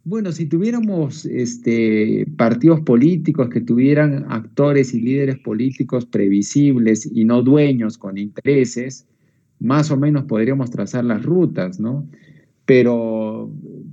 Bueno, 0.04 0.32
si 0.32 0.46
tuviéramos 0.46 1.26
este, 1.26 2.26
partidos 2.38 2.80
políticos 2.80 3.50
que 3.50 3.60
tuvieran 3.60 4.26
actores 4.30 4.94
y 4.94 5.02
líderes 5.02 5.38
políticos 5.40 6.06
previsibles 6.06 7.10
y 7.14 7.26
no 7.26 7.42
dueños 7.42 7.98
con 7.98 8.18
intereses, 8.18 9.06
más 9.60 9.92
o 9.92 9.98
menos 9.98 10.24
podríamos 10.24 10.70
trazar 10.72 11.04
las 11.04 11.24
rutas, 11.24 11.80
¿no? 11.80 12.08
Pero 12.66 13.52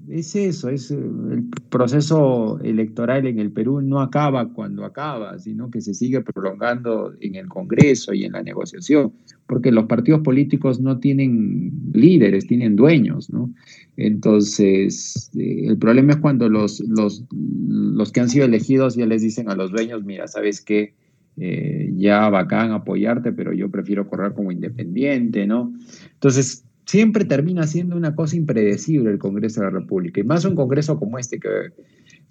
es 0.08 0.36
eso, 0.36 0.68
es 0.68 0.90
eh, 0.90 0.96
el 0.96 1.48
proceso 1.68 2.60
electoral 2.62 3.26
en 3.26 3.38
el 3.38 3.52
Perú 3.52 3.80
no 3.80 4.00
acaba 4.00 4.52
cuando 4.52 4.84
acaba, 4.84 5.38
sino 5.38 5.70
que 5.70 5.80
se 5.80 5.94
sigue 5.94 6.20
prolongando 6.20 7.14
en 7.20 7.34
el 7.36 7.48
Congreso 7.48 8.12
y 8.12 8.24
en 8.24 8.32
la 8.32 8.42
negociación, 8.42 9.12
porque 9.46 9.72
los 9.72 9.86
partidos 9.86 10.20
políticos 10.20 10.80
no 10.80 10.98
tienen 10.98 11.72
líderes, 11.92 12.46
tienen 12.46 12.76
dueños, 12.76 13.30
¿no? 13.30 13.52
Entonces, 13.96 15.30
eh, 15.36 15.66
el 15.66 15.78
problema 15.78 16.12
es 16.12 16.18
cuando 16.18 16.48
los, 16.48 16.80
los, 16.80 17.24
los, 17.30 18.12
que 18.12 18.20
han 18.20 18.28
sido 18.28 18.44
elegidos 18.44 18.96
ya 18.96 19.06
les 19.06 19.22
dicen 19.22 19.48
a 19.50 19.54
los 19.54 19.70
dueños, 19.70 20.04
mira, 20.04 20.26
¿sabes 20.26 20.60
qué? 20.60 20.94
Eh, 21.36 21.90
ya 21.96 22.28
bacán 22.28 22.70
apoyarte, 22.72 23.32
pero 23.32 23.52
yo 23.52 23.70
prefiero 23.70 24.08
correr 24.08 24.34
como 24.34 24.52
independiente, 24.52 25.46
¿no? 25.46 25.72
Entonces, 26.12 26.64
siempre 26.86 27.24
termina 27.24 27.66
siendo 27.66 27.96
una 27.96 28.14
cosa 28.14 28.36
impredecible 28.36 29.10
el 29.10 29.18
Congreso 29.18 29.60
de 29.60 29.66
la 29.66 29.78
República, 29.78 30.20
y 30.20 30.24
más 30.24 30.44
un 30.44 30.54
Congreso 30.54 30.98
como 30.98 31.18
este, 31.18 31.38
que, 31.38 31.48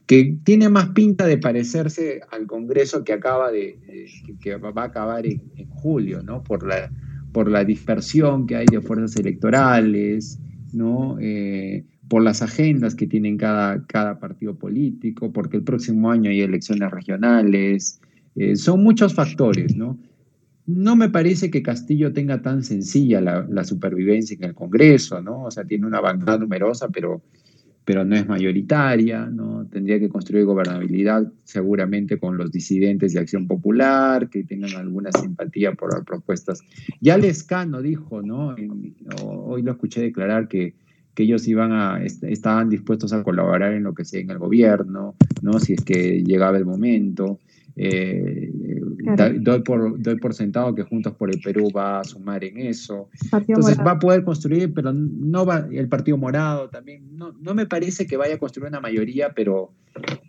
que 0.06 0.38
tiene 0.44 0.70
más 0.70 0.90
pinta 0.90 1.26
de 1.26 1.38
parecerse 1.38 2.22
al 2.32 2.46
Congreso 2.46 3.04
que 3.04 3.14
acaba 3.14 3.52
de, 3.52 3.80
que 4.42 4.56
va 4.58 4.72
a 4.76 4.86
acabar 4.86 5.26
en, 5.26 5.42
julio, 5.70 6.24
¿no? 6.24 6.44
Por 6.44 6.66
la, 6.66 6.92
por 7.32 7.50
la 7.50 7.64
dispersión 7.64 8.48
que 8.48 8.56
hay 8.56 8.66
de 8.66 8.82
fuerzas 8.82 9.16
electorales, 9.18 10.40
¿no? 10.72 11.18
Eh, 11.20 11.86
por 12.08 12.22
las 12.22 12.42
agendas 12.42 12.96
que 12.96 13.08
tienen 13.08 13.38
cada, 13.38 13.86
cada 13.86 14.20
partido 14.20 14.56
político, 14.56 15.32
porque 15.32 15.58
el 15.58 15.64
próximo 15.64 16.12
año 16.12 16.30
hay 16.30 16.42
elecciones 16.42 16.92
regionales, 16.92 18.00
eh, 18.36 18.56
son 18.56 18.84
muchos 18.84 19.14
factores, 19.14 19.76
¿no? 19.76 19.98
No 20.66 20.96
me 20.96 21.10
parece 21.10 21.52
que 21.52 21.62
Castillo 21.62 22.14
tenga 22.14 22.42
tan 22.42 22.64
sencilla 22.64 23.20
la, 23.20 23.64
supervivencia 23.66 24.36
en 24.38 24.46
el 24.46 24.54
Congreso, 24.54 25.22
¿no? 25.22 25.44
O 25.44 25.52
sea, 25.52 25.66
tiene 25.66 25.86
una 25.86 26.00
bancada 26.00 26.38
numerosa, 26.38 26.88
pero, 26.88 27.22
pero 27.84 28.06
no 28.06 28.16
es 28.16 28.26
mayoritaria, 28.28 29.26
¿no? 29.26 29.66
Tendría 29.68 30.00
que 30.00 30.08
construir 30.08 30.46
gobernabilidad 30.46 31.30
seguramente 31.44 32.18
con 32.18 32.38
los 32.38 32.50
disidentes 32.50 33.14
de 33.14 33.20
Acción 33.20 33.46
Popular, 33.46 34.30
que 34.30 34.46
tengan 34.46 34.74
alguna 34.76 35.12
simpatía 35.12 35.74
por 35.74 35.94
las 35.94 36.06
propuestas. 36.06 36.62
Ya 37.02 37.18
Lescano 37.18 37.82
dijo, 37.82 38.22
¿no? 38.22 38.56
hoy 39.22 39.64
lo 39.64 39.72
escuché 39.72 40.00
declarar 40.00 40.48
que, 40.48 40.76
que 41.14 41.24
ellos 41.24 41.46
iban 41.48 41.74
a, 41.74 42.02
estaban 42.04 42.70
dispuestos 42.70 43.12
a 43.12 43.22
colaborar 43.22 43.74
en 43.74 43.84
lo 43.84 43.94
que 43.94 44.06
sea 44.06 44.22
en 44.22 44.32
el 44.32 44.38
gobierno, 44.38 45.16
¿no? 45.42 45.60
Si 45.60 45.74
es 45.74 45.82
que 45.82 46.24
llegaba 46.24 46.58
el 46.58 46.66
momento. 46.66 47.40
Eh, 47.76 48.52
doy, 49.40 49.62
por, 49.62 50.02
doy 50.02 50.16
por 50.18 50.34
sentado 50.34 50.76
que 50.76 50.84
Juntos 50.84 51.14
por 51.16 51.30
el 51.34 51.42
Perú 51.42 51.70
va 51.76 52.00
a 52.00 52.04
sumar 52.04 52.44
en 52.44 52.58
eso. 52.58 53.10
Entonces 53.32 53.78
va 53.80 53.92
a 53.92 54.00
poder 54.00 54.24
construir, 54.24 54.74
pero 54.74 54.94
no 54.94 55.46
va, 55.46 55.68
el 55.72 55.88
Partido 55.88 56.18
Morado 56.18 56.70
también, 56.70 57.18
no, 57.18 57.34
no 57.42 57.54
me 57.54 57.66
parece 57.66 58.06
que 58.06 58.18
vaya 58.18 58.36
a 58.36 58.38
construir 58.38 58.70
una 58.70 58.80
mayoría, 58.80 59.34
pero, 59.34 59.72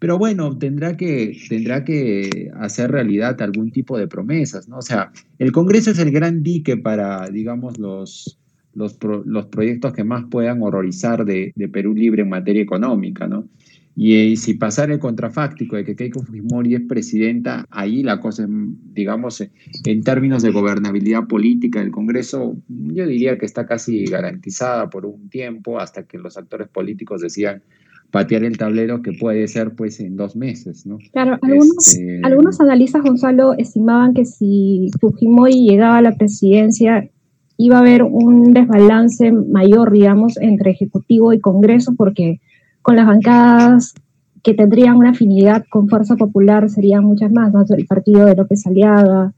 pero 0.01 0.18
bueno, 0.18 0.57
tendrá 0.57 0.97
que, 0.97 1.36
tendrá 1.49 1.84
que 1.84 2.51
hacer 2.57 2.90
realidad 2.90 3.40
algún 3.42 3.70
tipo 3.70 3.99
de 3.99 4.09
promesas, 4.09 4.68
¿no? 4.68 4.78
O 4.78 4.82
sea, 4.82 5.12
el 5.38 5.53
Congreso 5.53 5.90
es 5.90 5.99
el 5.99 6.11
gran 6.11 6.42
dique 6.42 6.76
para, 6.76 7.28
digamos, 7.28 7.78
los, 7.78 8.38
los, 8.74 8.99
los 9.24 9.47
proyectos 9.47 9.92
que 9.92 10.05
más 10.05 10.24
puedan 10.30 10.62
horrorizar 10.62 11.24
de, 11.24 11.53
de 11.55 11.68
Perú 11.68 11.95
Libre 11.95 12.22
en 12.22 12.30
materia 12.30 12.62
económica, 12.62 13.26
¿no? 13.26 13.49
Y, 13.97 14.36
si 14.36 14.55
pasara 14.55 14.92
el 14.92 14.99
contrafáctico 14.99 15.76
de 15.76 15.84
que 15.84 15.95
Keiko 15.95 16.22
Fujimori 16.22 16.74
es 16.74 16.82
presidenta, 16.82 17.64
ahí 17.70 18.03
la 18.03 18.18
cosa, 18.18 18.47
digamos, 18.49 19.40
en 19.84 20.03
términos 20.03 20.42
de 20.42 20.51
gobernabilidad 20.51 21.26
política 21.28 21.80
del 21.80 21.92
Congreso, 21.92 22.57
yo 22.68 23.07
diría 23.07 23.38
que 23.38 23.47
está 23.47 23.66
casi 23.66 24.05
garantizada 24.07 24.90
por 24.90 25.07
un 25.07 25.28
tiempo 25.28 25.78
hasta 25.78 26.05
que 26.05 26.18
los 26.18 26.36
actores 26.36 26.68
políticos 26.68 27.20
decidan 27.20 27.62
patear 28.11 28.45
el 28.45 28.57
tablero 28.57 29.03
que 29.03 29.12
puede 29.12 29.49
ser 29.49 29.74
pues 29.74 29.99
en 29.99 30.16
dos 30.16 30.36
meses, 30.36 30.86
¿no? 30.86 30.99
Claro, 31.12 31.36
algunos, 31.42 31.88
este, 31.88 32.20
algunos 32.22 32.61
analistas, 32.61 33.03
Gonzalo, 33.03 33.55
estimaban 33.55 34.14
que 34.14 34.24
si 34.24 34.88
Fujimori 35.01 35.68
llegaba 35.68 35.99
a 35.99 36.03
la 36.03 36.16
presidencia 36.16 37.11
iba 37.57 37.76
a 37.76 37.80
haber 37.80 38.03
un 38.03 38.53
desbalance 38.53 39.32
mayor, 39.32 39.92
digamos, 39.92 40.36
entre 40.40 40.70
Ejecutivo 40.70 41.32
y 41.32 41.40
Congreso, 41.40 41.95
porque 41.97 42.40
con 42.85 42.97
las 42.97 43.07
bancadas 43.07 43.95
que 44.43 44.53
tendrían 44.53 44.97
una 44.97 45.11
afinidad 45.11 45.64
con 45.70 45.89
Fuerza 45.89 46.16
Popular 46.16 46.68
serían 46.68 47.03
muchas 47.03 47.32
más, 47.32 47.51
¿no? 47.51 47.64
el 47.66 47.87
partido 47.87 48.26
de 48.26 48.37
López 48.37 48.66
Aliaga, 48.66 49.32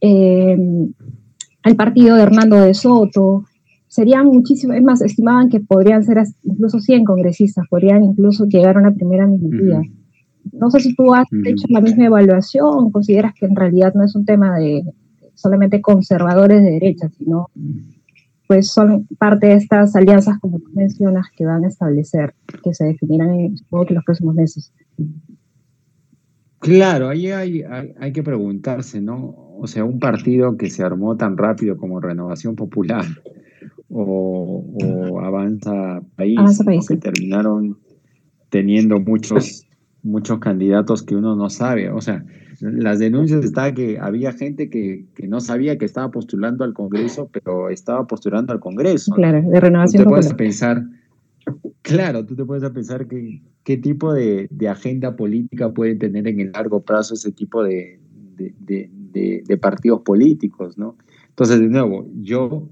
em, 0.00 0.92
el 1.62 1.76
partido 1.76 2.16
de 2.16 2.22
Hernando 2.22 2.56
de 2.60 2.74
Soto, 2.74 3.44
serían 3.86 4.26
muchísimas, 4.26 4.78
es 4.78 4.82
más, 4.82 5.00
estimaban 5.00 5.48
que 5.48 5.60
podrían 5.60 6.02
ser 6.02 6.18
incluso 6.42 6.80
100 6.80 7.04
congresistas, 7.04 7.66
podrían 7.70 8.02
incluso 8.02 8.46
llegar 8.46 8.76
a 8.76 8.80
una 8.80 8.92
primera 8.92 9.28
minoría. 9.28 9.80
no 10.52 10.68
sé 10.70 10.80
si 10.80 10.96
tú 10.96 11.14
has 11.14 11.28
hecho 11.44 11.66
la 11.68 11.80
misma 11.80 12.06
evaluación, 12.06 12.90
consideras 12.90 13.32
que 13.34 13.46
en 13.46 13.54
realidad 13.54 13.94
no 13.94 14.02
es 14.02 14.16
un 14.16 14.24
tema 14.24 14.58
de 14.58 14.82
solamente 15.34 15.80
conservadores 15.80 16.64
de 16.64 16.70
derecha, 16.72 17.08
sino 17.16 17.48
pues 18.48 18.70
son 18.70 19.06
parte 19.18 19.48
de 19.48 19.54
estas 19.54 19.94
alianzas, 19.94 20.38
como 20.40 20.58
tú 20.58 20.70
mencionas, 20.72 21.26
que 21.36 21.44
van 21.44 21.64
a 21.64 21.68
establecer, 21.68 22.34
que 22.64 22.72
se 22.72 22.86
definirán 22.86 23.28
en 23.28 23.52
los 23.70 24.04
próximos 24.04 24.34
meses. 24.34 24.72
Claro, 26.58 27.10
ahí 27.10 27.30
hay, 27.30 27.62
hay, 27.62 28.12
que 28.12 28.22
preguntarse, 28.22 29.02
¿no? 29.02 29.34
O 29.58 29.66
sea, 29.66 29.84
un 29.84 30.00
partido 30.00 30.56
que 30.56 30.70
se 30.70 30.82
armó 30.82 31.16
tan 31.16 31.36
rápido 31.36 31.76
como 31.76 32.00
Renovación 32.00 32.56
Popular 32.56 33.04
o, 33.90 35.20
Avanza 35.22 36.00
País, 36.16 36.38
que 36.88 36.96
terminaron 36.96 37.76
teniendo 38.48 38.98
muchos, 38.98 39.66
muchos 40.02 40.38
candidatos 40.38 41.02
que 41.02 41.14
uno 41.14 41.36
no 41.36 41.50
sabe. 41.50 41.90
O 41.90 42.00
sea, 42.00 42.24
las 42.60 42.98
denuncias 42.98 43.44
estaban 43.44 43.74
que 43.74 43.98
había 43.98 44.32
gente 44.32 44.68
que, 44.68 45.06
no 45.28 45.40
sabía 45.40 45.78
que 45.78 45.84
estaba 45.84 46.10
postulando 46.10 46.64
al 46.64 46.74
Congreso, 46.74 47.28
pero 47.32 47.70
estaba 47.70 48.06
postulando 48.06 48.52
al 48.52 48.60
Congreso. 48.60 49.14
Claro, 49.14 49.42
de 49.42 49.60
renovación. 49.60 50.02
Tú 50.02 50.08
te 50.08 50.10
puedes 50.10 50.34
pensar, 50.34 50.84
claro, 51.82 52.24
tú 52.24 52.34
te 52.34 52.44
puedes 52.44 52.68
pensar 52.70 53.06
que, 53.06 53.42
qué 53.64 53.76
tipo 53.76 54.12
de, 54.12 54.48
agenda 54.68 55.16
política 55.16 55.72
puede 55.72 55.94
tener 55.94 56.26
en 56.26 56.40
el 56.40 56.52
largo 56.52 56.80
plazo 56.82 57.14
ese 57.14 57.32
tipo 57.32 57.62
de, 57.62 58.00
de 58.36 59.58
partidos 59.60 60.02
políticos, 60.02 60.76
¿no? 60.78 60.96
Entonces, 61.28 61.60
de 61.60 61.68
nuevo, 61.68 62.08
yo 62.20 62.68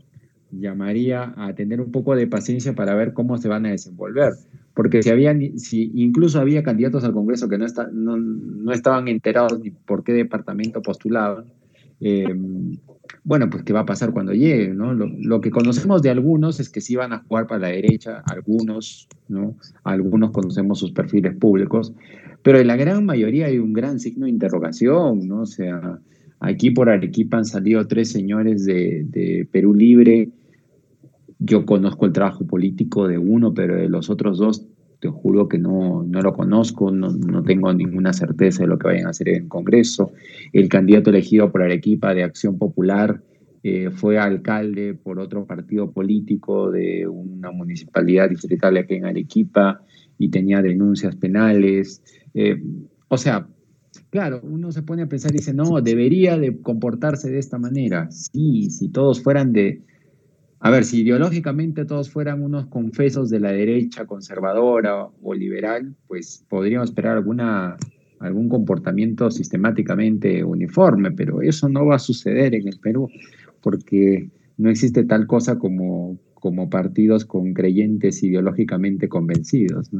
llamaría 0.50 1.34
a 1.36 1.54
tener 1.54 1.80
un 1.80 1.92
poco 1.92 2.16
de 2.16 2.26
paciencia 2.26 2.74
para 2.74 2.94
ver 2.94 3.12
cómo 3.12 3.38
se 3.38 3.48
van 3.48 3.66
a 3.66 3.70
desenvolver 3.70 4.34
porque 4.76 5.02
si, 5.02 5.08
habían, 5.08 5.58
si 5.58 5.90
incluso 5.94 6.38
había 6.38 6.62
candidatos 6.62 7.02
al 7.02 7.14
Congreso 7.14 7.48
que 7.48 7.56
no, 7.56 7.64
está, 7.64 7.88
no, 7.90 8.70
estaban 8.72 9.08
enterados 9.08 9.58
ni 9.58 9.70
por 9.70 10.04
qué 10.04 10.12
departamento 10.12 10.82
postulaban, 10.82 11.46
eh, 11.98 12.26
bueno, 13.24 13.48
pues 13.48 13.62
qué 13.62 13.72
va 13.72 13.80
a 13.80 13.86
pasar 13.86 14.12
cuando 14.12 14.34
llegue, 14.34 14.74
¿no? 14.74 14.92
Lo, 14.92 15.40
que 15.40 15.50
conocemos 15.50 16.02
de 16.02 16.10
algunos 16.10 16.60
es 16.60 16.68
que 16.68 16.82
sí 16.82 16.94
van 16.94 17.14
a 17.14 17.24
jugar 17.26 17.46
para 17.46 17.60
la 17.62 17.68
derecha, 17.68 18.22
algunos, 18.26 19.08
¿no? 19.28 19.56
Algunos 19.82 20.30
conocemos 20.30 20.78
sus 20.78 20.92
perfiles 20.92 21.34
públicos, 21.34 21.94
pero 22.42 22.58
en 22.58 22.66
la 22.66 22.76
gran 22.76 23.06
mayoría 23.06 23.46
hay 23.46 23.58
un 23.58 23.72
gran 23.72 23.98
signo 23.98 24.26
de 24.26 24.32
interrogación, 24.32 25.26
¿no? 25.26 25.40
O 25.40 25.46
sea, 25.46 26.00
aquí 26.38 26.70
por 26.70 26.90
Arequipa 26.90 27.38
han 27.38 27.46
salido 27.46 27.86
tres 27.86 28.12
señores 28.12 28.66
de, 28.66 29.06
de 29.08 29.48
Perú 29.50 29.72
Libre, 29.72 30.28
yo 31.38 31.66
conozco 31.66 32.06
el 32.06 32.12
trabajo 32.12 32.46
político 32.46 33.08
de 33.08 33.18
uno, 33.18 33.52
pero 33.54 33.76
de 33.76 33.88
los 33.88 34.10
otros 34.10 34.38
dos 34.38 34.66
te 35.00 35.08
juro 35.08 35.48
que 35.48 35.58
no, 35.58 36.02
no 36.02 36.22
lo 36.22 36.32
conozco, 36.32 36.90
no, 36.90 37.10
no, 37.10 37.42
tengo 37.42 37.72
ninguna 37.72 38.12
certeza 38.12 38.62
de 38.62 38.68
lo 38.68 38.78
que 38.78 38.88
vayan 38.88 39.06
a 39.06 39.10
hacer 39.10 39.28
en 39.28 39.42
el 39.42 39.48
Congreso. 39.48 40.12
El 40.52 40.68
candidato 40.68 41.10
elegido 41.10 41.52
por 41.52 41.62
Arequipa 41.62 42.14
de 42.14 42.24
Acción 42.24 42.56
Popular 42.56 43.22
eh, 43.62 43.90
fue 43.90 44.18
alcalde 44.18 44.94
por 44.94 45.18
otro 45.18 45.44
partido 45.44 45.90
político 45.90 46.70
de 46.70 47.06
una 47.06 47.50
municipalidad 47.50 48.30
distrital 48.30 48.76
aquí 48.76 48.94
en 48.94 49.04
Arequipa 49.04 49.80
y 50.18 50.30
tenía 50.30 50.62
denuncias 50.62 51.16
penales. 51.16 52.02
Eh, 52.32 52.62
o 53.08 53.18
sea, 53.18 53.46
claro, 54.10 54.40
uno 54.42 54.72
se 54.72 54.82
pone 54.82 55.02
a 55.02 55.08
pensar 55.08 55.32
y 55.32 55.38
dice, 55.38 55.52
no, 55.52 55.80
debería 55.80 56.38
de 56.38 56.60
comportarse 56.62 57.30
de 57.30 57.38
esta 57.38 57.58
manera. 57.58 58.10
Sí, 58.10 58.70
si 58.70 58.88
todos 58.88 59.22
fueran 59.22 59.52
de, 59.52 59.82
a 60.60 60.70
ver, 60.70 60.84
si 60.84 61.02
ideológicamente 61.02 61.84
todos 61.84 62.10
fueran 62.10 62.42
unos 62.42 62.66
confesos 62.66 63.28
de 63.28 63.40
la 63.40 63.52
derecha 63.52 64.06
conservadora 64.06 65.06
o 65.22 65.34
liberal, 65.34 65.94
pues 66.06 66.44
podríamos 66.48 66.88
esperar 66.88 67.18
alguna, 67.18 67.76
algún 68.20 68.48
comportamiento 68.48 69.30
sistemáticamente 69.30 70.42
uniforme, 70.42 71.10
pero 71.12 71.42
eso 71.42 71.68
no 71.68 71.84
va 71.86 71.96
a 71.96 72.00
suceder 72.00 72.54
en 72.54 72.68
el 72.68 72.78
Perú 72.78 73.10
porque 73.60 74.30
no 74.56 74.70
existe 74.70 75.04
tal 75.04 75.26
cosa 75.26 75.58
como, 75.58 76.18
como 76.46 76.70
partidos 76.70 77.24
con 77.24 77.54
creyentes 77.54 78.22
ideológicamente 78.22 79.08
convencidos. 79.08 79.90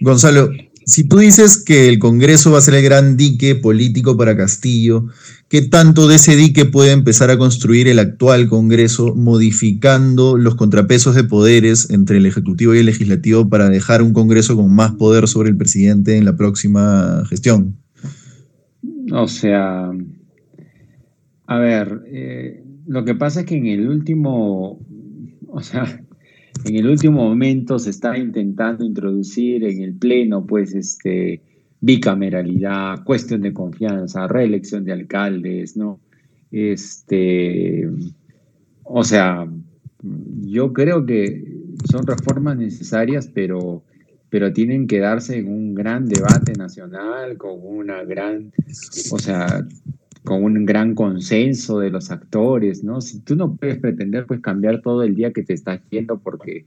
Gonzalo, 0.00 0.48
si 0.86 1.06
tú 1.06 1.18
dices 1.18 1.62
que 1.62 1.90
el 1.90 1.98
Congreso 1.98 2.52
va 2.52 2.56
a 2.56 2.62
ser 2.62 2.72
el 2.76 2.84
gran 2.84 3.18
dique 3.18 3.54
político 3.54 4.16
para 4.16 4.34
Castillo, 4.34 5.08
¿qué 5.50 5.60
tanto 5.60 6.08
de 6.08 6.16
ese 6.16 6.36
dique 6.36 6.64
puede 6.64 6.92
empezar 6.92 7.30
a 7.30 7.36
construir 7.36 7.86
el 7.86 7.98
actual 7.98 8.48
Congreso 8.48 9.14
modificando 9.14 10.38
los 10.38 10.54
contrapesos 10.54 11.14
de 11.14 11.24
poderes 11.24 11.90
entre 11.90 12.16
el 12.16 12.24
Ejecutivo 12.24 12.74
y 12.74 12.78
el 12.78 12.86
Legislativo 12.86 13.50
para 13.50 13.68
dejar 13.68 14.00
un 14.00 14.14
Congreso 14.14 14.56
con 14.56 14.74
más 14.74 14.92
poder 14.92 15.28
sobre 15.28 15.50
el 15.50 15.58
presidente 15.58 16.16
en 16.16 16.24
la 16.24 16.34
próxima 16.34 17.24
gestión? 17.28 17.76
O 19.12 19.28
sea, 19.28 19.90
a 21.46 21.58
ver, 21.58 22.00
eh, 22.06 22.64
lo 22.86 23.04
que 23.04 23.14
pasa 23.14 23.40
es 23.40 23.46
que 23.46 23.56
en 23.56 23.66
el 23.66 23.88
último 23.88 24.78
o 25.54 25.60
sea, 25.60 25.84
en 26.64 26.76
el 26.76 26.88
último 26.88 27.28
momento 27.28 27.78
se 27.78 27.90
está 27.90 28.18
intentando 28.18 28.84
introducir 28.84 29.64
en 29.64 29.82
el 29.82 29.94
Pleno, 29.94 30.44
pues, 30.44 30.74
este, 30.74 31.42
bicameralidad, 31.80 33.04
cuestión 33.04 33.40
de 33.42 33.52
confianza, 33.52 34.26
reelección 34.26 34.84
de 34.84 34.92
alcaldes, 34.92 35.76
¿no? 35.76 36.00
Este, 36.50 37.88
o 38.82 39.04
sea, 39.04 39.46
yo 40.42 40.72
creo 40.72 41.06
que 41.06 41.44
son 41.90 42.06
reformas 42.06 42.56
necesarias, 42.56 43.30
pero, 43.32 43.84
pero 44.28 44.52
tienen 44.52 44.88
que 44.88 44.98
darse 44.98 45.38
en 45.38 45.48
un 45.48 45.74
gran 45.74 46.06
debate 46.06 46.54
nacional, 46.54 47.36
con 47.36 47.60
una 47.62 48.02
gran, 48.02 48.52
o 49.12 49.18
sea, 49.18 49.64
con 50.24 50.42
un 50.42 50.64
gran 50.64 50.94
consenso 50.94 51.78
de 51.78 51.90
los 51.90 52.10
actores, 52.10 52.82
¿no? 52.82 53.00
Si 53.02 53.20
tú 53.20 53.36
no 53.36 53.56
puedes 53.56 53.78
pretender 53.78 54.26
pues 54.26 54.40
cambiar 54.40 54.80
todo 54.80 55.02
el 55.02 55.14
día 55.14 55.32
que 55.32 55.42
te 55.42 55.52
estás 55.52 55.80
yendo 55.90 56.18
porque, 56.18 56.64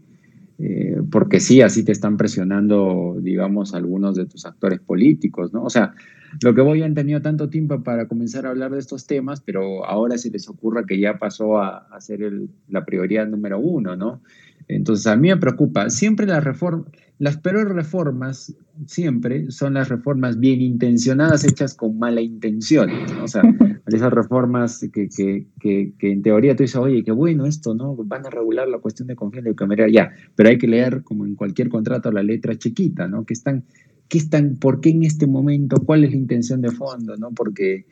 eh, 0.60 1.02
porque 1.12 1.40
sí, 1.40 1.62
así 1.62 1.84
te 1.84 1.92
están 1.92 2.18
presionando, 2.18 3.18
digamos, 3.20 3.74
algunos 3.74 4.16
de 4.16 4.28
tus 4.28 4.46
actores 4.46 4.80
políticos, 4.80 5.54
¿no? 5.54 5.64
O 5.64 5.72
sea, 5.72 5.96
lo 6.44 6.54
que 6.54 6.62
voy 6.62 6.84
han 6.84 6.94
tenido 6.94 7.22
tanto 7.22 7.50
tiempo 7.50 7.82
para 7.82 8.08
comenzar 8.08 8.46
a 8.46 8.50
hablar 8.50 8.72
de 8.72 8.80
estos 8.80 9.08
temas, 9.08 9.42
pero 9.42 9.86
ahora 9.86 10.20
se 10.20 10.30
les 10.30 10.48
ocurra 10.48 10.84
que 10.86 11.00
ya 11.00 11.18
pasó 11.18 11.58
a, 11.58 11.88
a 11.90 12.00
ser 12.00 12.32
la 12.70 12.86
prioridad 12.86 13.28
número 13.28 13.58
uno, 13.58 13.96
¿no? 13.96 14.22
Entonces, 14.68 15.08
a 15.08 15.16
mí 15.16 15.30
me 15.30 15.38
preocupa, 15.38 15.90
siempre 15.90 16.26
las 16.26 16.44
reformas, 16.44 16.92
las 17.20 17.38
peores 17.38 17.70
reformas 17.70 18.56
siempre 18.86 19.50
son 19.50 19.74
las 19.74 19.90
reformas 19.90 20.40
bien 20.40 20.62
intencionadas 20.62 21.44
hechas 21.46 21.74
con 21.74 21.98
mala 21.98 22.22
intención. 22.22 22.90
O 23.24 23.28
sea, 23.28 23.42
esas 23.88 24.14
reformas 24.14 24.80
que, 24.94 25.10
que, 25.10 25.48
que, 25.60 25.94
que, 25.98 26.12
en 26.12 26.22
teoría 26.22 26.56
tú 26.56 26.64
dices, 26.64 26.76
oye, 26.76 27.04
qué 27.04 27.12
bueno 27.12 27.46
esto, 27.46 27.74
¿no? 27.74 27.96
Van 27.96 28.26
a 28.26 28.30
regular 28.30 28.68
la 28.68 28.80
cuestión 28.80 29.08
de 29.08 29.16
confianza 29.16 29.50
y 29.50 29.54
de 29.54 29.92
ya, 29.92 30.12
pero 30.36 30.50
hay 30.50 30.58
que 30.58 30.68
leer 30.68 31.04
como 31.04 31.26
en 31.26 31.36
cualquier 31.36 31.70
contrato 31.70 32.12
la 32.12 32.22
letra 32.22 32.56
chiquita, 32.56 33.08
¿no? 33.08 33.26
Que 33.26 33.34
están, 33.34 33.64
qué 34.10 34.18
están, 34.18 34.58
por 34.58 34.82
qué 34.82 34.90
en 34.90 35.04
este 35.04 35.26
momento, 35.26 35.78
cuál 35.86 36.04
es 36.04 36.12
la 36.12 36.18
intención 36.18 36.62
de 36.62 36.72
fondo, 36.72 37.16
¿no? 37.18 37.32
Porque, 37.32 37.86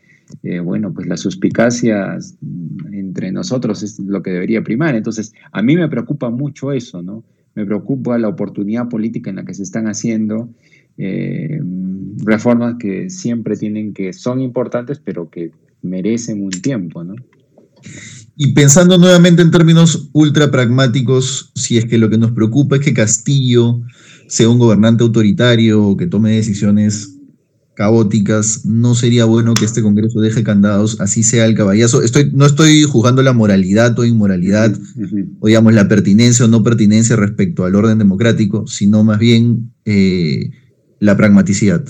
eh, 0.44 0.60
bueno, 0.60 0.94
pues 0.94 1.08
las 1.08 1.22
suspicacias 1.22 2.36
entre 2.92 3.32
nosotros 3.32 3.84
es 3.84 4.00
lo 4.00 4.22
que 4.22 4.32
debería 4.32 4.64
primar. 4.64 4.96
Entonces, 4.96 5.34
a 5.52 5.62
mí 5.62 5.76
me 5.76 5.90
preocupa 5.90 6.30
mucho 6.30 6.72
eso, 6.72 7.02
¿no? 7.02 7.24
me 7.56 7.66
preocupa 7.66 8.18
la 8.18 8.28
oportunidad 8.28 8.90
política 8.90 9.30
en 9.30 9.38
la 9.38 9.46
que 9.46 9.54
se 9.54 9.64
están 9.64 9.88
haciendo 9.88 10.50
eh, 10.98 11.60
reformas 12.24 12.76
que 12.80 13.10
siempre 13.10 13.56
tienen 13.56 13.94
que, 13.94 14.14
son 14.14 14.42
importantes, 14.42 15.02
pero 15.04 15.30
que 15.30 15.52
merecen 15.82 16.44
un 16.44 16.52
tiempo, 16.52 17.04
¿no? 17.04 17.16
Y 18.36 18.54
pensando 18.54 18.98
nuevamente 18.98 19.42
en 19.42 19.52
términos 19.52 20.10
ultra 20.12 20.52
pragmáticos, 20.52 21.52
si 21.56 21.78
es 21.78 21.86
que 21.86 21.98
lo 21.98 22.10
que 22.10 22.18
nos 22.18 22.32
preocupa 22.32 22.76
es 22.76 22.82
que 22.82 22.94
Castillo 22.94 23.82
sea 24.28 24.50
un 24.50 24.60
gobernante 24.60 25.04
autoritario 25.04 25.86
o 25.86 25.96
que 25.96 26.08
tome 26.08 26.32
decisiones 26.32 27.15
caóticas, 27.76 28.66
no 28.66 28.96
sería 28.96 29.26
bueno 29.26 29.54
que 29.54 29.66
este 29.66 29.82
Congreso 29.82 30.22
deje 30.22 30.44
candados, 30.44 31.00
así 31.02 31.24
sea 31.24 31.46
el 31.46 31.56
caballazo. 31.56 32.02
Estoy, 32.02 32.32
no 32.34 32.46
estoy 32.46 32.84
juzgando 32.84 33.22
la 33.22 33.34
moralidad 33.34 33.98
o 34.00 34.06
inmoralidad, 34.06 34.74
o 35.40 35.48
digamos 35.48 35.74
la 35.74 35.88
pertinencia 35.88 36.46
o 36.46 36.48
no 36.48 36.64
pertinencia 36.64 37.16
respecto 37.16 37.66
al 37.66 37.76
orden 37.76 38.00
democrático, 38.00 38.66
sino 38.66 39.04
más 39.04 39.20
bien 39.20 39.74
eh, 39.84 40.52
la 41.00 41.18
pragmaticidad. 41.18 41.86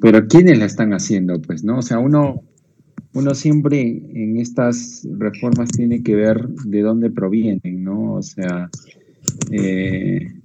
Pero 0.00 0.28
¿quiénes 0.28 0.58
la 0.58 0.66
están 0.66 0.92
haciendo? 0.92 1.40
Pues, 1.40 1.64
¿no? 1.64 1.78
O 1.78 1.82
sea, 1.82 1.98
uno, 1.98 2.42
uno 3.14 3.34
siempre 3.34 3.80
en 3.80 4.36
estas 4.38 5.06
reformas 5.18 5.70
tiene 5.70 6.02
que 6.02 6.14
ver 6.14 6.48
de 6.48 6.82
dónde 6.82 7.10
provienen, 7.10 7.84
¿no? 7.84 8.14
O 8.14 8.22
sea, 8.22 8.68
eh, 9.50 10.37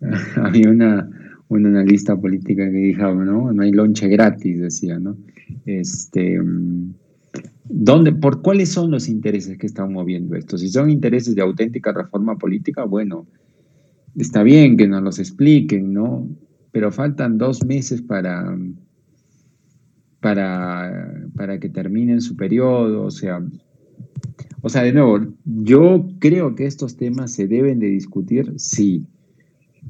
había 0.36 0.70
una, 0.70 1.08
una 1.48 1.68
analista 1.68 2.16
política 2.16 2.64
que 2.70 2.78
dijo, 2.78 3.14
¿no? 3.14 3.52
No 3.52 3.62
hay 3.62 3.72
lonche 3.72 4.08
gratis, 4.08 4.60
decía, 4.60 4.98
¿no? 4.98 5.16
Este, 5.64 6.40
¿dónde, 7.64 8.12
¿Por 8.12 8.42
cuáles 8.42 8.70
son 8.70 8.90
los 8.90 9.08
intereses 9.08 9.58
que 9.58 9.66
están 9.66 9.92
moviendo 9.92 10.36
esto? 10.36 10.58
Si 10.58 10.68
son 10.68 10.90
intereses 10.90 11.34
de 11.34 11.42
auténtica 11.42 11.92
reforma 11.92 12.36
política, 12.36 12.84
bueno, 12.84 13.26
está 14.16 14.42
bien 14.42 14.76
que 14.76 14.88
nos 14.88 15.02
los 15.02 15.18
expliquen, 15.18 15.92
¿no? 15.92 16.28
Pero 16.72 16.90
faltan 16.92 17.38
dos 17.38 17.64
meses 17.64 18.02
para, 18.02 18.56
para, 20.20 21.26
para 21.34 21.58
que 21.58 21.68
terminen 21.68 22.20
su 22.20 22.36
periodo, 22.36 23.04
o 23.04 23.10
sea, 23.10 23.42
o 24.62 24.68
sea, 24.68 24.82
de 24.82 24.92
nuevo, 24.92 25.20
yo 25.44 26.08
creo 26.18 26.54
que 26.54 26.66
estos 26.66 26.96
temas 26.96 27.32
se 27.32 27.46
deben 27.46 27.78
de 27.78 27.86
discutir, 27.86 28.52
sí, 28.56 29.06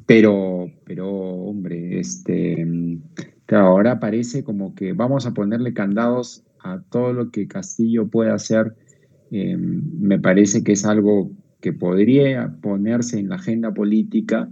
pero, 0.05 0.71
pero, 0.85 1.09
hombre, 1.09 1.99
este, 1.99 2.67
ahora 3.49 3.99
parece 3.99 4.45
como 4.45 4.75
que 4.75 4.93
vamos 4.93 5.27
a 5.27 5.33
ponerle 5.33 5.73
candados 5.73 6.45
a 6.61 6.81
todo 6.91 7.13
lo 7.13 7.31
que 7.31 7.49
Castillo 7.49 8.09
puede 8.09 8.31
hacer. 8.31 8.75
Em, 9.31 9.83
me 9.99 10.19
parece 10.19 10.63
que 10.63 10.73
es 10.73 10.85
algo 10.85 11.31
que 11.61 11.73
podría 11.73 12.55
ponerse 12.61 13.19
en 13.19 13.29
la 13.29 13.37
agenda 13.37 13.73
política, 13.73 14.49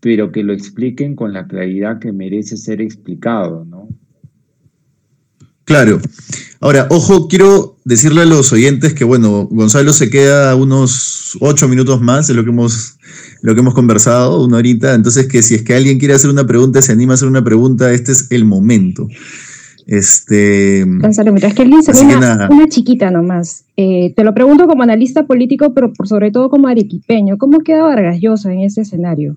pero 0.00 0.32
que 0.32 0.42
lo 0.42 0.52
expliquen 0.52 1.16
con 1.16 1.32
la 1.32 1.46
claridad 1.46 1.98
que 1.98 2.12
merece 2.12 2.56
ser 2.56 2.80
explicado, 2.80 3.64
¿no? 3.64 3.88
Claro. 5.70 6.00
Ahora, 6.60 6.88
ojo, 6.90 7.28
quiero 7.28 7.76
decirle 7.84 8.22
a 8.22 8.26
los 8.26 8.52
oyentes 8.52 8.92
que, 8.92 9.04
bueno, 9.04 9.46
Gonzalo 9.52 9.92
se 9.92 10.10
queda 10.10 10.56
unos 10.56 11.38
ocho 11.40 11.68
minutos 11.68 12.00
más 12.00 12.26
de 12.26 12.34
lo 12.34 12.42
que 12.42 12.50
hemos, 12.50 12.98
lo 13.42 13.54
que 13.54 13.60
hemos 13.60 13.72
conversado, 13.72 14.44
una 14.44 14.56
horita. 14.56 14.94
Entonces, 14.94 15.28
que 15.28 15.44
si 15.44 15.54
es 15.54 15.62
que 15.62 15.74
alguien 15.74 16.00
quiere 16.00 16.14
hacer 16.14 16.28
una 16.28 16.44
pregunta, 16.44 16.82
se 16.82 16.90
anima 16.90 17.12
a 17.12 17.14
hacer 17.14 17.28
una 17.28 17.44
pregunta, 17.44 17.92
este 17.92 18.10
es 18.10 18.32
el 18.32 18.44
momento. 18.44 19.06
Este, 19.86 20.84
Gonzalo, 20.84 21.32
mira, 21.32 21.46
es 21.46 21.54
que 21.54 21.62
alguien 21.62 21.84
se 21.84 21.92
una, 22.04 22.48
una, 22.50 22.68
chiquita 22.68 23.12
nomás. 23.12 23.62
Eh, 23.76 24.12
te 24.16 24.24
lo 24.24 24.34
pregunto 24.34 24.66
como 24.66 24.82
analista 24.82 25.24
político, 25.24 25.72
pero 25.72 25.92
por 25.92 26.08
sobre 26.08 26.32
todo 26.32 26.50
como 26.50 26.66
arequipeño. 26.66 27.38
¿Cómo 27.38 27.60
queda 27.60 27.84
Vargas 27.84 28.18
Llosa 28.20 28.52
en 28.52 28.62
ese 28.62 28.80
escenario? 28.80 29.36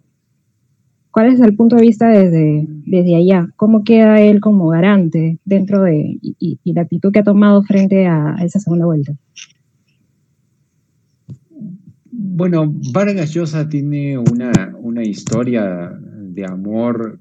¿Cuál 1.14 1.32
es 1.32 1.40
el 1.42 1.56
punto 1.56 1.76
de 1.76 1.84
vista 1.84 2.08
desde, 2.10 2.66
desde 2.68 3.16
allá? 3.16 3.48
¿Cómo 3.56 3.84
queda 3.84 4.20
él 4.20 4.40
como 4.42 4.70
garante 4.70 5.38
dentro 5.46 5.84
de 5.84 6.18
y, 6.20 6.60
la 6.66 6.82
actitud 6.82 7.12
que 7.12 7.20
ha 7.20 7.24
tomado 7.24 7.62
frente 7.62 8.08
a, 8.08 8.36
esa 8.44 8.60
segunda 8.60 8.88
vuelta? 8.88 9.14
Bueno, 12.10 12.74
Vargas 12.92 13.32
Llosa 13.32 13.70
tiene 13.70 14.18
una, 14.18 14.76
una 14.80 15.04
historia 15.04 15.96
de 16.02 16.46
amor 16.46 17.20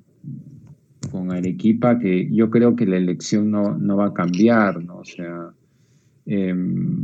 con 1.11 1.31
Arequipa 1.31 1.99
que 1.99 2.31
yo 2.33 2.49
creo 2.49 2.75
que 2.75 2.87
la 2.87 2.97
elección 2.97 3.51
no, 3.51 3.97
va 3.97 4.07
a 4.07 4.15
cambiar, 4.15 4.83
¿no? 4.83 5.01
O 5.01 5.05
sea, 5.05 5.51
em, 6.25 6.97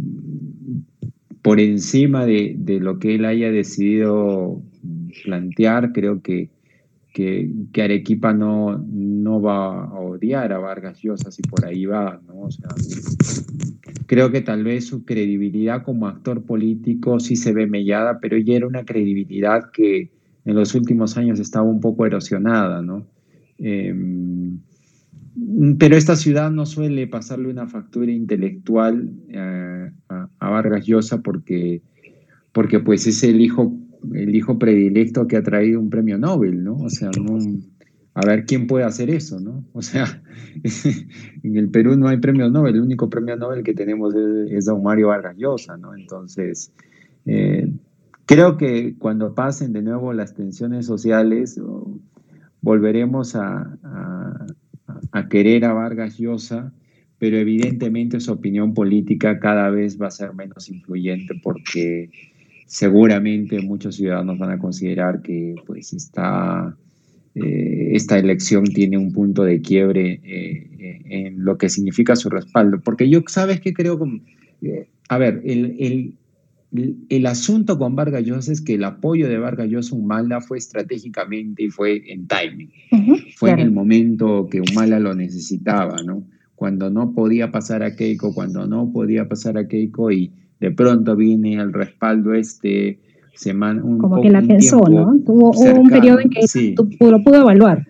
por 1.42 1.60
encima 1.60 2.24
de, 2.24 2.54
de, 2.56 2.80
lo 2.80 2.98
que 2.98 3.16
él 3.16 3.26
haya 3.26 3.50
decidido 3.50 4.62
plantear, 5.22 5.92
creo 5.92 6.22
que 6.22 6.48
que, 7.18 7.82
Arequipa 7.82 8.32
no, 8.32 8.78
no 8.78 9.40
va 9.40 9.84
a 9.84 9.98
odiar 9.98 10.52
a 10.52 10.58
Vargas 10.58 11.00
Llosa 11.02 11.32
si 11.32 11.42
por 11.42 11.66
ahí 11.66 11.84
va, 11.84 12.20
¿no? 12.28 12.48
creo 14.06 14.30
que 14.30 14.40
tal 14.40 14.62
vez 14.62 14.86
su 14.86 15.04
credibilidad 15.04 15.82
como 15.82 16.06
actor 16.06 16.44
político 16.44 17.18
sí 17.18 17.34
se 17.34 17.52
ve 17.52 17.66
mellada, 17.66 18.20
pero 18.20 18.38
ya 18.38 18.54
era 18.54 18.68
una 18.68 18.84
credibilidad 18.84 19.70
que 19.72 20.12
en 20.44 20.54
los 20.54 20.74
últimos 20.76 21.16
años 21.16 21.40
estaba 21.40 21.66
un 21.66 21.80
poco 21.80 22.06
erosionada, 22.06 22.82
¿no? 22.82 23.04
Em, 23.58 24.60
pero 25.78 25.96
esta 25.96 26.14
ciudad 26.14 26.52
no 26.52 26.66
suele 26.66 27.08
pasarle 27.08 27.48
una 27.48 27.66
factura 27.66 28.12
intelectual 28.12 29.10
eh, 29.28 29.90
a, 30.08 30.28
a, 30.38 30.50
Vargas 30.50 30.86
Llosa 30.86 31.20
porque, 31.20 31.82
porque 32.52 32.78
pues 32.78 33.06
es 33.08 33.22
el 33.24 33.40
hijo 33.40 33.76
el 34.14 34.34
hijo 34.34 34.58
predilecto 34.58 35.26
que 35.26 35.36
ha 35.36 35.42
traído 35.42 35.80
un 35.80 35.90
premio 35.90 36.18
Nobel, 36.18 36.62
¿no? 36.62 36.76
O 36.76 36.90
sea, 36.90 37.10
a 38.14 38.26
ver 38.26 38.44
quién 38.46 38.66
puede 38.66 38.84
hacer 38.84 39.10
eso, 39.10 39.38
¿no? 39.38 39.64
O 39.72 39.82
sea, 39.82 40.22
en 41.42 41.56
el 41.56 41.70
Perú 41.70 41.96
no 41.96 42.08
hay 42.08 42.18
premios 42.18 42.50
Nobel, 42.50 42.76
el 42.76 42.80
único 42.80 43.08
premio 43.08 43.36
Nobel 43.36 43.62
que 43.62 43.74
tenemos 43.74 44.14
es, 44.50 44.64
don 44.64 44.82
Mario 44.82 45.08
Vargas 45.08 45.36
Llosa, 45.36 45.76
¿no? 45.76 45.94
Entonces, 45.94 46.72
eh, 47.26 47.72
creo 48.26 48.56
que 48.56 48.96
cuando 48.98 49.34
pasen 49.34 49.72
de 49.72 49.82
nuevo 49.82 50.12
las 50.12 50.34
tensiones 50.34 50.86
sociales, 50.86 51.60
volveremos 52.60 53.36
a, 53.36 53.78
a 55.12 55.28
querer 55.28 55.64
a 55.64 55.72
Vargas 55.72 56.18
Llosa, 56.18 56.72
pero 57.18 57.36
evidentemente 57.36 58.20
su 58.20 58.32
opinión 58.32 58.74
política 58.74 59.38
cada 59.38 59.70
vez 59.70 60.00
va 60.00 60.08
a 60.08 60.10
ser 60.12 60.34
menos 60.34 60.68
influyente 60.70 61.34
porque 61.42 62.10
seguramente 62.68 63.60
muchos 63.62 63.96
ciudadanos 63.96 64.38
van 64.38 64.50
a 64.50 64.58
considerar 64.58 65.22
que 65.22 65.54
pues 65.66 65.94
está, 65.94 66.76
eh, 67.34 67.90
esta 67.94 68.18
elección 68.18 68.64
tiene 68.64 68.98
un 68.98 69.10
punto 69.12 69.42
de 69.42 69.62
quiebre 69.62 70.20
eh, 70.22 71.02
en 71.06 71.44
lo 71.44 71.56
que 71.56 71.70
significa 71.70 72.14
su 72.14 72.28
respaldo. 72.28 72.80
Porque 72.84 73.08
yo, 73.08 73.22
¿sabes 73.26 73.62
qué 73.62 73.72
creo? 73.72 73.98
Eh, 74.60 74.86
a 75.08 75.16
ver, 75.16 75.40
el, 75.46 76.14
el, 77.08 77.26
asunto 77.26 77.78
con 77.78 77.96
Vargas 77.96 78.24
Llosa 78.24 78.52
es 78.52 78.60
que 78.60 78.74
el 78.74 78.84
apoyo 78.84 79.28
de 79.28 79.38
Vargas 79.38 79.68
Llosa 79.70 79.96
a 79.96 79.98
Humala 79.98 80.40
fue 80.42 80.58
estratégicamente 80.58 81.62
y 81.64 81.70
fue 81.70 82.02
en 82.12 82.26
timing. 82.26 82.70
fue 83.36 83.50
en 83.52 83.60
el 83.60 83.70
momento 83.70 84.46
que 84.50 84.60
Humala 84.60 85.00
lo 85.00 85.14
necesitaba, 85.14 86.02
¿no? 86.02 86.22
Cuando 86.54 86.90
no 86.90 87.14
podía 87.14 87.50
pasar 87.50 87.82
a 87.82 87.96
Keiko, 87.96 88.34
cuando 88.34 88.66
no 88.66 88.92
podía 88.92 89.26
pasar 89.26 89.56
a 89.56 89.68
Keiko 89.68 90.10
y 90.10 90.32
de 90.60 90.70
pronto 90.70 91.16
viene 91.16 91.54
el 91.54 91.72
respaldo 91.72 92.34
este 92.34 92.98
semana 93.34 93.82
un 93.84 93.98
como 93.98 94.20
que 94.20 94.30
la 94.30 94.42
pensó 94.42 94.80
no 94.88 95.16
tuvo 95.24 95.50
un 95.52 95.88
periodo 95.88 96.20
en 96.20 96.30
que 96.30 96.44
lo 97.00 97.22
pudo 97.22 97.36
evaluar. 97.42 97.86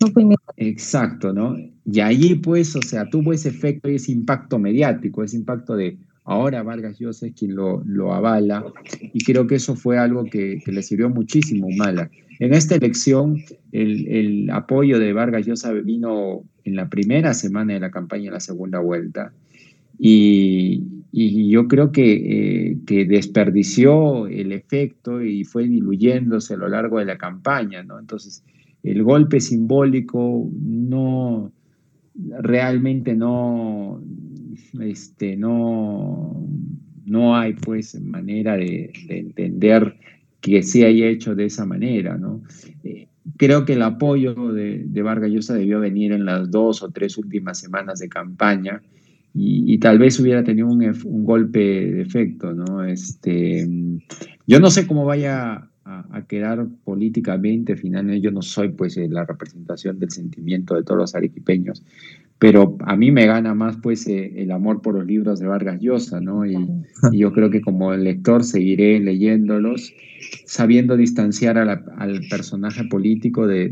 No 0.00 0.08
fue 0.08 0.24
exacto 0.56 1.32
no 1.32 1.56
y 1.84 2.00
allí 2.00 2.34
pues 2.36 2.74
o 2.76 2.82
sea 2.82 3.08
tuvo 3.08 3.32
ese 3.32 3.50
efecto 3.50 3.88
y 3.88 3.96
ese 3.96 4.12
impacto 4.12 4.58
mediático 4.58 5.22
ese 5.22 5.36
impacto 5.36 5.76
de 5.76 5.96
ahora 6.24 6.62
Vargas 6.62 6.98
Llosa 6.98 7.26
es 7.26 7.34
quien 7.34 7.54
lo, 7.54 7.82
lo 7.84 8.12
avala 8.12 8.64
y 9.00 9.22
creo 9.24 9.46
que 9.46 9.56
eso 9.56 9.76
fue 9.76 9.98
algo 9.98 10.24
que, 10.24 10.60
le 10.66 10.82
sirvió 10.82 11.08
muchísimo 11.08 11.68
Mala 11.76 12.10
en 12.40 12.54
esta 12.54 12.74
elección 12.74 13.42
el, 13.72 14.08
el 14.08 14.50
apoyo 14.50 14.98
de 14.98 15.12
Vargas 15.12 15.46
Llosa 15.46 15.72
vino 15.72 16.42
en 16.64 16.76
la 16.76 16.88
primera 16.88 17.34
semana 17.34 17.74
de 17.74 17.80
la 17.80 17.90
campaña 17.90 18.26
en 18.26 18.34
la 18.34 18.40
segunda 18.40 18.80
vuelta. 18.80 19.32
Y, 19.98 20.82
yo 21.14 21.68
creo 21.68 21.92
eh, 21.94 22.76
que, 22.84 23.04
desperdició 23.04 24.26
el 24.26 24.50
efecto 24.50 25.22
y 25.22 25.44
fue 25.44 25.68
diluyéndose 25.68 26.54
a 26.54 26.56
lo 26.56 26.68
largo 26.68 26.98
de 26.98 27.04
la 27.04 27.16
campaña, 27.16 27.84
¿no? 27.84 28.00
Entonces, 28.00 28.42
el 28.82 29.04
golpe 29.04 29.40
simbólico 29.40 30.50
no, 30.60 31.52
realmente 32.40 33.14
no, 33.14 34.02
este, 34.80 35.36
no, 35.36 36.48
no 37.06 37.36
hay 37.36 37.52
pues 37.52 38.00
manera 38.00 38.56
de, 38.56 38.92
entender 39.08 39.96
que 40.40 40.64
se 40.64 40.84
haya 40.84 41.06
hecho 41.06 41.36
de 41.36 41.44
esa 41.46 41.64
manera, 41.64 42.18
¿no? 42.18 42.42
Eh, 42.82 43.06
creo 43.36 43.64
que 43.64 43.74
el 43.74 43.82
apoyo 43.82 44.34
de, 44.52 44.82
de 44.84 45.02
Vargas 45.02 45.30
Llosa 45.30 45.54
debió 45.54 45.78
venir 45.78 46.10
en 46.10 46.24
las 46.24 46.50
dos 46.50 46.82
o 46.82 46.90
tres 46.90 47.16
últimas 47.18 47.60
semanas 47.60 48.00
de 48.00 48.08
campaña, 48.08 48.82
y, 49.36 49.78
tal 49.78 49.98
vez 49.98 50.20
hubiera 50.20 50.44
tenido 50.44 50.68
un, 50.68 50.80
un, 50.82 51.24
golpe 51.24 51.58
de 51.58 52.02
efecto, 52.02 52.54
¿no? 52.54 52.84
Este, 52.84 53.68
yo 54.46 54.60
no 54.60 54.70
sé 54.70 54.86
cómo 54.86 55.04
vaya 55.04 55.68
a, 55.84 56.24
quedar 56.28 56.66
políticamente, 56.84 57.76
finalmente 57.76 58.20
yo 58.20 58.30
no 58.30 58.40
soy 58.42 58.68
pues 58.70 58.96
eh, 58.96 59.08
la 59.08 59.24
representación 59.26 59.98
del 59.98 60.10
sentimiento 60.10 60.74
de 60.76 60.84
todos 60.84 60.98
los 60.98 61.14
arequipeños, 61.14 61.82
pero 62.44 62.76
a 62.84 62.94
mí 62.94 63.10
me 63.10 63.24
gana 63.24 63.54
más 63.54 63.78
pues 63.82 64.06
eh, 64.06 64.30
el 64.36 64.50
amor 64.50 64.82
por 64.82 64.96
los 64.96 65.06
libros 65.06 65.40
de 65.40 65.46
Vargas 65.46 65.80
Llosa, 65.80 66.20
¿no? 66.20 66.44
Y, 66.44 66.54
yo 67.10 67.32
creo 67.32 67.48
que 67.48 67.62
como 67.62 67.94
lector 67.94 68.44
seguiré 68.44 69.00
leyéndolos, 69.00 69.94
sabiendo 70.44 70.94
distanciar 70.94 71.56
al 71.56 72.20
personaje 72.28 72.84
político 72.84 73.46
de, 73.46 73.70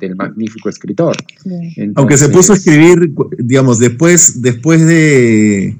del 0.00 0.16
magnífico 0.16 0.68
escritor. 0.68 1.14
Aunque 1.94 2.16
se 2.16 2.28
puso 2.30 2.54
a 2.54 2.56
escribir, 2.56 3.14
digamos, 3.38 3.78
después, 3.78 4.42
después 4.42 4.84
de 4.84 5.76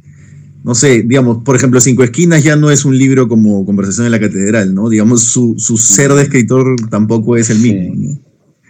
no 0.63 0.77
sé, 0.77 1.03
digamos, 1.03 1.39
por 1.43 1.57
ejemplo, 1.57 1.81
Cinco 1.81 2.05
Esquinas 2.05 2.45
ya 2.45 2.55
no 2.55 2.71
es 2.71 2.85
un 2.85 2.97
libro 2.97 3.27
como 3.27 3.67
Conversación 3.67 4.07
en 4.07 4.13
la 4.13 4.21
Catedral, 4.21 4.77
¿no? 4.77 4.89
Digamos, 4.89 5.25
su, 5.25 5.57
ser 5.59 6.13
de 6.13 6.23
escritor 6.23 6.77
tampoco 6.89 7.37
es 7.37 7.51
el 7.51 7.59
mismo. 7.59 8.21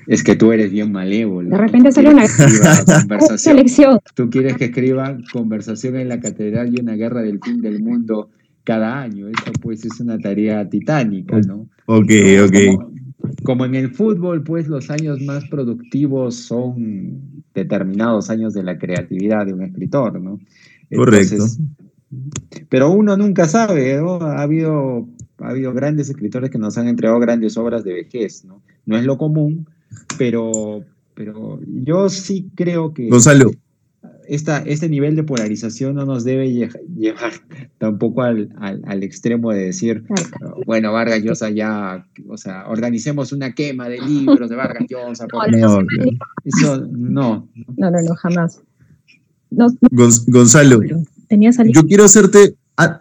Es 0.08 0.24
que 0.24 0.36
tú 0.36 0.52
eres 0.52 0.72
bien 0.72 0.90
malévolo. 0.90 1.50
De 1.50 1.58
repente 1.58 1.92
sale 1.92 2.08
una 2.08 2.26
selección. 3.36 4.00
Tú 4.14 4.30
quieres 4.30 4.56
que 4.56 4.64
escriba 4.64 5.18
Conversación 5.30 5.96
en 5.96 6.08
la 6.08 6.18
Catedral 6.18 6.74
y 6.74 6.80
una 6.80 6.94
guerra 6.94 7.20
del 7.20 7.38
fin 7.44 7.60
del 7.60 7.82
mundo 7.82 8.30
cada 8.64 9.02
año. 9.02 9.28
Eso 9.28 9.52
pues 9.60 9.84
es 9.84 10.00
una 10.00 10.18
tarea 10.18 10.66
titánica, 10.66 11.38
¿no? 11.40 11.68
Ok, 11.84 12.10
ok. 12.42 13.36
Como, 13.42 13.66
en 13.66 13.74
el 13.74 13.90
fútbol, 13.90 14.42
pues 14.42 14.66
los 14.66 14.88
años 14.90 15.20
más 15.20 15.44
productivos 15.44 16.36
son 16.36 17.42
determinados 17.52 18.30
años 18.30 18.54
de 18.54 18.62
la 18.62 18.78
creatividad 18.78 19.44
de 19.44 19.52
un 19.52 19.62
escritor, 19.62 20.18
¿no? 20.18 20.40
Correcto. 20.90 21.44
pero 22.70 22.90
uno 22.90 23.14
nunca 23.18 23.46
sabe, 23.46 23.98
¿no? 23.98 24.22
Ha 24.22 24.40
habido, 24.40 25.06
ha 25.36 25.48
Ha 25.48 25.50
habido 25.50 25.74
grandes 25.74 26.08
escritores 26.08 26.48
que 26.50 26.58
nos 26.58 26.78
han 26.78 26.88
entregado 26.88 27.20
grandes 27.20 27.58
obras 27.58 27.84
de 27.84 27.92
vejez, 27.92 28.46
¿no? 28.46 28.62
No 28.86 28.96
es 28.96 29.04
lo 29.04 29.18
común, 29.18 29.66
pero, 30.16 30.84
pero 31.14 31.60
yo 31.84 32.08
sí 32.08 32.50
creo 32.54 32.92
que... 32.94 33.08
Gonzalo, 33.08 33.50
esta, 34.28 34.58
este 34.58 34.88
nivel 34.88 35.16
de 35.16 35.22
polarización 35.24 35.94
no 35.94 36.04
nos 36.04 36.22
debe 36.22 36.52
llevar 36.52 37.32
tampoco 37.78 38.22
al, 38.22 38.50
al, 38.60 39.02
extremo 39.02 39.52
de 39.52 39.64
decir, 39.66 40.04
bueno, 40.66 40.92
Vargas 40.92 41.22
Llosa 41.22 41.50
ya, 41.50 42.06
o 42.28 42.36
sea, 42.36 42.68
organicemos 42.68 43.32
una 43.32 43.54
quema 43.54 43.88
de 43.88 43.98
libros 44.00 44.50
de 44.50 44.56
Vargas 44.56 44.84
Llosa. 44.88 45.26
no, 45.56 45.80
eso 46.44 46.86
no. 46.90 47.48
No, 47.76 47.90
no, 47.90 48.02
no, 48.02 48.14
jamás. 48.16 48.60
Gonzalo, 49.50 50.82
yo 50.82 51.86
quiero 51.86 52.04
hacerte, 52.04 52.54
ah, 52.76 53.00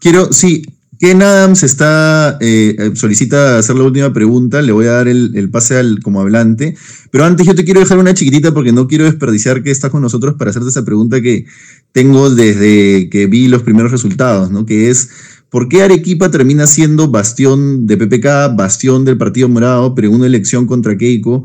quiero, 0.00 0.32
sí, 0.32 0.62
Ken 1.02 1.20
Adams 1.20 1.64
está, 1.64 2.38
eh, 2.40 2.92
solicita 2.94 3.58
hacer 3.58 3.74
la 3.74 3.82
última 3.82 4.12
pregunta, 4.12 4.62
le 4.62 4.70
voy 4.70 4.86
a 4.86 4.92
dar 4.92 5.08
el, 5.08 5.50
pase 5.50 5.76
al 5.76 5.98
como 6.00 6.20
hablante, 6.20 6.76
pero 7.10 7.24
antes 7.24 7.44
yo 7.44 7.56
te 7.56 7.64
quiero 7.64 7.80
dejar 7.80 7.98
una 7.98 8.14
chiquitita 8.14 8.54
porque 8.54 8.70
no 8.70 8.86
quiero 8.86 9.06
desperdiciar 9.06 9.64
que 9.64 9.72
estás 9.72 9.90
con 9.90 10.00
nosotros 10.00 10.36
para 10.38 10.50
hacerte 10.50 10.68
esa 10.68 10.84
pregunta 10.84 11.20
que 11.20 11.46
tengo 11.90 12.30
desde 12.30 13.10
que 13.10 13.26
vi 13.26 13.48
los 13.48 13.64
primeros 13.64 13.90
resultados, 13.90 14.52
¿no? 14.52 14.64
Que 14.64 14.90
es, 14.90 15.10
¿por 15.50 15.68
qué 15.68 15.82
Arequipa 15.82 16.30
termina 16.30 16.68
siendo 16.68 17.08
bastión 17.08 17.88
de 17.88 17.96
PPK, 17.96 18.54
bastión 18.56 19.04
del 19.04 19.18
Partido 19.18 19.48
Morado, 19.48 19.96
pero 19.96 20.06
en 20.06 20.14
una 20.14 20.26
elección 20.26 20.68
contra 20.68 20.96
Keiko 20.96 21.42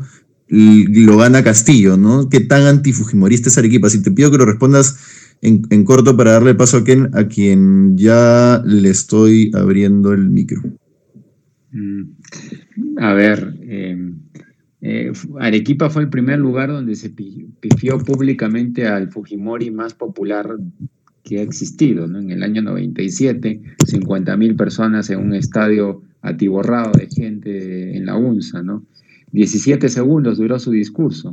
lo 0.50 1.16
gana 1.16 1.42
Castillo, 1.42 1.96
¿no? 1.96 2.28
¿Qué 2.28 2.38
tan 2.38 2.62
antifujimorista 2.62 3.48
es 3.48 3.58
Arequipa? 3.58 3.90
Si 3.90 4.02
te 4.02 4.12
pido 4.12 4.30
que 4.30 4.38
lo 4.38 4.46
respondas 4.46 4.98
en, 5.42 5.84
corto 5.84 6.16
para 6.16 6.32
darle 6.32 6.54
paso 6.54 6.78
a, 6.78 6.84
Ken, 6.84 7.10
a 7.14 7.28
quien 7.28 7.96
ya 7.96 8.62
le 8.64 8.90
estoy 8.90 9.50
abriendo 9.54 10.12
el 10.12 10.28
micro. 10.28 10.62
Mm, 11.72 12.02
a 12.98 13.12
ver, 13.14 13.54
em, 13.62 14.18
eh, 14.80 15.12
Arequipa 15.40 15.90
fue 15.90 16.02
el 16.02 16.08
primer 16.08 16.38
lugar 16.38 16.70
donde 16.70 16.94
se 16.94 17.10
pifió 17.10 17.98
públicamente 17.98 18.86
al 18.86 19.10
Fujimori 19.10 19.70
más 19.70 19.94
popular 19.94 20.56
que 21.24 21.40
ha 21.40 21.42
existido, 21.42 22.06
¿no? 22.06 22.20
En 22.20 22.30
el 22.30 22.42
año 22.42 22.62
97, 22.62 23.60
50 23.86 24.36
mil 24.36 24.56
personas 24.56 25.10
en 25.10 25.20
un 25.20 25.34
estadio 25.34 26.02
atiborrado 26.22 26.92
de 26.92 27.06
gente 27.08 27.96
en 27.96 28.06
la 28.06 28.16
UNSA, 28.16 28.62
¿no? 28.62 28.84
17 29.32 29.88
segundos 29.88 30.38
duró 30.38 30.58
su 30.58 30.70
discurso. 30.70 31.32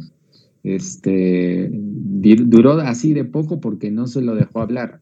Este, 0.66 1.70
duró 1.72 2.80
así 2.80 3.14
de 3.14 3.24
poco 3.24 3.62
porque 3.62 3.92
no 3.92 4.08
se 4.08 4.22
lo 4.22 4.34
dejó 4.34 4.62
hablar. 4.62 5.00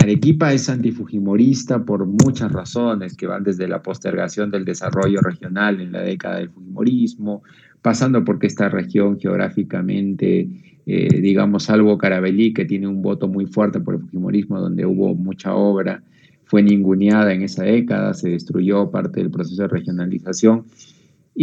Arequipa 0.00 0.54
es 0.54 0.70
antifujimorista 0.70 1.84
por 1.84 2.06
muchas 2.06 2.50
razones 2.50 3.14
que 3.14 3.26
van 3.26 3.44
desde 3.44 3.68
la 3.68 3.82
postergación 3.82 4.50
del 4.50 4.64
desarrollo 4.64 5.20
regional 5.20 5.82
en 5.82 5.92
la 5.92 6.00
década 6.00 6.38
del 6.38 6.48
fujimorismo, 6.48 7.42
pasando 7.82 8.24
porque 8.24 8.46
esta 8.46 8.70
región 8.70 9.20
geográficamente, 9.20 10.48
eh, 10.86 11.20
digamos, 11.20 11.64
salvo 11.64 11.98
Carabelí, 11.98 12.54
que 12.54 12.64
tiene 12.64 12.88
un 12.88 13.02
voto 13.02 13.28
muy 13.28 13.44
fuerte 13.44 13.80
por 13.80 13.96
el 13.96 14.00
fujimorismo, 14.00 14.58
donde 14.58 14.86
hubo 14.86 15.14
mucha 15.14 15.54
obra, 15.54 16.02
fue 16.46 16.62
ninguneada 16.62 17.34
en 17.34 17.42
esa 17.42 17.64
década, 17.64 18.14
se 18.14 18.30
destruyó 18.30 18.90
parte 18.90 19.20
del 19.20 19.30
proceso 19.30 19.60
de 19.62 19.68
regionalización 19.68 20.64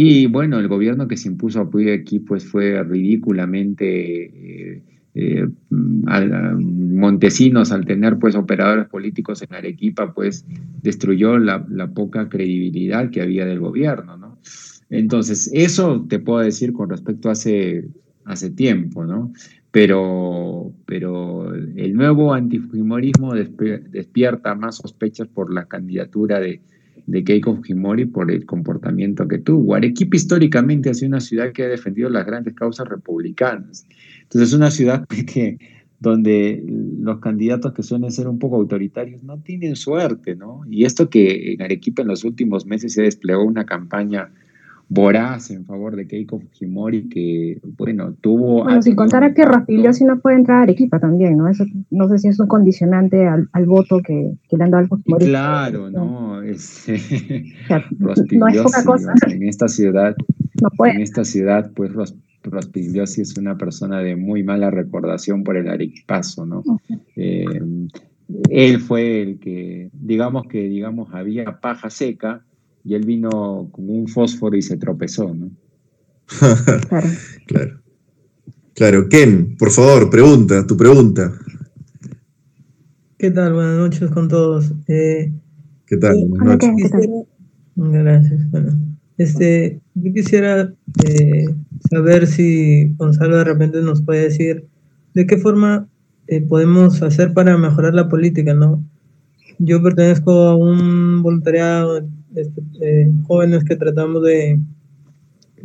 y 0.00 0.26
bueno, 0.26 0.60
el 0.60 0.68
gobierno 0.68 1.08
que 1.08 1.16
se 1.16 1.26
impuso 1.26 1.68
aquí 1.92 2.20
pues 2.20 2.46
fue 2.46 2.84
ridículamente 2.84 4.76
eh, 4.76 4.82
eh, 5.12 5.48
Montesinos 5.70 7.72
al 7.72 7.84
tener 7.84 8.16
pues 8.16 8.36
operadores 8.36 8.86
políticos 8.86 9.42
en 9.42 9.56
Arequipa 9.56 10.14
pues 10.14 10.46
destruyó 10.82 11.36
la, 11.38 11.66
poca 11.92 12.28
credibilidad 12.28 13.10
que 13.10 13.22
había 13.22 13.44
del 13.44 13.58
gobierno, 13.58 14.16
¿no? 14.16 14.38
Entonces, 14.88 15.50
eso 15.52 16.06
te 16.08 16.20
puedo 16.20 16.44
decir 16.44 16.72
con 16.72 16.90
respecto 16.90 17.28
a 17.28 17.32
hace, 17.32 17.88
hace 18.24 18.50
tiempo, 18.50 19.04
¿no? 19.04 19.32
Pero, 19.72 20.74
pero 20.86 21.52
el 21.52 21.94
nuevo 21.94 22.34
antifujimorismo 22.34 23.34
despierta 23.34 24.54
más 24.54 24.76
sospechas 24.76 25.26
por 25.26 25.52
la 25.52 25.64
candidatura 25.64 26.38
de, 26.38 26.60
de 27.08 27.24
Keiko 27.24 27.56
Fujimori 27.56 28.04
por 28.04 28.30
el 28.30 28.44
comportamiento 28.44 29.26
que 29.26 29.38
tuvo. 29.38 29.74
Arequipa 29.74 30.16
históricamente 30.16 30.90
ha 30.90 30.94
sido 30.94 31.08
una 31.08 31.20
ciudad 31.20 31.52
que 31.52 31.64
ha 31.64 31.68
defendido 31.68 32.10
las 32.10 32.26
grandes 32.26 32.54
causas 32.54 32.86
republicanas. 32.86 33.86
Entonces 34.22 34.50
es 34.50 34.54
una 34.54 34.70
ciudad 34.70 35.06
que, 35.26 35.58
donde 36.00 36.62
los 37.00 37.18
candidatos 37.20 37.72
que 37.72 37.82
suelen 37.82 38.12
ser 38.12 38.28
un 38.28 38.38
poco 38.38 38.56
autoritarios 38.56 39.22
no 39.22 39.40
tienen 39.40 39.74
suerte, 39.74 40.36
¿no? 40.36 40.60
Y 40.70 40.84
esto 40.84 41.08
que 41.08 41.54
en 41.54 41.62
Arequipa 41.62 42.02
en 42.02 42.08
los 42.08 42.24
últimos 42.24 42.66
meses 42.66 42.92
se 42.92 43.02
desplegó 43.02 43.42
una 43.42 43.64
campaña 43.64 44.30
voraz 44.88 45.50
en 45.50 45.64
favor 45.66 45.96
de 45.96 46.06
Keiko 46.06 46.40
Fujimori, 46.40 47.08
que, 47.08 47.60
bueno, 47.76 48.14
tuvo... 48.20 48.64
Bueno, 48.64 48.80
sin 48.82 48.96
contar 48.96 49.22
a 49.22 49.34
que 49.34 49.44
sí 49.92 50.04
no 50.04 50.18
puede 50.20 50.36
entrar 50.36 50.58
a 50.58 50.62
Arequipa 50.62 50.98
también, 50.98 51.36
¿no? 51.36 51.48
Eso, 51.48 51.64
no 51.90 52.08
sé 52.08 52.18
si 52.18 52.28
es 52.28 52.40
un 52.40 52.46
condicionante 52.46 53.26
al, 53.26 53.66
voto 53.66 54.00
que, 54.00 54.32
que, 54.48 54.56
le 54.56 54.64
han 54.64 54.70
dado 54.70 54.82
al 54.82 54.88
Fujimori. 54.88 55.26
Claro, 55.26 55.90
no, 55.90 56.42
es... 56.42 56.86
no 58.30 58.48
es 58.48 58.62
poca 58.62 58.84
cosa. 58.84 59.14
En 59.26 59.42
esta 59.42 59.68
ciudad, 59.68 60.16
no 60.62 60.70
puede. 60.76 60.94
en 60.94 61.02
esta 61.02 61.24
ciudad, 61.24 61.70
pues 61.74 61.92
Rospigliosi 62.42 63.22
es 63.22 63.36
una 63.36 63.58
persona 63.58 64.00
de 64.00 64.16
muy 64.16 64.42
mala 64.42 64.70
recordación 64.70 65.44
por 65.44 65.56
el 65.56 65.68
arequipazo, 65.68 66.46
¿no? 66.46 66.62
Eh, 67.16 67.44
él 68.50 68.80
fue 68.80 69.22
el 69.22 69.38
que, 69.38 69.90
digamos 69.92 70.46
que, 70.46 70.68
digamos, 70.68 71.12
había 71.12 71.60
paja 71.60 71.90
seca, 71.90 72.44
y 72.88 72.94
él 72.94 73.04
vino 73.04 73.68
como 73.70 73.92
un 73.92 74.08
fósforo 74.08 74.56
y 74.56 74.62
se 74.62 74.78
tropezó, 74.78 75.34
¿no? 75.34 75.50
claro. 76.88 77.08
claro. 77.46 77.80
Claro, 78.74 79.08
Ken, 79.08 79.56
por 79.58 79.70
favor, 79.70 80.08
pregunta, 80.08 80.66
tu 80.66 80.74
pregunta. 80.74 81.32
¿Qué 83.18 83.30
tal? 83.30 83.52
Buenas 83.52 83.76
noches 83.76 84.10
con 84.10 84.28
todos. 84.28 84.72
Eh, 84.86 85.32
¿Qué 85.84 85.96
tal? 85.98 86.16
Buenas 86.28 86.58
noches. 86.64 86.90
Gracias. 87.76 88.50
Bueno, 88.50 88.78
este, 89.18 89.82
yo 89.94 90.12
quisiera 90.14 90.72
eh, 91.04 91.44
saber 91.90 92.26
si 92.26 92.94
Gonzalo 92.96 93.36
de 93.36 93.44
repente 93.44 93.82
nos 93.82 94.00
puede 94.00 94.22
decir 94.22 94.66
de 95.12 95.26
qué 95.26 95.36
forma 95.36 95.88
eh, 96.26 96.40
podemos 96.40 97.02
hacer 97.02 97.34
para 97.34 97.58
mejorar 97.58 97.92
la 97.92 98.08
política, 98.08 98.54
¿no? 98.54 98.82
Yo 99.58 99.82
pertenezco 99.82 100.30
a 100.30 100.56
un 100.56 101.22
voluntariado 101.22 102.08
este, 102.34 102.62
eh, 102.80 103.12
jóvenes 103.26 103.64
que 103.64 103.76
tratamos 103.76 104.22
de, 104.22 104.60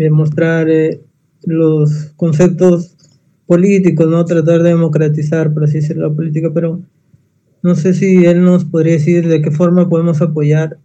mostrar 0.10 0.70
eh, 0.70 1.02
los 1.46 2.14
conceptos 2.16 2.96
políticos, 3.46 4.08
¿no? 4.08 4.26
Tratar 4.26 4.64
de 4.64 4.70
democratizar, 4.70 5.54
por 5.54 5.66
así 5.66 5.76
decirlo, 5.76 6.10
la 6.10 6.16
política, 6.16 6.52
pero 6.54 6.82
no 7.62 7.76
sé 7.76 7.94
si 7.94 8.26
él 8.26 8.44
nos 8.44 8.66
podría 8.66 8.94
decir 8.94 9.28
de 9.28 9.42
qué 9.42 9.52
forma 9.52 9.90
podemos 9.90 10.22
apoyar. 10.22 10.78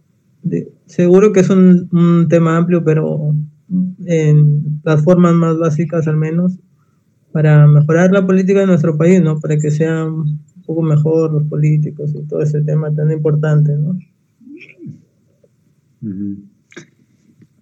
seguro 0.85 1.33
que 1.33 1.41
es 1.41 1.49
un, 1.49 2.27
tema 2.29 2.57
amplio, 2.57 2.83
pero 2.83 3.33
en 4.05 4.81
las 4.83 5.03
formas 5.03 5.33
más 5.33 5.57
básicas 5.57 6.07
al 6.07 6.17
menos, 6.17 6.59
para 7.31 7.67
mejorar 7.67 8.11
la 8.11 8.25
política 8.25 8.61
de 8.61 8.67
nuestro 8.67 8.97
país, 8.97 9.21
¿no? 9.21 9.39
Para 9.39 9.57
que 9.57 9.71
sean 9.71 10.07
un 10.11 10.39
poco 10.65 10.81
mejor 10.81 11.33
los 11.33 11.43
políticos 11.43 12.13
y 12.15 12.23
todo 12.23 12.41
ese 12.41 12.61
tema 12.61 12.93
tan 12.93 13.11
importante, 13.11 13.75
¿no? 13.75 13.97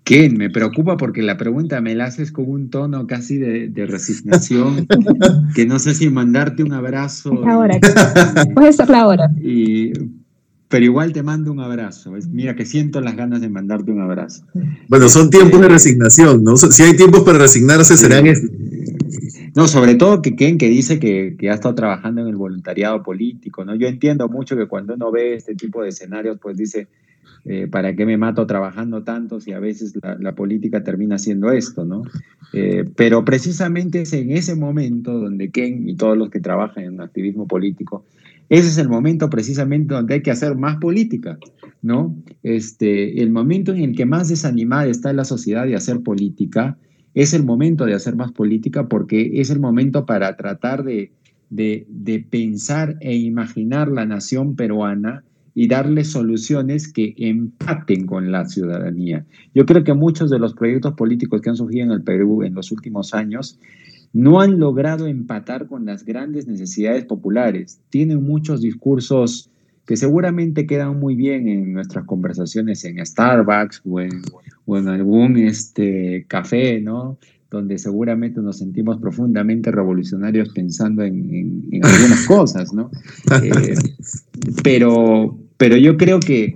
¿Qué? 0.08 0.30
Me 0.30 0.50
preocupa 0.50 0.96
porque 0.96 1.22
la 1.22 1.36
pregunta 1.36 1.82
me 1.82 1.94
la 1.94 2.06
haces 2.06 2.32
con 2.32 2.50
un 2.50 2.70
tono 2.70 3.08
casi 3.08 3.38
de, 3.38 3.86
resignación, 3.86 4.88
que 5.56 5.66
no 5.66 5.80
sé 5.80 5.94
si 5.96 6.10
mandarte 6.10 6.64
un 6.64 6.72
abrazo. 6.72 7.46
ahora, 7.46 7.78
puede 8.54 8.72
ser 8.72 8.90
la 8.90 9.06
hora. 9.06 9.30
pero 10.70 10.86
igual 10.86 11.12
te 11.12 11.24
mando 11.24 11.52
un 11.52 11.60
abrazo. 11.60 12.14
Mira 12.30 12.56
que 12.56 12.66
siento 12.66 13.02
las 13.02 13.18
ganas 13.18 13.42
de 13.42 13.50
mandarte 13.50 13.92
un 13.92 14.00
abrazo. 14.00 14.46
Bueno, 14.88 15.10
son 15.10 15.30
tiempos 15.30 15.60
de 15.60 15.68
este, 15.68 15.74
resignación, 15.74 16.42
¿no? 16.42 16.56
Si 16.56 16.84
hay 16.84 16.96
tiempos 16.96 17.24
para 17.24 17.40
resignarse, 17.40 17.98
serán 17.98 18.26
No, 19.56 19.68
sobre 19.68 19.96
todo 19.96 20.22
que 20.22 20.38
Ken 20.38 20.58
que 20.58 20.70
dice 20.70 21.00
que, 21.00 21.36
que, 21.38 21.50
ha 21.50 21.54
estado 21.54 21.76
trabajando 21.76 22.22
en 22.22 22.28
el 22.28 22.36
voluntariado 22.36 23.04
político, 23.04 23.66
¿no? 23.66 23.76
Yo 23.76 23.88
entiendo 23.88 24.30
mucho 24.30 24.56
que 24.56 24.68
cuando 24.68 24.94
uno 24.94 25.12
ve 25.12 25.36
este 25.36 25.56
tipo 25.56 25.84
de 25.84 25.90
escenarios, 25.90 26.38
pues 26.42 26.56
dice, 26.56 26.88
eh, 27.50 27.66
¿para 27.66 27.96
qué 27.96 28.06
me 28.06 28.18
mato 28.18 28.46
trabajando 28.46 29.04
tanto 29.04 29.40
si 29.40 29.54
a 29.54 29.60
veces 29.60 29.94
la, 30.20 30.36
política 30.36 30.84
termina 30.84 31.18
siendo 31.18 31.50
esto, 31.50 31.86
¿no? 31.86 32.02
Eh, 32.52 32.84
pero 32.98 33.24
precisamente 33.24 34.02
es 34.02 34.12
en 34.12 34.32
ese 34.32 34.56
momento 34.56 35.18
donde 35.18 35.50
Ken 35.50 35.88
y 35.88 35.96
todos 35.96 36.18
los 36.18 36.30
que 36.30 36.42
trabajan 36.42 36.84
en 36.84 37.00
activismo 37.00 37.48
político, 37.48 38.06
ese 38.50 38.68
es 38.68 38.78
el 38.78 38.90
momento 38.90 39.30
precisamente 39.30 39.94
donde 39.94 40.16
hay 40.16 40.22
que 40.22 40.32
hacer 40.32 40.58
más 40.58 40.76
política, 40.76 41.40
¿no? 41.82 42.18
Este, 42.44 43.22
el 43.22 43.32
momento 43.32 43.74
en 43.74 43.82
el 43.82 43.96
que 43.96 44.06
más 44.06 44.28
desanimada 44.28 44.88
está 44.88 45.14
la 45.14 45.24
sociedad 45.24 45.66
de 45.66 45.76
hacer 45.76 46.02
política, 46.02 46.78
es 47.14 47.34
el 47.34 47.46
momento 47.46 47.86
de 47.86 47.94
hacer 47.94 48.18
más 48.18 48.34
política 48.34 48.90
porque 48.90 49.40
es 49.40 49.52
el 49.52 49.62
momento 49.62 50.06
para 50.06 50.36
tratar 50.36 50.84
de, 50.84 51.14
de, 51.50 51.86
de 51.88 52.20
pensar 52.20 52.98
e 53.00 53.16
imaginar 53.16 53.88
la 53.88 54.06
nación 54.06 54.58
peruana 54.58 55.24
y 55.60 55.68
darle 55.68 56.04
soluciones 56.04 56.94
que 56.94 57.16
empaten 57.18 58.06
con 58.06 58.32
la 58.32 58.46
ciudadanía. 58.46 59.26
Yo 59.56 59.66
creo 59.66 59.84
que 59.84 59.96
muchos 59.96 60.30
de 60.30 60.38
los 60.38 60.54
proyectos 60.54 60.94
políticos 60.94 61.42
que 61.42 61.50
han 61.50 61.56
surgido 61.56 61.86
en 61.86 61.92
el 61.94 62.04
Perú 62.04 62.44
en 62.44 62.54
los 62.54 62.72
últimos 62.72 63.16
años 63.16 63.60
no 64.14 64.40
han 64.40 64.60
logrado 64.60 65.08
empatar 65.08 65.66
con 65.66 65.84
las 65.88 66.06
grandes 66.06 66.48
necesidades 66.48 67.06
populares. 67.06 67.82
Tienen 67.90 68.22
muchos 68.22 68.62
discursos 68.62 69.50
que 69.88 69.98
seguramente 69.98 70.68
quedan 70.68 71.00
muy 71.00 71.16
bien 71.16 71.48
en 71.48 71.74
nuestras 71.74 72.06
conversaciones 72.06 72.86
en 72.86 73.04
Starbucks 73.04 73.82
o 73.84 74.00
en, 74.00 74.88
algún 74.88 75.38
este, 75.38 76.28
café, 76.28 76.82
¿no? 76.82 77.18
Donde 77.50 77.78
seguramente 77.78 78.42
nos 78.42 78.58
sentimos 78.58 79.00
profundamente 79.00 79.72
revolucionarios 79.72 80.50
pensando 80.50 81.04
en, 81.04 81.70
algunas 81.82 82.26
cosas, 82.28 82.74
¿no? 82.74 82.92
Eh, 83.44 83.76
pero, 84.64 85.38
pero 85.58 85.78
yo 85.78 85.98
creo 85.98 86.20
que 86.20 86.56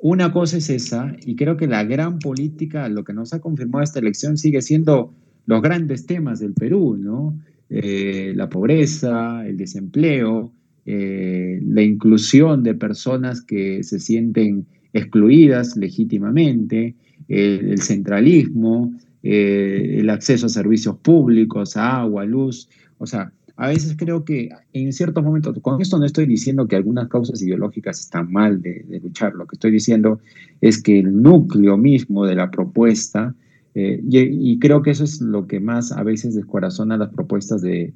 una 0.00 0.32
cosa 0.32 0.58
es 0.58 0.70
esa, 0.70 1.16
y 1.24 1.36
creo 1.36 1.56
que 1.56 1.66
la 1.66 1.84
gran 1.84 2.18
política, 2.18 2.88
lo 2.88 3.04
que 3.04 3.12
nos 3.12 3.32
ha 3.32 3.40
confirmado 3.40 3.82
esta 3.82 3.98
elección, 3.98 4.36
sigue 4.36 4.62
siendo 4.62 5.12
los 5.46 5.62
grandes 5.62 6.06
temas 6.06 6.40
del 6.40 6.54
Perú, 6.54 6.96
¿no? 6.98 7.38
Eh, 7.70 8.32
la 8.36 8.48
pobreza, 8.48 9.46
el 9.46 9.56
desempleo, 9.56 10.52
eh, 10.86 11.60
la 11.62 11.82
inclusión 11.82 12.62
de 12.62 12.74
personas 12.74 13.42
que 13.42 13.82
se 13.82 13.98
sienten 13.98 14.66
excluidas 14.92 15.76
legítimamente, 15.76 16.94
el 17.28 17.82
centralismo, 17.82 18.92
eh, 19.22 19.96
el 19.98 20.10
acceso 20.10 20.46
a 20.46 20.48
servicios 20.48 20.96
públicos, 20.98 21.76
a 21.76 22.00
agua, 22.00 22.24
luz. 22.24 22.68
O 22.98 23.06
sea, 23.06 23.32
a 23.56 23.68
veces 23.68 23.96
creo 23.96 24.24
que 24.24 24.50
en 24.72 24.92
ciertos 24.92 25.24
momentos, 25.24 25.56
con 25.60 25.80
esto 25.80 25.98
no 25.98 26.04
estoy 26.04 26.26
diciendo 26.26 26.68
que 26.68 26.76
algunas 26.76 27.08
causas 27.08 27.42
ideológicas 27.42 28.00
están 28.00 28.30
mal 28.30 28.62
de, 28.62 28.84
luchar, 29.02 29.34
lo 29.34 29.46
que 29.46 29.56
estoy 29.56 29.72
diciendo 29.72 30.20
es 30.60 30.82
que 30.82 31.00
el 31.00 31.22
núcleo 31.22 31.76
mismo 31.76 32.24
de 32.26 32.36
la 32.36 32.50
propuesta, 32.50 33.34
eh, 33.74 34.00
y, 34.08 34.58
creo 34.58 34.82
que 34.82 34.90
eso 34.90 35.04
es 35.04 35.20
lo 35.20 35.46
que 35.46 35.60
más 35.60 35.92
a 35.92 36.02
veces 36.02 36.34
descorazona 36.34 36.96
las 36.96 37.10
propuestas 37.10 37.62
de 37.62 37.92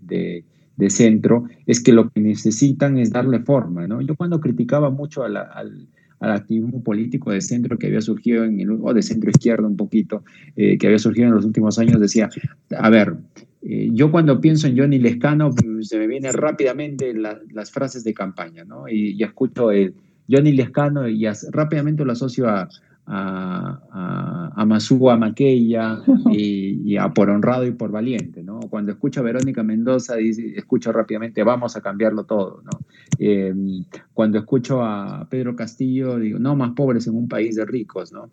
de 0.76 0.90
centro, 0.90 1.44
es 1.66 1.82
que 1.82 1.92
lo 1.92 2.10
que 2.10 2.20
necesitan 2.20 2.98
es 2.98 3.10
darle 3.10 3.40
forma, 3.40 3.86
¿no? 3.86 4.00
Yo 4.00 4.16
cuando 4.16 4.40
criticaba 4.40 4.90
mucho 4.90 5.22
al, 5.22 5.88
al, 6.22 6.32
activismo 6.32 6.82
político 6.82 7.30
de 7.32 7.40
centro 7.40 7.78
que 7.78 7.88
había 7.88 8.00
surgido, 8.00 8.44
en 8.44 8.60
el, 8.60 8.70
o 8.70 8.94
de 8.94 9.02
centro 9.02 9.30
izquierda 9.30 9.66
un 9.66 9.76
poquito, 9.76 10.24
eh, 10.56 10.78
que 10.78 10.86
había 10.86 10.98
surgido 10.98 11.28
en 11.28 11.34
los 11.34 11.44
últimos 11.44 11.78
años, 11.78 12.00
decía, 12.00 12.30
a 12.76 12.90
ver, 12.90 13.14
eh, 13.62 13.90
yo 13.92 14.10
cuando 14.10 14.40
pienso 14.40 14.66
en 14.66 14.78
Johnny 14.78 14.98
Lescano, 14.98 15.50
pues, 15.50 15.88
se 15.88 15.98
me 15.98 16.06
vienen 16.06 16.32
rápidamente 16.32 17.12
las 17.14 17.70
frases 17.70 18.04
de 18.04 18.14
campaña, 18.14 18.64
¿no? 18.64 18.88
Y, 18.88 19.12
y 19.12 19.22
escucho 19.22 19.70
el 19.70 19.94
Johnny 20.30 20.52
Lescano 20.52 21.08
y 21.08 21.24
rápidamente 21.50 22.04
lo 22.04 22.12
asocio 22.12 22.48
a, 22.48 22.68
a, 23.07 23.80
a, 23.92 24.53
a 24.55 24.66
Masúa 24.66 25.16
Maquella 25.16 26.00
y, 26.32 26.96
a 26.96 27.12
Por 27.12 27.30
Honrado 27.30 27.66
y 27.66 27.72
Por 27.72 27.90
Valiente, 27.90 28.42
¿no? 28.42 28.61
Cuando 28.61 28.92
escucho 28.92 29.20
a 29.20 29.24
Verónica 29.24 29.62
Mendoza, 29.62 30.16
dice, 30.16 30.53
escucho 30.57 30.92
rápidamente, 30.92 31.42
vamos 31.42 31.76
a 31.76 31.80
cambiarlo 31.80 32.24
todo, 32.24 32.62
¿no? 32.62 32.78
Em, 33.18 33.84
cuando 34.14 34.38
escucho 34.38 34.82
a 34.82 35.26
Pedro 35.28 35.57
Castillo, 35.57 36.18
digo, 36.18 36.38
no, 36.38 36.55
más 36.57 36.72
pobres 36.72 37.07
en 37.07 37.16
un 37.16 37.28
país 37.28 37.57
de 37.57 37.64
ricos, 37.64 38.12
¿no? 38.12 38.30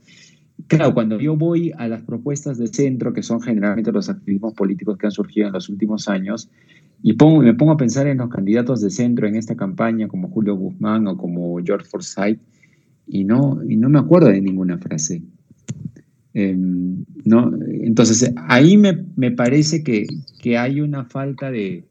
Claro, 0.67 0.93
cuando 0.93 1.20
yo 1.20 1.36
voy 1.38 1.72
a 1.78 1.88
las 1.88 2.03
propuestas 2.03 2.57
de 2.57 2.67
centro, 2.67 3.13
que 3.13 3.24
son 3.24 3.41
generalmente 3.41 3.91
los 3.91 4.09
activismos 4.09 4.53
políticos 4.53 4.97
que 4.97 5.07
han 5.07 5.11
surgido 5.11 5.47
en 5.47 5.53
los 5.53 5.70
últimos 5.70 6.07
años, 6.09 6.49
y 7.01 7.13
pongo, 7.13 7.41
me 7.41 7.53
pongo 7.53 7.72
a 7.72 7.78
pensar 7.78 8.07
en 8.07 8.17
los 8.17 8.30
candidatos 8.30 8.82
de 8.82 8.89
centro 8.89 9.26
en 9.26 9.36
esta 9.36 9.55
campaña, 9.55 10.07
como 10.07 10.30
Julio 10.30 10.55
Guzmán 10.55 11.07
o 11.07 11.17
como 11.17 11.57
George 11.63 11.88
Forsyth, 11.88 12.39
y 13.10 13.24
no, 13.24 13.62
y 13.68 13.76
no 13.76 13.89
me 13.89 13.99
acuerdo 13.99 14.28
de 14.30 14.41
ninguna 14.41 14.78
frase. 14.78 15.24
Em, 16.34 17.03
no, 17.26 17.51
entonces, 17.68 18.32
ahí 18.47 18.78
me, 18.78 19.05
me 19.16 19.32
parece 19.32 19.84
que, 19.84 20.05
que, 20.41 20.57
hay 20.57 20.80
una 20.80 21.05
falta 21.05 21.51
de... 21.51 21.84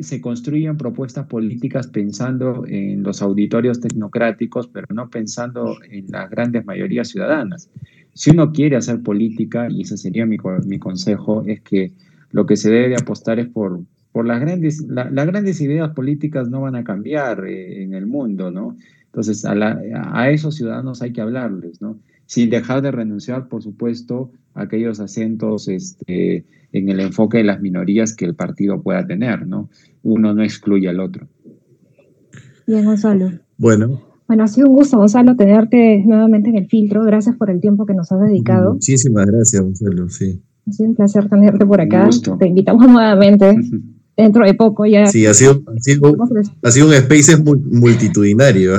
Se 0.00 0.22
construyen 0.22 0.78
propuestas 0.78 1.26
políticas 1.26 1.86
pensando 1.88 2.64
en 2.66 3.02
los 3.02 3.20
auditorios 3.20 3.80
tecnocráticos, 3.80 4.68
pero 4.68 4.86
no 4.94 5.10
pensando 5.10 5.76
en 5.90 6.06
las 6.08 6.30
grandes 6.30 6.64
mayorías 6.64 7.08
ciudadanas. 7.08 7.68
Si 8.14 8.30
uno 8.30 8.52
quiere 8.52 8.76
hacer 8.76 9.02
política, 9.02 9.68
y 9.70 9.82
ese 9.82 9.98
sería 9.98 10.24
mi, 10.24 10.38
mi 10.66 10.78
consejo, 10.78 11.44
es 11.46 11.60
que 11.60 11.92
lo 12.30 12.46
que 12.46 12.56
se 12.56 12.70
debe 12.70 12.96
apostar 12.96 13.38
es 13.38 13.48
por, 13.48 13.82
por 14.12 14.26
las 14.26 14.40
grandes, 14.40 14.80
las 14.88 15.26
grandes 15.26 15.60
ideas 15.60 15.90
políticas 15.90 16.48
no 16.48 16.62
van 16.62 16.74
a 16.74 16.84
cambiar 16.84 17.44
eh, 17.46 17.82
en 17.82 17.92
el 17.92 18.06
mundo, 18.06 18.50
¿no? 18.50 18.76
Entonces, 19.16 19.46
a, 19.46 20.30
esos 20.30 20.56
ciudadanos 20.56 21.00
hay 21.00 21.14
que 21.14 21.22
hablarles, 21.22 21.80
¿no? 21.80 21.98
Sin 22.26 22.50
dejar 22.50 22.82
de 22.82 22.90
renunciar, 22.90 23.48
por 23.48 23.62
supuesto, 23.62 24.30
a 24.52 24.64
aquellos 24.64 25.00
acentos 25.00 25.68
este, 25.68 26.44
en 26.70 26.90
el 26.90 27.00
enfoque 27.00 27.38
de 27.38 27.44
las 27.44 27.62
minorías 27.62 28.14
que 28.14 28.26
el 28.26 28.34
partido 28.34 28.82
pueda 28.82 29.06
tener, 29.06 29.46
¿no? 29.46 29.70
Uno 30.02 30.34
no 30.34 30.42
excluye 30.42 30.90
al 30.90 31.00
otro. 31.00 31.28
Bien, 32.66 32.84
Gonzalo. 32.84 33.30
Bueno. 33.56 34.02
Bueno, 34.28 34.44
ha 34.44 34.48
sido 34.48 34.68
un 34.68 34.76
gusto, 34.76 34.98
Gonzalo, 34.98 35.34
tenerte 35.34 36.02
nuevamente 36.04 36.50
en 36.50 36.56
el 36.56 36.66
filtro. 36.66 37.02
Gracias 37.02 37.36
por 37.36 37.48
el 37.48 37.62
tiempo 37.62 37.86
que 37.86 37.94
nos 37.94 38.12
has 38.12 38.20
dedicado. 38.20 38.74
Muchísimas 38.74 39.24
gracias, 39.24 39.62
Gonzalo, 39.62 40.10
sí. 40.10 40.42
Ha 40.68 40.72
sido 40.72 40.90
un 40.90 40.96
placer 40.96 41.26
tenerte 41.30 41.64
por 41.64 41.80
acá. 41.80 42.10
Te 42.38 42.48
invitamos 42.48 42.86
nuevamente. 42.86 43.56
dentro 44.16 44.44
de 44.44 44.54
poco 44.54 44.86
ya. 44.86 45.06
Sí, 45.06 45.26
ha 45.26 45.34
sido, 45.34 45.62
ha 45.66 46.70
sido, 46.70 46.86
un 46.86 46.94
space 46.94 47.36
multitudinario. 47.36 48.78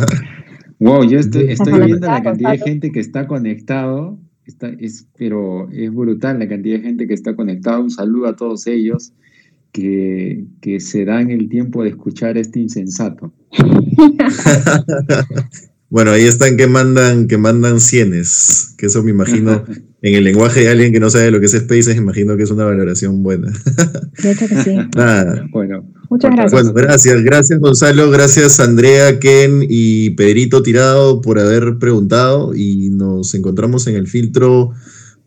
Wow, 0.79 1.03
yo 1.03 1.19
estoy, 1.19 1.51
estoy 1.51 1.79
viendo 1.79 2.07
la 2.07 2.21
cantidad 2.21 2.51
de 2.51 2.59
gente 2.59 2.91
que 2.91 2.99
está 2.99 3.27
conectado, 3.27 4.19
está, 4.45 4.69
es, 4.79 5.07
pero 5.17 5.69
es 5.71 5.93
brutal 5.93 6.39
la 6.39 6.47
cantidad 6.47 6.77
de 6.77 6.83
gente 6.83 7.07
que 7.07 7.13
está 7.13 7.35
conectado. 7.35 7.81
Un 7.81 7.91
saludo 7.91 8.27
a 8.27 8.35
todos 8.35 8.67
ellos 8.67 9.13
que, 9.71 10.45
que 10.61 10.79
se 10.79 11.05
dan 11.05 11.31
el 11.31 11.49
tiempo 11.49 11.83
de 11.83 11.89
escuchar 11.89 12.37
este 12.37 12.59
insensato. 12.59 13.33
bueno, 15.89 16.11
ahí 16.11 16.25
están 16.25 16.57
que 16.57 16.67
mandan, 16.67 17.27
que 17.27 17.37
mandan 17.37 17.79
cienes, 17.79 18.73
que 18.77 18.87
eso 18.87 19.03
me 19.03 19.11
imagino 19.11 19.63
en 20.01 20.15
el 20.15 20.23
lenguaje 20.23 20.61
de 20.61 20.69
alguien 20.69 20.91
que 20.91 20.99
no 20.99 21.09
sabe 21.09 21.31
lo 21.31 21.39
que 21.39 21.45
es 21.45 21.53
Spaces, 21.53 21.95
imagino 21.95 22.35
que 22.35 22.43
es 22.43 22.51
una 22.51 22.65
valoración 22.65 23.23
buena. 23.23 23.51
De 24.21 24.31
hecho 24.31 24.47
que 24.47 24.63
sí. 24.63 24.77
Bueno, 25.51 25.85
muchas 26.09 26.31
gracias. 26.31 26.51
Bueno, 26.51 26.73
gracias, 26.73 27.23
gracias 27.23 27.59
Gonzalo, 27.59 28.11
gracias 28.11 28.59
Andrea, 28.59 29.17
Ken 29.19 29.65
y 29.67 30.11
Pedrito 30.11 30.61
Tirado 30.61 31.21
por 31.21 31.39
haber 31.39 31.77
preguntado 31.79 32.53
y 32.53 32.89
nos 32.89 33.33
encontramos 33.33 33.87
en 33.87 33.95
el 33.95 34.07
filtro 34.07 34.71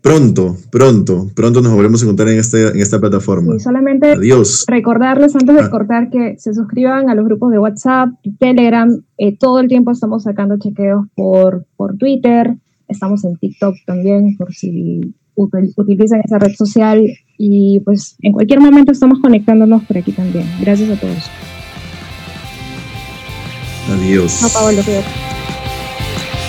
pronto, 0.03 0.57
pronto, 0.71 1.29
pronto 1.35 1.61
nos 1.61 1.73
volvemos 1.73 2.03
a 2.03 2.05
encontrar 2.05 2.29
en, 2.29 2.39
este, 2.39 2.69
en 2.69 2.81
esta 2.81 2.99
plataforma. 2.99 3.55
Y 3.57 3.61
solamente 3.61 4.13
Adiós. 4.13 4.65
recordarles 4.69 5.35
antes 5.37 5.55
de 5.55 5.63
ah. 5.63 5.71
cortar 5.71 6.11
que 6.11 6.37
se 6.39 6.55
suscriban 6.55 7.11
a 7.11 7.15
los 7.15 7.25
grupos 7.25 7.53
de 7.53 7.59
WhatsApp, 7.59 8.11
Telegram, 8.39 9.03
eh, 9.19 9.37
todo 9.37 9.61
el 9.61 9.69
tiempo 9.69 9.91
estamos 9.91 10.23
sacando 10.23 10.59
chequeos 10.59 11.07
por, 11.15 11.67
por 11.77 11.97
Twitter, 11.97 12.57
Estamos 12.91 13.25
en 13.25 13.37
TikTok 13.37 13.77
también, 13.87 14.37
por 14.37 14.53
si 14.53 15.15
utilizan 15.37 16.21
esa 16.25 16.39
red 16.39 16.55
social. 16.55 17.07
Y 17.39 17.81
pues 17.81 18.17
en 18.21 18.33
cualquier 18.33 18.61
momento 18.61 18.93
estamos 18.93 19.21
conectándonos 19.21 19.85
por 19.85 19.97
aquí 19.97 20.13
también. 20.13 20.45
Gracias 20.61 20.91
a 20.91 21.01
todos. 21.01 21.31
Adiós. 23.93 24.41
Chao, 24.41 24.51
Pablo. 24.53 24.83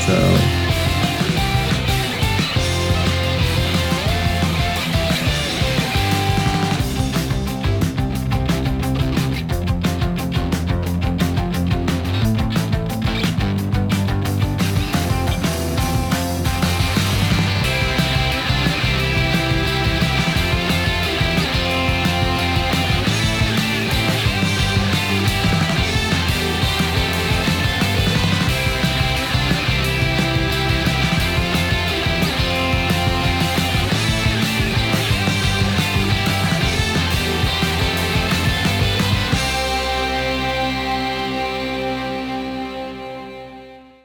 Chao. 0.05 0.60